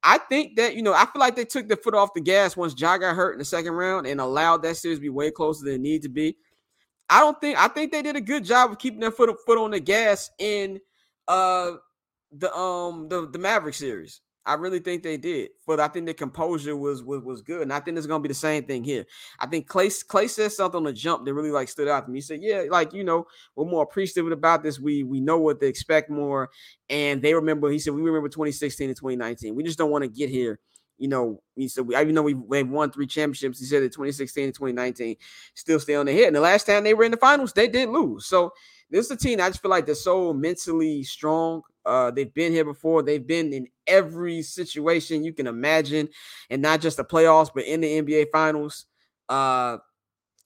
I 0.05 0.19
think 0.19 0.57
that 0.57 0.75
you 0.75 0.83
know, 0.83 0.93
I 0.93 1.07
feel 1.07 1.21
like 1.21 1.37
they 1.37 1.45
took 1.45 1.69
their 1.69 1.77
foot 1.77 1.95
off 1.95 2.13
the 2.13 2.21
gas 2.21 2.57
once 2.57 2.75
Ja 2.77 2.97
got 2.97 3.15
hurt 3.15 3.35
in 3.35 3.39
the 3.39 3.45
second 3.45 3.75
round 3.75 4.09
and 4.09 4.21
allowed 4.21 4.61
that 4.63 4.77
series 4.77 4.99
to 4.99 5.03
be 5.03 5.09
way 5.09 5.31
closer 5.31 5.65
than 5.65 5.75
it 5.75 5.81
needed 5.81 6.03
to 6.03 6.09
be. 6.09 6.37
I 7.09 7.21
don't 7.21 7.41
think 7.41 7.59
I 7.59 7.69
think 7.69 7.93
they 7.93 8.03
did 8.03 8.17
a 8.17 8.21
good 8.21 8.45
job 8.45 8.71
of 8.71 8.79
keeping 8.79 9.01
their 9.01 9.11
foot 9.11 9.35
foot 9.45 9.59
on 9.59 9.71
the 9.73 9.81
gas 9.81 10.31
in 10.39 10.81
uh 11.29 11.73
the 12.31 12.55
um 12.55 13.09
the 13.09 13.29
the 13.29 13.39
Maverick 13.39 13.75
series. 13.75 14.21
I 14.45 14.55
really 14.55 14.81
think 14.81 15.05
they 15.05 15.17
did, 15.19 15.51
but 15.69 15.79
I 15.79 15.87
think 15.87 16.07
the 16.07 16.15
composure 16.15 16.77
was 16.77 17.03
was 17.05 17.23
was 17.23 17.43
good, 17.43 17.63
and 17.63 17.73
I 17.73 17.79
think 17.79 17.97
it's 17.97 18.09
gonna 18.09 18.23
be 18.23 18.29
the 18.29 18.35
same 18.35 18.65
thing 18.65 18.83
here. 18.83 19.05
I 19.39 19.47
think 19.47 19.69
Klay 19.69 19.87
Klay 20.07 20.29
said 20.29 20.51
something 20.51 20.79
on 20.79 20.85
the 20.85 20.93
jump 20.93 21.25
that 21.25 21.35
really 21.35 21.53
like 21.53 21.69
stood 21.69 21.87
out 21.87 22.07
to 22.07 22.11
me. 22.11 22.19
He 22.19 22.23
said, 22.23 22.41
"Yeah, 22.43 22.65
like 22.69 22.93
you 22.93 23.05
know, 23.05 23.27
we're 23.55 23.67
more 23.67 23.85
appreciative 23.85 24.31
about 24.33 24.65
this. 24.65 24.81
We 24.81 25.05
we 25.05 25.21
know 25.21 25.39
what 25.39 25.61
to 25.61 25.67
expect 25.67 26.11
more, 26.11 26.51
and 26.91 27.23
they 27.23 27.35
remember." 27.35 27.71
He 27.71 27.79
said, 27.79 27.95
"We 27.95 28.03
remember 28.03 28.29
2016 28.29 28.89
and 28.89 28.97
2019. 28.97 29.55
We 29.55 29.63
just 29.63 29.79
don't 29.79 29.91
want 29.91 30.03
to 30.03 30.09
get 30.09 30.29
here 30.31 30.59
you 30.99 31.09
know, 31.09 31.43
he 31.57 31.69
said, 31.69 31.87
we, 31.87 31.97
even 31.97 32.15
though 32.15 32.23
we, 32.23 32.59
have 32.59 32.69
won 32.69 32.91
three 32.91 33.07
championships, 33.07 33.59
he 33.59 33.67
said 33.67 33.83
that 33.83 33.93
2016 33.93 34.45
and 34.45 34.55
2019 34.55 35.17
still 35.55 35.81
stay 35.81 35.95
on 35.95 36.07
the 36.07 36.13
hit. 36.13 36.27
And 36.27 36.37
the 36.37 36.41
last 36.41 36.67
time 36.67 36.85
they 36.85 36.95
were 36.95 37.05
in 37.05 37.11
the 37.11 37.17
finals, 37.17 37.53
they 37.53 37.69
did 37.69 37.89
lose. 37.89 38.27
So 38.27 38.53
this 38.91 39.07
is 39.07 39.11
a 39.11 39.17
team 39.17 39.41
I 39.41 39.49
just 39.49 39.63
feel 39.63 39.71
like 39.71 39.87
they're 39.87 39.95
so 39.95 40.33
mentally 40.33 41.03
strong. 41.03 41.63
Uh, 41.85 42.11
they've 42.11 42.33
been 42.33 42.53
here 42.53 42.65
before. 42.65 43.03
They've 43.03 43.27
been 43.27 43.53
in 43.53 43.67
every 43.87 44.43
situation 44.43 45.25
you 45.25 45.33
can 45.33 45.47
imagine, 45.47 46.09
and 46.51 46.63
not 46.63 46.81
just 46.81 46.99
the 46.99 47.05
playoffs, 47.05 47.51
but 47.55 47.65
in 47.65 47.81
the 47.81 48.03
NBA 48.03 48.27
finals. 48.31 48.87
Uh, 49.29 49.79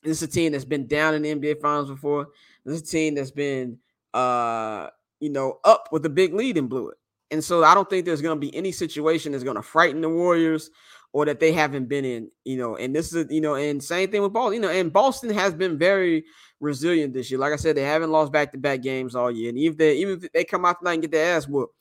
this 0.03 0.23
is 0.23 0.29
a 0.29 0.33
team 0.33 0.53
that's 0.53 0.65
been 0.65 0.87
down 0.87 1.15
in 1.15 1.23
the 1.23 1.35
NBA 1.35 1.61
finals 1.61 1.91
before. 1.91 2.29
This 2.65 2.77
is 2.77 2.89
a 2.89 2.93
team 2.93 3.17
that's 3.17 3.33
been, 3.33 3.79
uh, 4.15 4.89
you 5.19 5.31
know, 5.31 5.59
up 5.65 5.89
with 5.91 6.07
a 6.07 6.11
big 6.11 6.33
lead 6.33 6.57
and 6.57 6.69
blew 6.69 6.91
it. 6.91 6.99
And 7.31 7.43
so 7.43 7.65
I 7.65 7.75
don't 7.75 7.89
think 7.91 8.05
there's 8.05 8.23
going 8.23 8.37
to 8.37 8.41
be 8.41 8.55
any 8.55 8.73
situation 8.73 9.33
that's 9.33 9.45
going 9.45 9.57
to 9.57 9.63
frighten 9.63 10.01
the 10.01 10.09
Warriors 10.09 10.71
or 11.13 11.25
that 11.25 11.41
they 11.41 11.51
haven't 11.51 11.87
been 11.87 12.05
in, 12.05 12.31
you 12.45 12.57
know. 12.57 12.77
And 12.77 12.95
this 12.95 13.13
is, 13.13 13.27
you 13.31 13.41
know, 13.41 13.55
and 13.55 13.83
same 13.83 14.11
thing 14.11 14.23
with 14.23 14.33
Boston, 14.33 14.55
you 14.55 14.61
know, 14.61 14.69
and 14.69 14.93
Boston 14.93 15.31
has 15.31 15.55
been 15.55 15.79
very 15.79 16.25
resilient 16.61 17.15
this 17.15 17.31
year. 17.31 17.41
Like 17.41 17.53
I 17.53 17.57
said, 17.57 17.77
they 17.77 17.83
haven't 17.83 18.11
lost 18.11 18.33
back 18.33 18.53
to 18.53 18.59
back 18.59 18.83
games 18.83 19.15
all 19.15 19.31
year. 19.31 19.49
And 19.49 19.59
even 19.59 19.79
they 19.79 19.97
even 19.97 20.21
if 20.23 20.33
they 20.33 20.45
come 20.45 20.65
out 20.65 20.79
tonight 20.79 20.95
and 20.95 21.03
get 21.03 21.11
their 21.11 21.37
ass 21.37 21.49
whooped, 21.49 21.75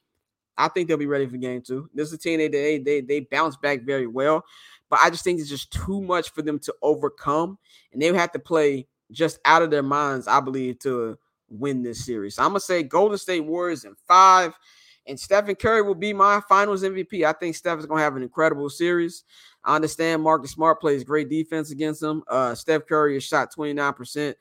I 0.57 0.67
think 0.69 0.87
they'll 0.87 0.97
be 0.97 1.05
ready 1.05 1.27
for 1.27 1.37
game 1.37 1.61
two. 1.61 1.89
This 1.93 2.07
is 2.07 2.13
a 2.13 2.17
team 2.17 2.37
they 2.39 2.47
they 2.47 2.77
they, 2.79 3.01
they 3.01 3.19
bounce 3.21 3.57
back 3.57 3.81
very 3.83 4.07
well. 4.07 4.43
But 4.89 4.99
I 5.01 5.09
just 5.09 5.23
think 5.23 5.39
it's 5.39 5.49
just 5.49 5.71
too 5.71 6.01
much 6.01 6.31
for 6.31 6.41
them 6.41 6.59
to 6.59 6.73
overcome. 6.81 7.57
And 7.91 8.01
they 8.01 8.07
have 8.07 8.31
to 8.33 8.39
play 8.39 8.87
just 9.11 9.39
out 9.43 9.61
of 9.61 9.71
their 9.71 9.83
minds, 9.83 10.27
I 10.27 10.39
believe, 10.39 10.79
to 10.79 11.17
win 11.49 11.83
this 11.83 12.05
series. 12.05 12.35
So 12.35 12.43
I'm 12.43 12.49
gonna 12.49 12.59
say 12.59 12.83
Golden 12.83 13.17
State 13.17 13.41
Warriors 13.41 13.83
in 13.83 13.95
five. 14.07 14.53
And 15.07 15.19
Stephen 15.19 15.55
Curry 15.55 15.81
will 15.81 15.95
be 15.95 16.13
my 16.13 16.41
finals 16.49 16.83
MVP. 16.83 17.25
I 17.25 17.33
think 17.33 17.55
Steph 17.55 17.79
is 17.79 17.85
going 17.85 17.99
to 17.99 18.03
have 18.03 18.15
an 18.15 18.23
incredible 18.23 18.69
series. 18.69 19.23
I 19.63 19.75
understand 19.75 20.21
Marcus 20.21 20.51
Smart 20.51 20.81
plays 20.81 21.03
great 21.03 21.29
defense 21.29 21.71
against 21.71 22.01
him. 22.01 22.23
Uh, 22.27 22.55
Steph 22.55 22.87
Curry 22.87 23.15
has 23.15 23.23
shot 23.23 23.53
29% 23.55 24.35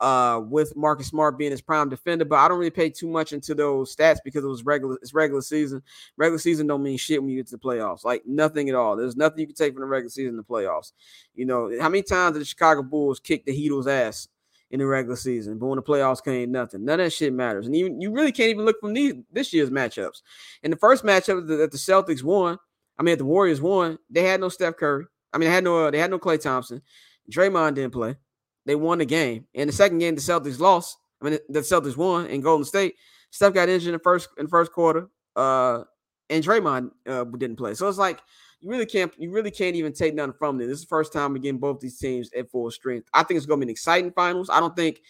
uh, 0.00 0.42
with 0.44 0.76
Marcus 0.76 1.06
Smart 1.08 1.38
being 1.38 1.50
his 1.50 1.60
prime 1.60 1.88
defender, 1.88 2.24
but 2.24 2.36
I 2.36 2.48
don't 2.48 2.58
really 2.58 2.70
pay 2.70 2.90
too 2.90 3.08
much 3.08 3.32
into 3.32 3.54
those 3.54 3.94
stats 3.94 4.18
because 4.24 4.44
it 4.44 4.48
was 4.48 4.64
regular. 4.64 4.96
It's 5.02 5.14
regular 5.14 5.40
season. 5.40 5.82
Regular 6.16 6.38
season 6.38 6.66
don't 6.66 6.82
mean 6.82 6.98
shit 6.98 7.22
when 7.22 7.30
you 7.30 7.36
get 7.36 7.46
to 7.48 7.56
the 7.56 7.62
playoffs. 7.62 8.04
Like 8.04 8.26
nothing 8.26 8.68
at 8.68 8.74
all. 8.74 8.96
There's 8.96 9.16
nothing 9.16 9.40
you 9.40 9.46
can 9.46 9.56
take 9.56 9.72
from 9.72 9.82
the 9.82 9.86
regular 9.86 10.10
season 10.10 10.32
to 10.32 10.42
the 10.42 10.44
playoffs. 10.44 10.92
You 11.34 11.46
know 11.46 11.72
how 11.80 11.88
many 11.88 12.02
times 12.02 12.34
did 12.34 12.42
the 12.42 12.46
Chicago 12.46 12.82
Bulls 12.82 13.20
kick 13.20 13.44
the 13.44 13.52
Heatles' 13.52 13.86
ass 13.86 14.28
in 14.70 14.80
the 14.80 14.86
regular 14.86 15.16
season. 15.16 15.58
But 15.58 15.66
when 15.66 15.76
the 15.76 15.82
playoffs 15.82 16.24
came, 16.24 16.50
nothing. 16.52 16.84
None 16.84 17.00
of 17.00 17.06
that 17.06 17.12
shit 17.12 17.32
matters. 17.32 17.66
And 17.66 17.76
even 17.76 18.00
you 18.00 18.12
really 18.12 18.32
can't 18.32 18.50
even 18.50 18.64
look 18.64 18.80
from 18.80 18.94
these 18.94 19.14
this 19.32 19.52
year's 19.52 19.70
matchups. 19.70 20.22
And 20.62 20.72
the 20.72 20.76
first 20.76 21.04
matchup 21.04 21.46
that 21.46 21.70
the 21.70 21.78
Celtics 21.78 22.22
won, 22.22 22.58
I 22.98 23.02
mean, 23.02 23.18
the 23.18 23.24
Warriors 23.24 23.60
won, 23.60 23.98
they 24.10 24.22
had 24.22 24.40
no 24.40 24.48
Steph 24.48 24.76
Curry. 24.76 25.06
I 25.32 25.38
mean, 25.38 25.48
they 25.48 25.54
had 25.54 25.64
no 25.64 25.86
uh, 25.86 25.90
they 25.90 25.98
had 25.98 26.10
no 26.10 26.18
Klay 26.18 26.40
Thompson. 26.40 26.82
Draymond 27.30 27.74
didn't 27.74 27.92
play. 27.92 28.16
They 28.64 28.74
won 28.74 28.98
the 28.98 29.04
game. 29.04 29.46
In 29.54 29.68
the 29.68 29.72
second 29.72 29.98
game, 29.98 30.14
the 30.14 30.20
Celtics 30.20 30.58
lost. 30.58 30.96
I 31.20 31.30
mean, 31.30 31.38
the 31.48 31.60
Celtics 31.60 31.96
won 31.96 32.26
in 32.26 32.40
Golden 32.40 32.64
State. 32.64 32.94
Steph 33.30 33.54
got 33.54 33.68
injured 33.68 33.88
in 33.88 33.92
the 33.94 33.98
first 33.98 34.28
in 34.38 34.46
the 34.46 34.50
first 34.50 34.72
quarter. 34.72 35.08
Uh, 35.34 35.84
and 36.28 36.42
Draymond 36.42 36.90
uh, 37.06 37.24
didn't 37.24 37.56
play. 37.56 37.74
So 37.74 37.88
it's 37.88 37.98
like 37.98 38.20
you 38.60 38.70
really 38.70 38.86
can't 38.86 39.12
you 39.18 39.30
really 39.30 39.50
can't 39.50 39.76
even 39.76 39.92
take 39.92 40.14
nothing 40.14 40.34
from 40.38 40.58
them. 40.58 40.68
This 40.68 40.78
is 40.78 40.84
the 40.84 40.88
first 40.88 41.12
time 41.12 41.36
again 41.36 41.58
both 41.58 41.80
these 41.80 41.98
teams 41.98 42.30
at 42.36 42.50
full 42.50 42.70
strength. 42.70 43.08
I 43.12 43.22
think 43.22 43.36
it's 43.36 43.46
going 43.46 43.60
to 43.60 43.66
be 43.66 43.70
an 43.70 43.72
exciting 43.72 44.12
finals. 44.12 44.50
I 44.50 44.60
don't 44.60 44.74
think 44.74 45.00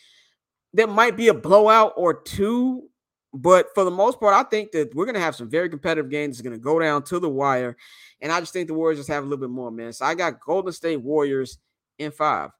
there 0.72 0.86
might 0.86 1.16
be 1.16 1.28
a 1.28 1.34
blowout 1.34 1.92
or 1.96 2.22
two, 2.22 2.88
but 3.32 3.68
for 3.74 3.84
the 3.84 3.90
most 3.90 4.20
part, 4.20 4.34
I 4.34 4.42
think 4.48 4.72
that 4.72 4.94
we're 4.94 5.04
going 5.04 5.14
to 5.14 5.20
have 5.20 5.36
some 5.36 5.48
very 5.48 5.68
competitive 5.68 6.10
games. 6.10 6.36
It's 6.36 6.42
going 6.42 6.56
to 6.56 6.62
go 6.62 6.78
down 6.78 7.02
to 7.04 7.18
the 7.18 7.28
wire, 7.28 7.76
and 8.20 8.32
I 8.32 8.40
just 8.40 8.52
think 8.52 8.68
the 8.68 8.74
Warriors 8.74 8.98
just 8.98 9.08
have 9.10 9.22
a 9.22 9.26
little 9.26 9.40
bit 9.40 9.50
more, 9.50 9.70
man. 9.70 9.92
So 9.92 10.04
I 10.04 10.14
got 10.14 10.40
Golden 10.40 10.72
State 10.72 11.00
Warriors 11.00 11.58
in 11.98 12.10
five. 12.10 12.50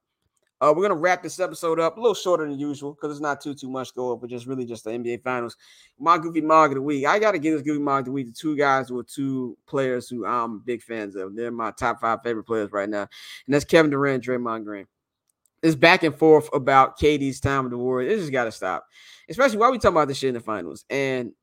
Uh, 0.59 0.73
we're 0.75 0.81
gonna 0.81 0.99
wrap 0.99 1.21
this 1.21 1.39
episode 1.39 1.79
up 1.79 1.97
a 1.97 1.99
little 1.99 2.15
shorter 2.15 2.47
than 2.47 2.57
usual 2.57 2.93
because 2.93 3.11
it's 3.11 3.21
not 3.21 3.39
too 3.39 3.53
too 3.53 3.69
much 3.69 3.93
to 3.93 4.01
over, 4.01 4.25
just 4.25 4.47
really 4.47 4.65
just 4.65 4.83
the 4.83 4.89
NBA 4.89 5.21
Finals. 5.23 5.55
My 5.99 6.17
goofy 6.17 6.41
mog 6.41 6.71
of 6.71 6.75
the 6.75 6.81
week. 6.81 7.05
I 7.05 7.19
gotta 7.19 7.37
give 7.37 7.53
this 7.53 7.61
goofy 7.61 7.79
mog 7.79 8.01
of 8.01 8.05
the 8.05 8.11
week 8.11 8.27
to 8.27 8.33
two 8.33 8.57
guys 8.57 8.89
are 8.89 9.03
two 9.03 9.55
players 9.67 10.09
who 10.09 10.25
I'm 10.25 10.59
big 10.59 10.81
fans 10.81 11.15
of. 11.15 11.35
They're 11.35 11.51
my 11.51 11.71
top 11.71 12.01
five 12.01 12.19
favorite 12.23 12.45
players 12.45 12.71
right 12.71 12.89
now, 12.89 13.07
and 13.45 13.53
that's 13.53 13.65
Kevin 13.65 13.91
Durant, 13.91 14.23
Draymond 14.23 14.63
Green. 14.63 14.87
This 15.61 15.75
back 15.75 16.03
and 16.03 16.15
forth 16.15 16.49
about 16.53 16.99
KD's 16.99 17.39
time 17.39 17.63
with 17.63 17.71
the 17.71 17.77
Warriors. 17.77 18.13
It 18.13 18.19
just 18.19 18.31
gotta 18.31 18.51
stop, 18.51 18.87
especially 19.29 19.57
while 19.57 19.71
we 19.71 19.77
talking 19.77 19.95
about 19.95 20.07
this 20.07 20.17
shit 20.17 20.29
in 20.29 20.35
the 20.35 20.39
finals. 20.39 20.85
And 20.89 21.33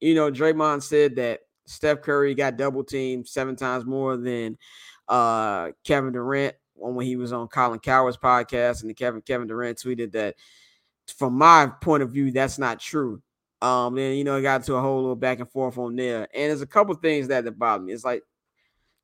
you 0.00 0.14
know, 0.14 0.30
Draymond 0.30 0.82
said 0.82 1.16
that 1.16 1.40
Steph 1.66 2.00
Curry 2.00 2.34
got 2.34 2.56
double 2.56 2.84
teamed 2.84 3.28
seven 3.28 3.54
times 3.54 3.84
more 3.84 4.16
than 4.16 4.56
uh, 5.08 5.72
Kevin 5.84 6.12
Durant 6.12 6.54
when 6.90 7.06
he 7.06 7.16
was 7.16 7.32
on 7.32 7.48
Colin 7.48 7.78
Cowherd's 7.78 8.16
podcast, 8.16 8.82
and 8.82 8.90
the 8.90 8.94
Kevin 8.94 9.22
Kevin 9.22 9.46
Durant 9.46 9.78
tweeted 9.78 10.12
that, 10.12 10.36
from 11.16 11.34
my 11.34 11.70
point 11.80 12.02
of 12.02 12.10
view, 12.10 12.30
that's 12.30 12.58
not 12.58 12.80
true. 12.80 13.22
Um, 13.60 13.94
then 13.94 14.16
you 14.16 14.24
know, 14.24 14.36
it 14.36 14.42
got 14.42 14.64
to 14.64 14.74
a 14.74 14.80
whole 14.80 15.00
little 15.00 15.16
back 15.16 15.38
and 15.38 15.50
forth 15.50 15.78
on 15.78 15.96
there, 15.96 16.28
and 16.34 16.50
there's 16.50 16.62
a 16.62 16.66
couple 16.66 16.94
things 16.96 17.28
that 17.28 17.44
that 17.44 17.58
bother 17.58 17.84
me. 17.84 17.92
It's 17.92 18.04
like, 18.04 18.22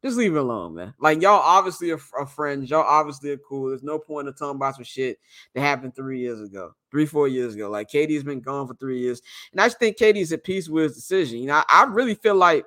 just 0.03 0.17
leave 0.17 0.35
it 0.35 0.39
alone, 0.39 0.75
man. 0.75 0.95
Like 0.99 1.23
y'all 1.23 1.41
obviously 1.41 1.91
are, 1.91 2.01
are 2.17 2.27
friends, 2.27 2.71
y'all 2.71 2.85
obviously 2.87 3.31
are 3.31 3.39
cool. 3.39 3.69
There's 3.69 3.83
no 3.83 3.99
point 3.99 4.29
in 4.29 4.35
talking 4.35 4.57
about 4.57 4.77
some 4.77 4.85
shit 4.85 5.19
that 5.55 5.61
happened 5.61 5.95
three 5.95 6.21
years 6.21 6.41
ago, 6.41 6.75
three 6.91 7.07
four 7.07 7.29
years 7.29 7.55
ago. 7.55 7.71
Like 7.71 7.89
KD's 7.89 8.25
been 8.25 8.41
gone 8.41 8.67
for 8.67 8.75
three 8.75 9.01
years, 9.01 9.23
and 9.53 9.61
I 9.61 9.67
just 9.67 9.79
think 9.79 9.97
KD's 9.97 10.33
at 10.33 10.45
peace 10.45 10.69
with 10.69 10.85
his 10.85 10.97
decision. 10.97 11.39
You 11.39 11.47
know, 11.47 11.55
I, 11.55 11.65
I 11.69 11.85
really 11.85 12.15
feel 12.15 12.35
like 12.35 12.65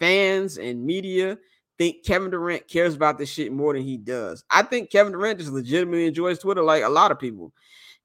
fans 0.00 0.58
and 0.58 0.84
media 0.84 1.38
think 1.82 2.04
Kevin 2.04 2.30
Durant 2.30 2.68
cares 2.68 2.94
about 2.94 3.18
this 3.18 3.28
shit 3.28 3.52
more 3.52 3.72
than 3.72 3.82
he 3.82 3.96
does. 3.96 4.44
I 4.50 4.62
think 4.62 4.90
Kevin 4.90 5.12
Durant 5.12 5.40
just 5.40 5.50
legitimately 5.50 6.06
enjoys 6.06 6.38
Twitter 6.38 6.62
like 6.62 6.84
a 6.84 6.88
lot 6.88 7.10
of 7.10 7.18
people. 7.18 7.52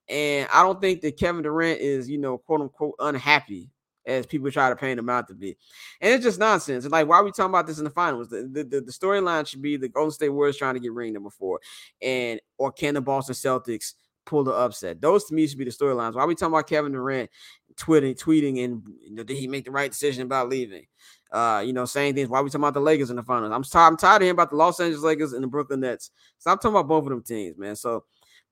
And 0.10 0.48
I 0.52 0.64
don't 0.64 0.82
think 0.82 1.02
that 1.02 1.18
Kevin 1.18 1.44
Durant 1.44 1.80
is, 1.80 2.10
you 2.10 2.18
know, 2.18 2.38
quote 2.40 2.62
unquote 2.62 2.96
unhappy 3.00 3.70
as 4.06 4.26
people 4.26 4.50
try 4.50 4.70
to 4.70 4.76
paint 4.76 4.98
him 4.98 5.10
out 5.10 5.28
to 5.28 5.36
be. 5.36 5.58
And 6.02 6.14
it's 6.14 6.24
just 6.24 6.40
nonsense. 6.40 6.86
And 6.86 6.92
like, 6.92 7.08
why 7.08 7.18
are 7.18 7.24
we 7.24 7.32
talking 7.32 7.52
about 7.52 7.68
this 7.68 7.78
in 7.78 7.84
the 7.84 7.90
finals? 7.90 8.30
The, 8.30 8.50
the, 8.52 8.64
the, 8.64 8.82
the 8.82 8.92
storyline 8.92 9.46
should 9.46 9.62
be 9.62 9.78
the 9.78 9.90
Golden 9.90 10.12
State 10.12 10.30
Warriors 10.30 10.58
trying 10.58 10.76
to 10.76 10.80
get 10.80 10.94
ring 10.94 11.14
number 11.14 11.30
four. 11.30 11.60
And 12.02 12.40
or 12.58 12.72
can 12.72 12.96
the 12.96 13.02
Boston 13.02 13.36
Celtics 13.36 13.94
pull 14.26 14.44
the 14.44 14.54
upset? 14.54 15.02
Those 15.02 15.26
to 15.26 15.36
me 15.36 15.46
should 15.46 15.60
be 15.60 15.66
the 15.66 15.72
storylines. 15.72 16.16
Why 16.16 16.24
are 16.24 16.28
we 16.28 16.36
talking 16.36 16.54
about 16.54 16.68
Kevin 16.68 16.94
Durant 16.94 17.30
tweeting, 17.76 18.18
tweeting, 18.18 18.64
and 18.64 18.82
you 19.02 19.14
know, 19.14 19.24
did 19.24 19.38
he 19.38 19.48
make 19.48 19.66
the 19.66 19.72
right 19.72 19.92
decision 19.92 20.24
about 20.24 20.50
leaving? 20.50 20.86
Uh, 21.32 21.62
you 21.66 21.74
know, 21.74 21.86
saying 21.86 22.16
things. 22.16 22.30
Why 22.30 22.40
are 22.40 22.44
we 22.44 22.50
talking 22.50 22.62
about 22.62 22.74
the 22.74 22.80
Lakers 22.80 23.10
in 23.10 23.16
the 23.16 23.24
finals? 23.24 23.52
I'm, 23.52 23.64
t- 23.64 23.70
I'm 23.74 23.98
tired 23.98 24.18
of 24.18 24.22
hearing 24.24 24.36
about 24.36 24.50
the 24.50 24.56
Los 24.56 24.80
Angeles 24.80 25.04
Lakers 25.04 25.34
and 25.34 25.44
the 25.44 25.48
Brooklyn 25.48 25.82
Nets. 25.82 26.12
Stop 26.38 26.62
talking 26.62 26.76
about 26.76 26.88
both 26.88 27.04
of 27.04 27.10
them 27.10 27.24
teams, 27.24 27.58
man. 27.58 27.76
So 27.76 28.06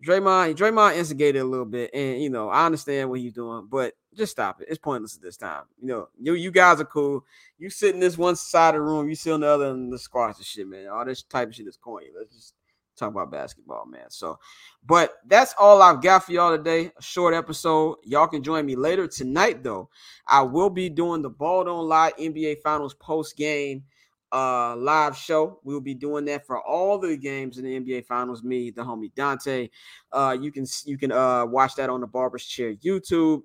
Draymond, 0.04 0.56
Draymond 0.56 0.98
instigated 0.98 1.42
a 1.42 1.46
little 1.46 1.66
bit, 1.66 1.90
and 1.94 2.22
you 2.22 2.30
know, 2.30 2.50
I 2.50 2.66
understand 2.66 3.10
what 3.10 3.20
he's 3.20 3.34
doing, 3.34 3.68
but 3.70 3.94
just 4.14 4.34
stop 4.34 4.62
it. 4.62 4.68
It's 4.70 4.78
pointless 4.78 5.16
at 5.16 5.22
this 5.22 5.38
time. 5.38 5.64
You 5.82 5.88
know, 5.88 6.10
you 6.20 6.34
you 6.34 6.52
guys 6.52 6.82
are 6.82 6.86
cool. 6.86 7.24
You 7.58 7.70
sit 7.70 7.94
in 7.94 8.02
this 8.02 8.18
one 8.18 8.36
side 8.36 8.76
of 8.76 8.82
the 8.82 8.82
room, 8.82 9.08
you 9.08 9.16
sit 9.16 9.32
on 9.32 9.40
the 9.40 9.48
other, 9.48 9.72
and 9.72 9.92
the 9.92 9.98
squash 9.98 10.36
and 10.38 10.46
shit, 10.46 10.68
man. 10.68 10.90
All 10.90 11.06
this 11.06 11.24
type 11.24 11.48
of 11.48 11.56
shit 11.56 11.68
is 11.68 11.78
corny. 11.78 12.08
Let's 12.18 12.34
just 12.34 12.55
talk 12.96 13.12
about 13.12 13.32
basketball, 13.32 13.86
man. 13.86 14.10
So, 14.10 14.40
but 14.86 15.16
that's 15.28 15.54
all 15.60 15.82
I've 15.82 16.02
got 16.02 16.24
for 16.26 16.32
y'all 16.32 16.56
today. 16.56 16.92
A 16.98 17.02
short 17.02 17.34
episode. 17.34 17.98
Y'all 18.04 18.28
can 18.28 18.44
join 18.44 18.66
me 18.66 18.76
later 18.76 19.08
tonight, 19.08 19.64
though. 19.64 19.90
I 20.28 20.42
will 20.42 20.70
be 20.70 20.90
doing 20.90 21.22
the 21.22 21.30
Ball 21.30 21.66
Don't 21.66 21.88
Lie 21.88 22.14
NBA 22.20 22.62
Finals 22.62 22.94
post 22.94 23.38
game 23.38 23.84
uh 24.32 24.76
live 24.76 25.16
show. 25.16 25.60
We'll 25.64 25.80
be 25.80 25.94
doing 25.94 26.26
that 26.26 26.46
for 26.46 26.62
all 26.62 26.98
the 26.98 27.16
games 27.16 27.58
in 27.58 27.64
the 27.64 27.80
NBA 27.80 28.06
Finals. 28.06 28.44
Me, 28.44 28.70
the 28.70 28.82
homie 28.82 29.14
Dante. 29.16 29.70
Uh, 30.12 30.36
you 30.40 30.52
can 30.52 30.66
you 30.86 30.98
can 30.98 31.12
uh 31.12 31.46
watch 31.46 31.76
that 31.76 31.90
on 31.90 32.02
the 32.02 32.08
Barber's 32.08 32.46
Chair 32.46 32.74
YouTube. 32.76 33.44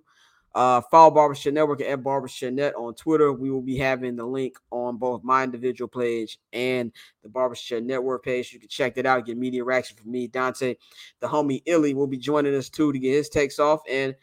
Uh, 0.55 0.80
follow 0.90 1.12
Barbershop 1.12 1.53
Network 1.53 1.80
at 1.80 2.03
Barbershop 2.03 2.53
Net 2.53 2.74
on 2.74 2.94
Twitter. 2.94 3.32
We 3.32 3.51
will 3.51 3.62
be 3.62 3.76
having 3.76 4.16
the 4.16 4.24
link 4.24 4.59
on 4.70 4.96
both 4.96 5.22
my 5.22 5.44
individual 5.44 5.88
page 5.88 6.38
and 6.53 6.90
the 7.22 7.28
Barbershop 7.28 7.82
Network 7.84 8.24
page. 8.24 8.53
You 8.53 8.59
can 8.59 8.68
check 8.68 8.96
that 8.96 9.07
out, 9.07 9.26
get 9.26 9.36
media 9.36 9.62
reaction 9.62 9.96
from 9.96 10.11
me, 10.11 10.26
Dante. 10.26 10.74
The 11.20 11.28
homie 11.28 11.62
Illy 11.66 11.94
will 11.94 12.09
be 12.09 12.18
joining 12.18 12.55
us 12.55 12.68
too 12.68 12.92
to 12.92 12.98
get 12.98 13.12
his 13.12 13.28
takes 13.28 13.61
off. 13.61 13.80
And 13.88 14.16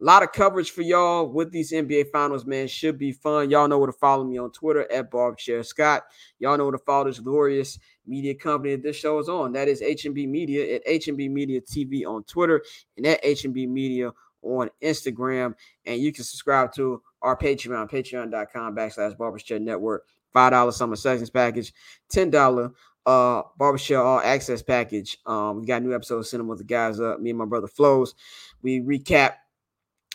a 0.00 0.04
lot 0.04 0.22
of 0.22 0.32
coverage 0.32 0.70
for 0.70 0.80
y'all 0.80 1.26
with 1.26 1.52
these 1.52 1.72
NBA 1.72 2.10
finals, 2.10 2.46
man. 2.46 2.66
Should 2.66 2.98
be 2.98 3.12
fun. 3.12 3.50
Y'all 3.50 3.68
know 3.68 3.78
where 3.78 3.86
to 3.90 3.98
follow 3.98 4.24
me 4.24 4.38
on 4.38 4.50
Twitter 4.50 4.90
at 4.90 5.10
Barbershare 5.10 5.64
Scott. 5.64 6.04
Y'all 6.38 6.56
know 6.56 6.64
where 6.64 6.72
to 6.72 6.78
follow 6.78 7.04
this 7.04 7.20
glorious 7.20 7.78
media 8.06 8.34
company 8.34 8.74
that 8.74 8.82
this 8.82 8.96
show 8.96 9.18
is 9.18 9.28
on. 9.28 9.52
That 9.52 9.68
is 9.68 9.82
HMB 9.82 10.26
Media 10.26 10.76
at 10.76 10.86
HMB 10.86 11.30
Media 11.30 11.60
TV 11.60 12.06
on 12.06 12.24
Twitter 12.24 12.64
and 12.96 13.06
at 13.06 13.22
HMB 13.22 13.68
Media 13.68 14.10
on 14.42 14.70
Instagram. 14.82 15.54
And 15.84 16.00
you 16.00 16.12
can 16.12 16.24
subscribe 16.24 16.72
to 16.74 17.02
our 17.22 17.36
Patreon, 17.36 17.90
patreon.com 17.90 18.74
backslash 18.74 19.16
barbershop 19.16 19.60
network. 19.60 20.06
$5 20.34 20.72
summer 20.72 20.96
sessions 20.96 21.30
package, 21.30 21.72
$10 22.12 22.72
uh 23.06 23.42
barbershop 23.58 24.04
all 24.04 24.20
access 24.20 24.62
package. 24.62 25.18
Um, 25.26 25.60
we 25.60 25.66
got 25.66 25.82
new 25.82 25.94
episodes 25.94 26.30
sending 26.30 26.46
with 26.46 26.58
the 26.58 26.64
guys 26.64 27.00
up. 27.00 27.20
Me 27.20 27.30
and 27.30 27.38
my 27.38 27.46
brother 27.46 27.66
Flows. 27.66 28.14
We 28.62 28.80
recap 28.80 29.34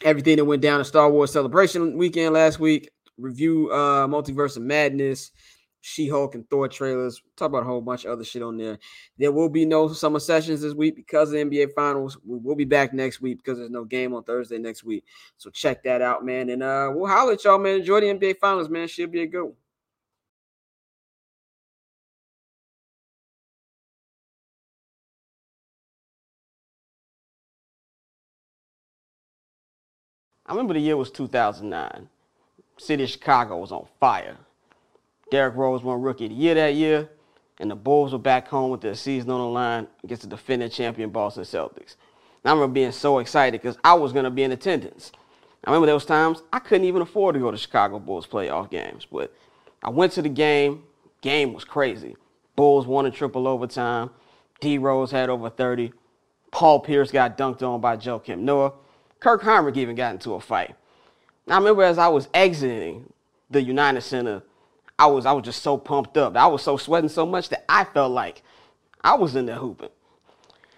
everything 0.03 0.38
that 0.38 0.45
went 0.45 0.61
down 0.61 0.80
in 0.80 0.86
Star 0.86 1.09
Wars 1.09 1.32
celebration 1.32 1.97
weekend 1.97 2.34
last 2.34 2.59
week. 2.59 2.91
Review 3.17 3.71
uh 3.71 4.07
multiverse 4.07 4.55
of 4.57 4.63
madness. 4.63 5.32
She 5.88 6.09
Hulk 6.09 6.33
and 6.33 6.49
Thor 6.49 6.67
trailers. 6.67 7.21
Talk 7.36 7.49
about 7.49 7.61
a 7.61 7.67
whole 7.67 7.79
bunch 7.79 8.05
of 8.05 8.11
other 8.11 8.23
shit 8.23 8.41
on 8.41 8.57
there. 8.57 8.79
There 9.19 9.31
will 9.31 9.49
be 9.49 9.67
no 9.67 9.88
summer 9.89 10.17
sessions 10.17 10.61
this 10.61 10.73
week 10.73 10.95
because 10.95 11.29
of 11.29 11.33
the 11.33 11.45
NBA 11.45 11.75
Finals. 11.75 12.17
We 12.25 12.39
will 12.39 12.55
be 12.55 12.65
back 12.65 12.91
next 12.91 13.21
week 13.21 13.38
because 13.38 13.59
there's 13.59 13.69
no 13.69 13.83
game 13.83 14.11
on 14.15 14.23
Thursday 14.23 14.57
next 14.57 14.83
week. 14.83 15.03
So 15.38 15.51
check 15.51 15.83
that 15.83 16.01
out, 16.01 16.25
man. 16.25 16.49
And 16.49 16.63
uh, 16.63 16.91
we'll 16.91 17.07
holler 17.07 17.33
at 17.33 17.43
y'all, 17.43 17.59
man. 17.59 17.81
Enjoy 17.81 18.01
the 18.01 18.07
NBA 18.07 18.39
Finals, 18.39 18.67
man. 18.67 18.88
Should 18.88 19.11
be 19.11 19.21
a 19.21 19.27
good 19.27 19.43
one. 19.43 19.53
I 30.47 30.51
remember 30.53 30.73
the 30.73 30.79
year 30.79 30.97
was 30.97 31.11
2009. 31.11 32.09
City 32.77 33.03
of 33.03 33.09
Chicago 33.11 33.57
was 33.57 33.71
on 33.71 33.86
fire. 33.99 34.36
Derrick 35.32 35.55
Rose 35.55 35.84
won 35.84 36.01
Rookie 36.01 36.26
of 36.26 36.32
the 36.32 36.36
Year 36.36 36.55
that 36.55 36.76
year, 36.76 37.09
and 37.59 37.71
the 37.71 37.76
Bulls 37.76 38.13
were 38.13 38.19
back 38.19 38.47
home 38.47 38.71
with 38.71 38.82
their 38.82 38.95
season 38.95 39.32
on 39.32 39.39
the 39.39 39.47
line 39.47 39.88
against 40.03 40.23
the 40.23 40.30
defending 40.30 40.69
champion 40.69 41.09
Boston 41.09 41.43
Celtics. 41.43 41.95
And 42.43 42.51
I 42.51 42.51
remember 42.51 42.73
being 42.73 42.91
so 42.91 43.19
excited 43.19 43.59
because 43.59 43.78
I 43.84 43.95
was 43.95 44.13
going 44.13 44.26
to 44.26 44.32
be 44.32 44.43
in 44.43 44.51
attendance. 44.51 45.11
I 45.63 45.71
remember 45.71 45.88
those 45.88 46.05
times 46.05 46.43
I 46.53 46.59
couldn't 46.59 46.86
even 46.86 47.01
afford 47.01 47.34
to 47.34 47.39
go 47.39 47.49
to 47.49 47.57
Chicago 47.57 47.97
Bulls 47.97 48.28
playoff 48.28 48.69
games, 48.69 49.07
but 49.11 49.34
I 49.82 49.89
went 49.89 50.13
to 50.13 50.21
the 50.21 50.30
game. 50.30 50.84
Game 51.21 51.53
was 51.53 51.63
crazy. 51.63 52.15
Bulls 52.55 52.86
won 52.86 53.07
in 53.07 53.11
triple 53.11 53.47
overtime. 53.47 54.11
D 54.59 54.78
Rose 54.78 55.11
had 55.11 55.30
over 55.30 55.49
30. 55.49 55.91
Paul 56.51 56.80
Pierce 56.80 57.11
got 57.11 57.38
dunked 57.38 57.63
on 57.63 57.82
by 57.82 57.97
Joakim 57.97 58.39
Noah. 58.39 58.73
Kirk 59.19 59.41
Hinrich 59.41 59.78
even 59.78 59.95
got 59.95 60.13
into 60.13 60.36
a 60.36 60.39
fight. 60.39 60.76
I 61.47 61.57
remember 61.57 61.84
as 61.84 61.97
I 61.97 62.07
was 62.09 62.30
exiting 62.34 63.11
the 63.49 63.61
United 63.61 64.01
Center 64.01 64.43
I 64.97 65.07
was 65.07 65.25
I 65.25 65.33
was 65.33 65.43
just 65.43 65.61
so 65.61 65.77
pumped 65.77 66.17
up. 66.17 66.37
I 66.37 66.47
was 66.47 66.63
so 66.63 66.77
sweating 66.77 67.09
so 67.09 67.25
much 67.25 67.49
that 67.49 67.65
I 67.67 67.83
felt 67.83 68.11
like 68.11 68.43
I 69.01 69.15
was 69.15 69.35
in 69.35 69.45
there 69.45 69.55
hooping. 69.55 69.89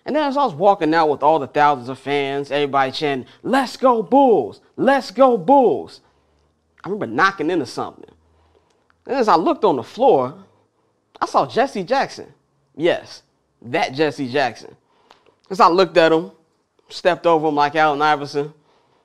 And 0.05 0.15
then 0.15 0.23
as 0.23 0.37
I 0.37 0.45
was 0.45 0.53
walking 0.53 0.93
out 0.93 1.09
with 1.09 1.21
all 1.21 1.37
the 1.37 1.47
thousands 1.47 1.89
of 1.89 1.99
fans, 1.99 2.49
everybody 2.49 2.91
chanting, 2.91 3.27
"Let's 3.43 3.77
go 3.77 4.01
Bulls! 4.01 4.61
Let's 4.75 5.11
go 5.11 5.37
Bulls!" 5.37 6.01
I 6.83 6.89
remember 6.89 7.13
knocking 7.13 7.49
into 7.49 7.65
something. 7.65 8.09
And 9.05 9.15
as 9.15 9.27
I 9.27 9.35
looked 9.35 9.65
on 9.65 9.75
the 9.75 9.83
floor, 9.83 10.45
I 11.21 11.25
saw 11.25 11.45
Jesse 11.45 11.83
Jackson. 11.83 12.33
Yes, 12.75 13.23
that 13.61 13.93
Jesse 13.93 14.29
Jackson. 14.29 14.75
As 15.49 15.59
I 15.59 15.67
looked 15.67 15.97
at 15.97 16.11
him, 16.11 16.31
stepped 16.89 17.25
over 17.25 17.47
him 17.47 17.55
like 17.55 17.75
Allen 17.75 18.01
Iverson, 18.01 18.53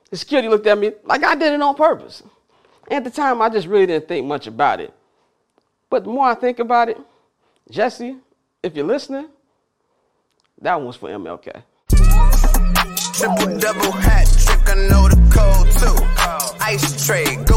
the 0.09 0.17
security 0.17 0.47
looked 0.47 0.67
at 0.67 0.77
me 0.77 0.91
like 1.03 1.23
I 1.23 1.35
did 1.35 1.53
it 1.53 1.61
on 1.61 1.75
purpose. 1.75 2.23
At 2.89 3.03
the 3.03 3.09
time, 3.09 3.41
I 3.41 3.49
just 3.49 3.67
really 3.67 3.87
didn't 3.87 4.07
think 4.07 4.25
much 4.25 4.47
about 4.47 4.79
it. 4.79 4.93
But 5.93 6.05
the 6.05 6.09
more 6.09 6.25
I 6.25 6.33
think 6.33 6.57
about 6.57 6.89
it, 6.89 6.97
Jesse, 7.69 8.17
if 8.63 8.75
you're 8.75 8.83
listening, 8.83 9.27
that 10.59 10.81
one's 10.81 10.95
for 10.95 11.07
MLK. 11.07 11.61
Triple 13.13 13.59
double 13.59 13.91
hat 13.91 14.25
trick, 14.43 14.71
I 14.71 14.87
know 14.89 15.07
the 15.07 15.21
code 15.29 15.69
too. 15.77 15.95
Ice 16.65 17.05
tray, 17.05 17.37